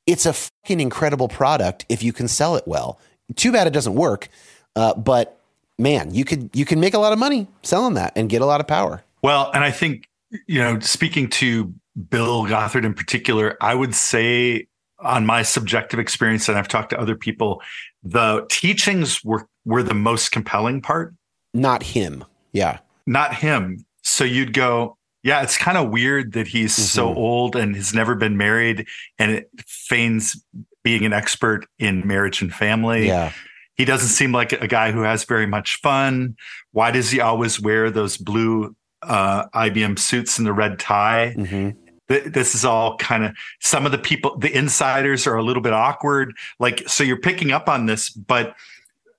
It's 0.07 0.27
a 0.27 0.33
fucking 0.33 0.81
incredible 0.81 1.29
product 1.29 1.85
if 1.89 2.03
you 2.03 2.13
can 2.13 2.27
sell 2.29 2.57
it 2.57 2.65
well. 2.67 2.99
Too 3.37 3.53
bad 3.53 3.67
it 3.67 3.73
doesn't 3.73 3.95
work. 3.95 4.29
Uh, 4.75 4.95
but 4.95 5.41
man, 5.79 6.15
you 6.15 6.25
could 6.25 6.51
you 6.53 6.65
can 6.65 6.81
make 6.81 6.95
a 6.95 6.99
lot 6.99 7.13
of 7.13 7.19
money 7.19 7.47
selling 7.63 7.95
that 7.95 8.13
and 8.17 8.29
get 8.29 8.43
a 8.43 8.47
lot 8.47 8.61
of 8.61 8.67
power. 8.67 9.05
Well, 9.23 9.51
and 9.55 9.63
I 9.63 9.71
think, 9.71 10.09
you 10.47 10.59
know, 10.59 10.81
speaking 10.81 11.29
to 11.31 11.73
Bill 12.09 12.45
Gothard 12.47 12.85
in 12.85 12.95
particular, 12.95 13.57
I 13.61 13.75
would 13.75 13.95
say 13.95 14.67
on 15.01 15.27
my 15.27 15.43
subjective 15.43 15.99
experience, 16.01 16.49
and 16.49 16.59
I've 16.59 16.69
talked 16.69 16.91
to 16.91 17.01
other 17.01 17.15
people, 17.17 17.63
the 18.03 18.47
teachings 18.51 19.23
were 19.25 19.47
were 19.65 19.83
the 19.83 19.95
most 19.95 20.33
compelling 20.33 20.81
part, 20.81 21.15
Not 21.55 21.83
him. 21.83 22.25
Yeah. 22.53 22.79
not 23.07 23.35
him. 23.35 23.85
So 24.03 24.25
you'd 24.25 24.55
go, 24.55 24.97
yeah, 25.23 25.43
it's 25.43 25.57
kind 25.59 25.77
of 25.79 25.91
weird 25.91 26.33
that 26.33 26.47
he's 26.49 26.75
so 26.75 27.09
Mhm. 27.13 27.17
old 27.17 27.57
and 27.57 27.77
has 27.77 27.93
never 27.95 28.15
been 28.15 28.37
married 28.37 28.87
and 29.19 29.31
it 29.33 29.51
feigns 29.67 30.43
being 30.83 31.05
an 31.05 31.13
expert 31.13 31.67
in 31.79 32.07
marriage 32.07 32.41
and 32.43 32.55
family. 32.55 33.07
Yeah. 33.07 33.33
He 33.75 33.85
doesn't 33.85 34.09
seem 34.09 34.33
like 34.33 34.53
a 34.53 34.67
guy 34.67 34.93
who 34.93 35.01
has 35.03 35.25
very 35.25 35.47
much 35.47 35.81
fun. 35.81 36.37
Why 36.73 36.91
does 36.91 37.11
he 37.11 37.21
always 37.21 37.61
wear 37.61 37.91
those 37.91 38.17
blue 38.17 38.75
uh, 39.03 39.45
IBM 39.55 39.99
suits 39.99 40.39
and 40.39 40.47
the 40.47 40.53
red 40.53 40.79
tie? 40.79 41.33
hmm 41.33 41.71
Th- 42.09 42.25
This 42.25 42.55
is 42.55 42.65
all 42.65 42.97
kind 42.99 43.25
of 43.25 43.35
some 43.61 43.87
of 43.87 43.93
the 43.93 43.99
people, 43.99 44.37
the 44.39 44.53
insiders 44.55 45.27
are 45.27 45.37
a 45.37 45.43
little 45.43 45.63
bit 45.63 45.73
awkward. 45.73 46.35
Like, 46.59 46.83
so 46.89 47.05
you're 47.05 47.21
picking 47.21 47.53
up 47.53 47.69
on 47.69 47.87
this, 47.87 48.11
but 48.11 48.55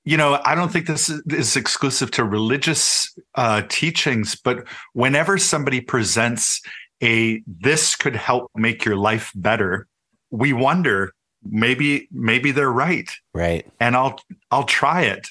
you 0.04 0.18
know, 0.18 0.40
I 0.44 0.56
don't 0.56 0.72
think 0.72 0.88
this 0.88 1.10
is, 1.10 1.56
exclusive 1.56 2.12
to 2.12 2.24
religious 2.24 3.14
uh, 3.36 3.62
teachings, 3.70 4.36
but 4.36 4.68
whenever 4.94 5.38
somebody 5.38 5.82
presents 5.82 6.62
a 7.04 7.42
this 7.48 7.96
could 7.96 8.16
help 8.16 8.50
make 8.56 8.84
your 8.86 8.96
life 8.96 9.32
better, 9.36 9.88
we 10.32 10.54
wonder 10.54 11.12
maybe 11.44 12.08
maybe 12.12 12.52
they're 12.52 12.72
right 12.72 13.10
Right. 13.34 13.66
and 13.80 13.96
I'll 13.96 14.20
I'll 14.52 14.66
try 14.66 15.04
it. 15.04 15.28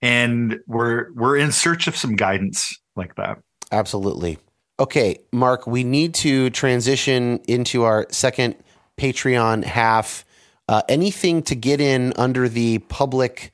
And 0.00 0.60
we're 0.66 1.12
we're 1.14 1.36
in 1.36 1.50
search 1.50 1.88
of 1.88 1.96
some 1.96 2.14
guidance 2.14 2.76
like 2.94 3.16
that. 3.16 3.38
Absolutely. 3.72 4.38
Okay, 4.80 5.18
Mark, 5.32 5.66
we 5.66 5.82
need 5.82 6.14
to 6.14 6.50
transition 6.50 7.40
into 7.48 7.82
our 7.82 8.06
second 8.10 8.54
Patreon 8.96 9.64
half. 9.64 10.24
Uh, 10.68 10.82
anything 10.88 11.42
to 11.42 11.54
get 11.56 11.80
in 11.80 12.12
under 12.16 12.48
the 12.48 12.78
public, 12.88 13.50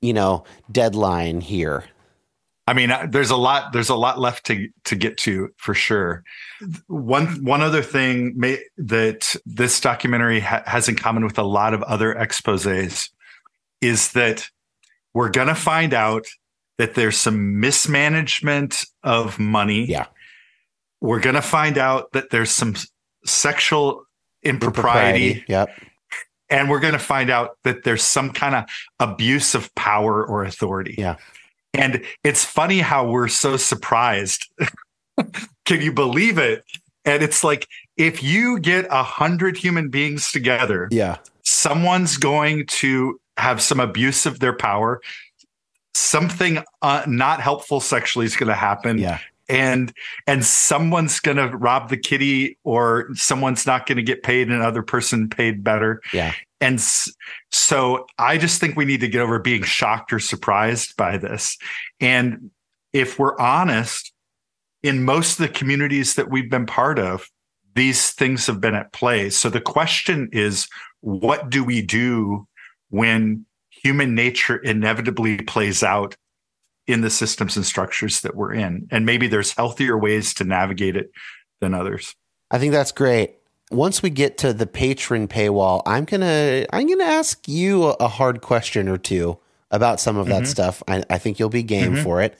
you 0.00 0.12
know, 0.12 0.44
deadline 0.70 1.40
here? 1.40 1.84
I 2.66 2.72
mean, 2.72 2.92
there's 3.08 3.30
a 3.30 3.36
lot 3.36 3.72
there's 3.72 3.88
a 3.88 3.96
lot 3.96 4.20
left 4.20 4.46
to 4.46 4.68
to 4.84 4.94
get 4.94 5.18
to 5.18 5.48
for 5.56 5.74
sure. 5.74 6.22
One 6.86 7.44
one 7.44 7.62
other 7.62 7.82
thing 7.82 8.34
may, 8.36 8.58
that 8.78 9.34
this 9.44 9.80
documentary 9.80 10.38
ha- 10.38 10.62
has 10.66 10.88
in 10.88 10.94
common 10.94 11.24
with 11.24 11.36
a 11.38 11.42
lot 11.42 11.74
of 11.74 11.82
other 11.82 12.14
exposés 12.14 13.10
is 13.80 14.12
that 14.12 14.48
we're 15.14 15.30
going 15.30 15.48
to 15.48 15.54
find 15.56 15.92
out 15.92 16.26
that 16.78 16.94
there's 16.94 17.16
some 17.16 17.58
mismanagement 17.58 18.84
of 19.02 19.38
money. 19.38 19.84
Yeah. 19.86 20.06
We're 21.00 21.20
going 21.20 21.34
to 21.34 21.42
find 21.42 21.76
out 21.76 22.12
that 22.12 22.30
there's 22.30 22.50
some 22.50 22.76
sexual 23.24 24.04
impropriety 24.42 25.44
Yep. 25.48 25.70
And 26.50 26.68
we're 26.68 26.80
going 26.80 26.92
to 26.92 26.98
find 26.98 27.30
out 27.30 27.56
that 27.64 27.84
there's 27.84 28.02
some 28.02 28.30
kind 28.32 28.54
of 28.54 28.64
abuse 28.98 29.54
of 29.54 29.72
power 29.74 30.24
or 30.24 30.44
authority. 30.44 30.94
Yeah. 30.98 31.16
And 31.72 32.04
it's 32.24 32.44
funny 32.44 32.80
how 32.80 33.08
we're 33.08 33.28
so 33.28 33.56
surprised. 33.56 34.46
Can 35.64 35.80
you 35.80 35.92
believe 35.92 36.38
it? 36.38 36.64
And 37.04 37.22
it's 37.22 37.44
like 37.44 37.66
if 37.96 38.22
you 38.22 38.58
get 38.58 38.86
a 38.90 39.02
hundred 39.02 39.56
human 39.56 39.88
beings 39.88 40.32
together, 40.32 40.88
Yeah. 40.90 41.18
someone's 41.44 42.16
going 42.16 42.66
to 42.66 43.20
have 43.36 43.62
some 43.62 43.78
abuse 43.80 44.26
of 44.26 44.40
their 44.40 44.52
power. 44.52 45.00
Something 45.94 46.62
uh, 46.82 47.04
not 47.06 47.40
helpful 47.40 47.80
sexually 47.80 48.26
is 48.26 48.36
going 48.36 48.48
to 48.48 48.54
happen 48.54 48.98
Yeah. 48.98 49.18
And 49.50 49.92
and 50.26 50.44
someone's 50.44 51.20
going 51.20 51.36
to 51.36 51.48
rob 51.48 51.88
the 51.88 51.96
kitty 51.96 52.56
or 52.64 53.08
someone's 53.14 53.66
not 53.66 53.86
going 53.86 53.96
to 53.96 54.02
get 54.02 54.22
paid 54.22 54.46
and 54.48 54.56
another 54.56 54.82
person 54.82 55.28
paid 55.28 55.64
better. 55.64 56.00
Yeah. 56.12 56.32
and 56.60 56.80
so 57.50 58.06
i 58.18 58.38
just 58.38 58.60
think 58.60 58.76
we 58.76 58.84
need 58.84 59.00
to 59.00 59.08
get 59.08 59.20
over 59.20 59.38
being 59.38 59.62
shocked 59.62 60.12
or 60.12 60.20
surprised 60.20 60.96
by 60.96 61.18
this. 61.18 61.58
And 62.00 62.50
if 62.92 63.18
we're 63.18 63.38
honest 63.38 64.12
in 64.82 65.04
most 65.04 65.38
of 65.38 65.46
the 65.46 65.52
communities 65.52 66.14
that 66.14 66.30
we've 66.30 66.50
been 66.50 66.66
part 66.66 66.98
of 66.98 67.28
these 67.74 68.10
things 68.10 68.46
have 68.46 68.60
been 68.60 68.74
at 68.74 68.92
play. 68.92 69.30
So 69.30 69.48
the 69.48 69.60
question 69.60 70.28
is 70.32 70.68
what 71.00 71.50
do 71.50 71.64
we 71.64 71.82
do 71.82 72.46
when 72.88 73.46
human 73.70 74.14
nature 74.14 74.56
inevitably 74.56 75.38
plays 75.38 75.82
out 75.82 76.16
in 76.92 77.00
the 77.00 77.10
systems 77.10 77.56
and 77.56 77.64
structures 77.64 78.20
that 78.20 78.34
we're 78.34 78.54
in. 78.54 78.86
And 78.90 79.06
maybe 79.06 79.28
there's 79.28 79.52
healthier 79.52 79.96
ways 79.98 80.34
to 80.34 80.44
navigate 80.44 80.96
it 80.96 81.10
than 81.60 81.74
others. 81.74 82.14
I 82.50 82.58
think 82.58 82.72
that's 82.72 82.92
great. 82.92 83.36
Once 83.70 84.02
we 84.02 84.10
get 84.10 84.38
to 84.38 84.52
the 84.52 84.66
Patreon 84.66 85.28
paywall, 85.28 85.82
I'm 85.86 86.04
gonna 86.04 86.66
I'm 86.72 86.88
gonna 86.88 87.04
ask 87.04 87.46
you 87.46 87.84
a 87.84 88.08
hard 88.08 88.40
question 88.40 88.88
or 88.88 88.98
two 88.98 89.38
about 89.70 90.00
some 90.00 90.16
of 90.16 90.26
that 90.26 90.42
mm-hmm. 90.42 90.46
stuff. 90.46 90.82
I, 90.88 91.04
I 91.08 91.18
think 91.18 91.38
you'll 91.38 91.48
be 91.48 91.62
game 91.62 91.94
mm-hmm. 91.94 92.02
for 92.02 92.20
it. 92.20 92.36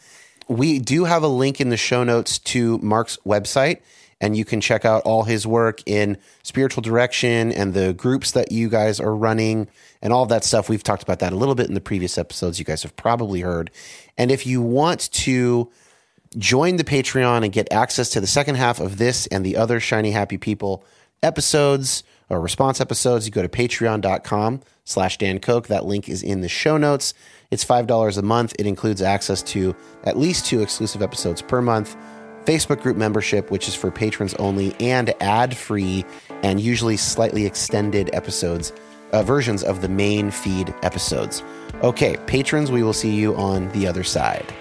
We 0.48 0.80
do 0.80 1.05
have 1.05 1.22
a 1.22 1.28
link 1.28 1.61
in 1.61 1.68
the 1.68 1.76
show 1.76 2.03
notes 2.03 2.38
to 2.38 2.78
Mark's 2.78 3.16
website, 3.24 3.82
and 4.20 4.36
you 4.36 4.44
can 4.44 4.60
check 4.60 4.84
out 4.84 5.02
all 5.02 5.24
his 5.24 5.46
work 5.46 5.82
in 5.86 6.18
spiritual 6.42 6.82
direction 6.82 7.52
and 7.52 7.74
the 7.74 7.92
groups 7.94 8.32
that 8.32 8.52
you 8.52 8.68
guys 8.68 9.00
are 9.00 9.14
running 9.14 9.68
and 10.02 10.12
all 10.12 10.26
that 10.26 10.44
stuff. 10.44 10.68
We've 10.68 10.82
talked 10.82 11.02
about 11.02 11.20
that 11.20 11.32
a 11.32 11.36
little 11.36 11.54
bit 11.54 11.68
in 11.68 11.74
the 11.74 11.80
previous 11.80 12.18
episodes. 12.18 12.58
You 12.58 12.64
guys 12.64 12.82
have 12.82 12.94
probably 12.96 13.40
heard. 13.40 13.70
And 14.18 14.30
if 14.30 14.46
you 14.46 14.60
want 14.60 15.10
to 15.12 15.70
join 16.36 16.76
the 16.76 16.84
Patreon 16.84 17.44
and 17.44 17.52
get 17.52 17.72
access 17.72 18.10
to 18.10 18.20
the 18.20 18.26
second 18.26 18.56
half 18.56 18.78
of 18.78 18.98
this 18.98 19.26
and 19.28 19.44
the 19.44 19.56
other 19.56 19.80
Shiny 19.80 20.10
Happy 20.10 20.38
People 20.38 20.84
episodes 21.22 22.04
or 22.28 22.40
response 22.40 22.80
episodes, 22.80 23.26
you 23.26 23.32
go 23.32 23.42
to 23.42 23.48
patreon.com 23.48 24.60
slash 24.84 25.18
Dan 25.18 25.40
Coke. 25.40 25.68
That 25.68 25.86
link 25.86 26.08
is 26.08 26.22
in 26.22 26.40
the 26.42 26.48
show 26.48 26.76
notes. 26.76 27.14
It's 27.50 27.64
$5 27.64 28.18
a 28.18 28.22
month. 28.22 28.54
It 28.58 28.66
includes 28.66 29.02
access 29.02 29.42
to 29.44 29.74
at 30.04 30.16
least 30.16 30.46
two 30.46 30.62
exclusive 30.62 31.02
episodes 31.02 31.42
per 31.42 31.60
month, 31.60 31.96
Facebook 32.45 32.80
group 32.82 32.97
membership, 32.97 33.51
which 33.51 33.68
is 33.68 33.74
for 33.74 33.91
patrons 33.91 34.34
only, 34.34 34.74
and 34.80 35.14
ad 35.22 35.57
free 35.57 36.05
and 36.43 36.61
usually 36.61 36.97
slightly 36.97 37.47
extended 37.47 38.11
episodes, 38.12 38.72
uh, 39.12 39.22
versions 39.22 39.62
of 39.62 39.82
the 39.82 39.88
main 39.88 40.30
feed 40.30 40.74
episodes. 40.82 41.43
Okay, 41.82 42.16
patrons, 42.26 42.70
we 42.70 42.82
will 42.82 42.93
see 42.93 43.14
you 43.14 43.34
on 43.36 43.70
the 43.72 43.86
other 43.86 44.05
side. 44.05 44.53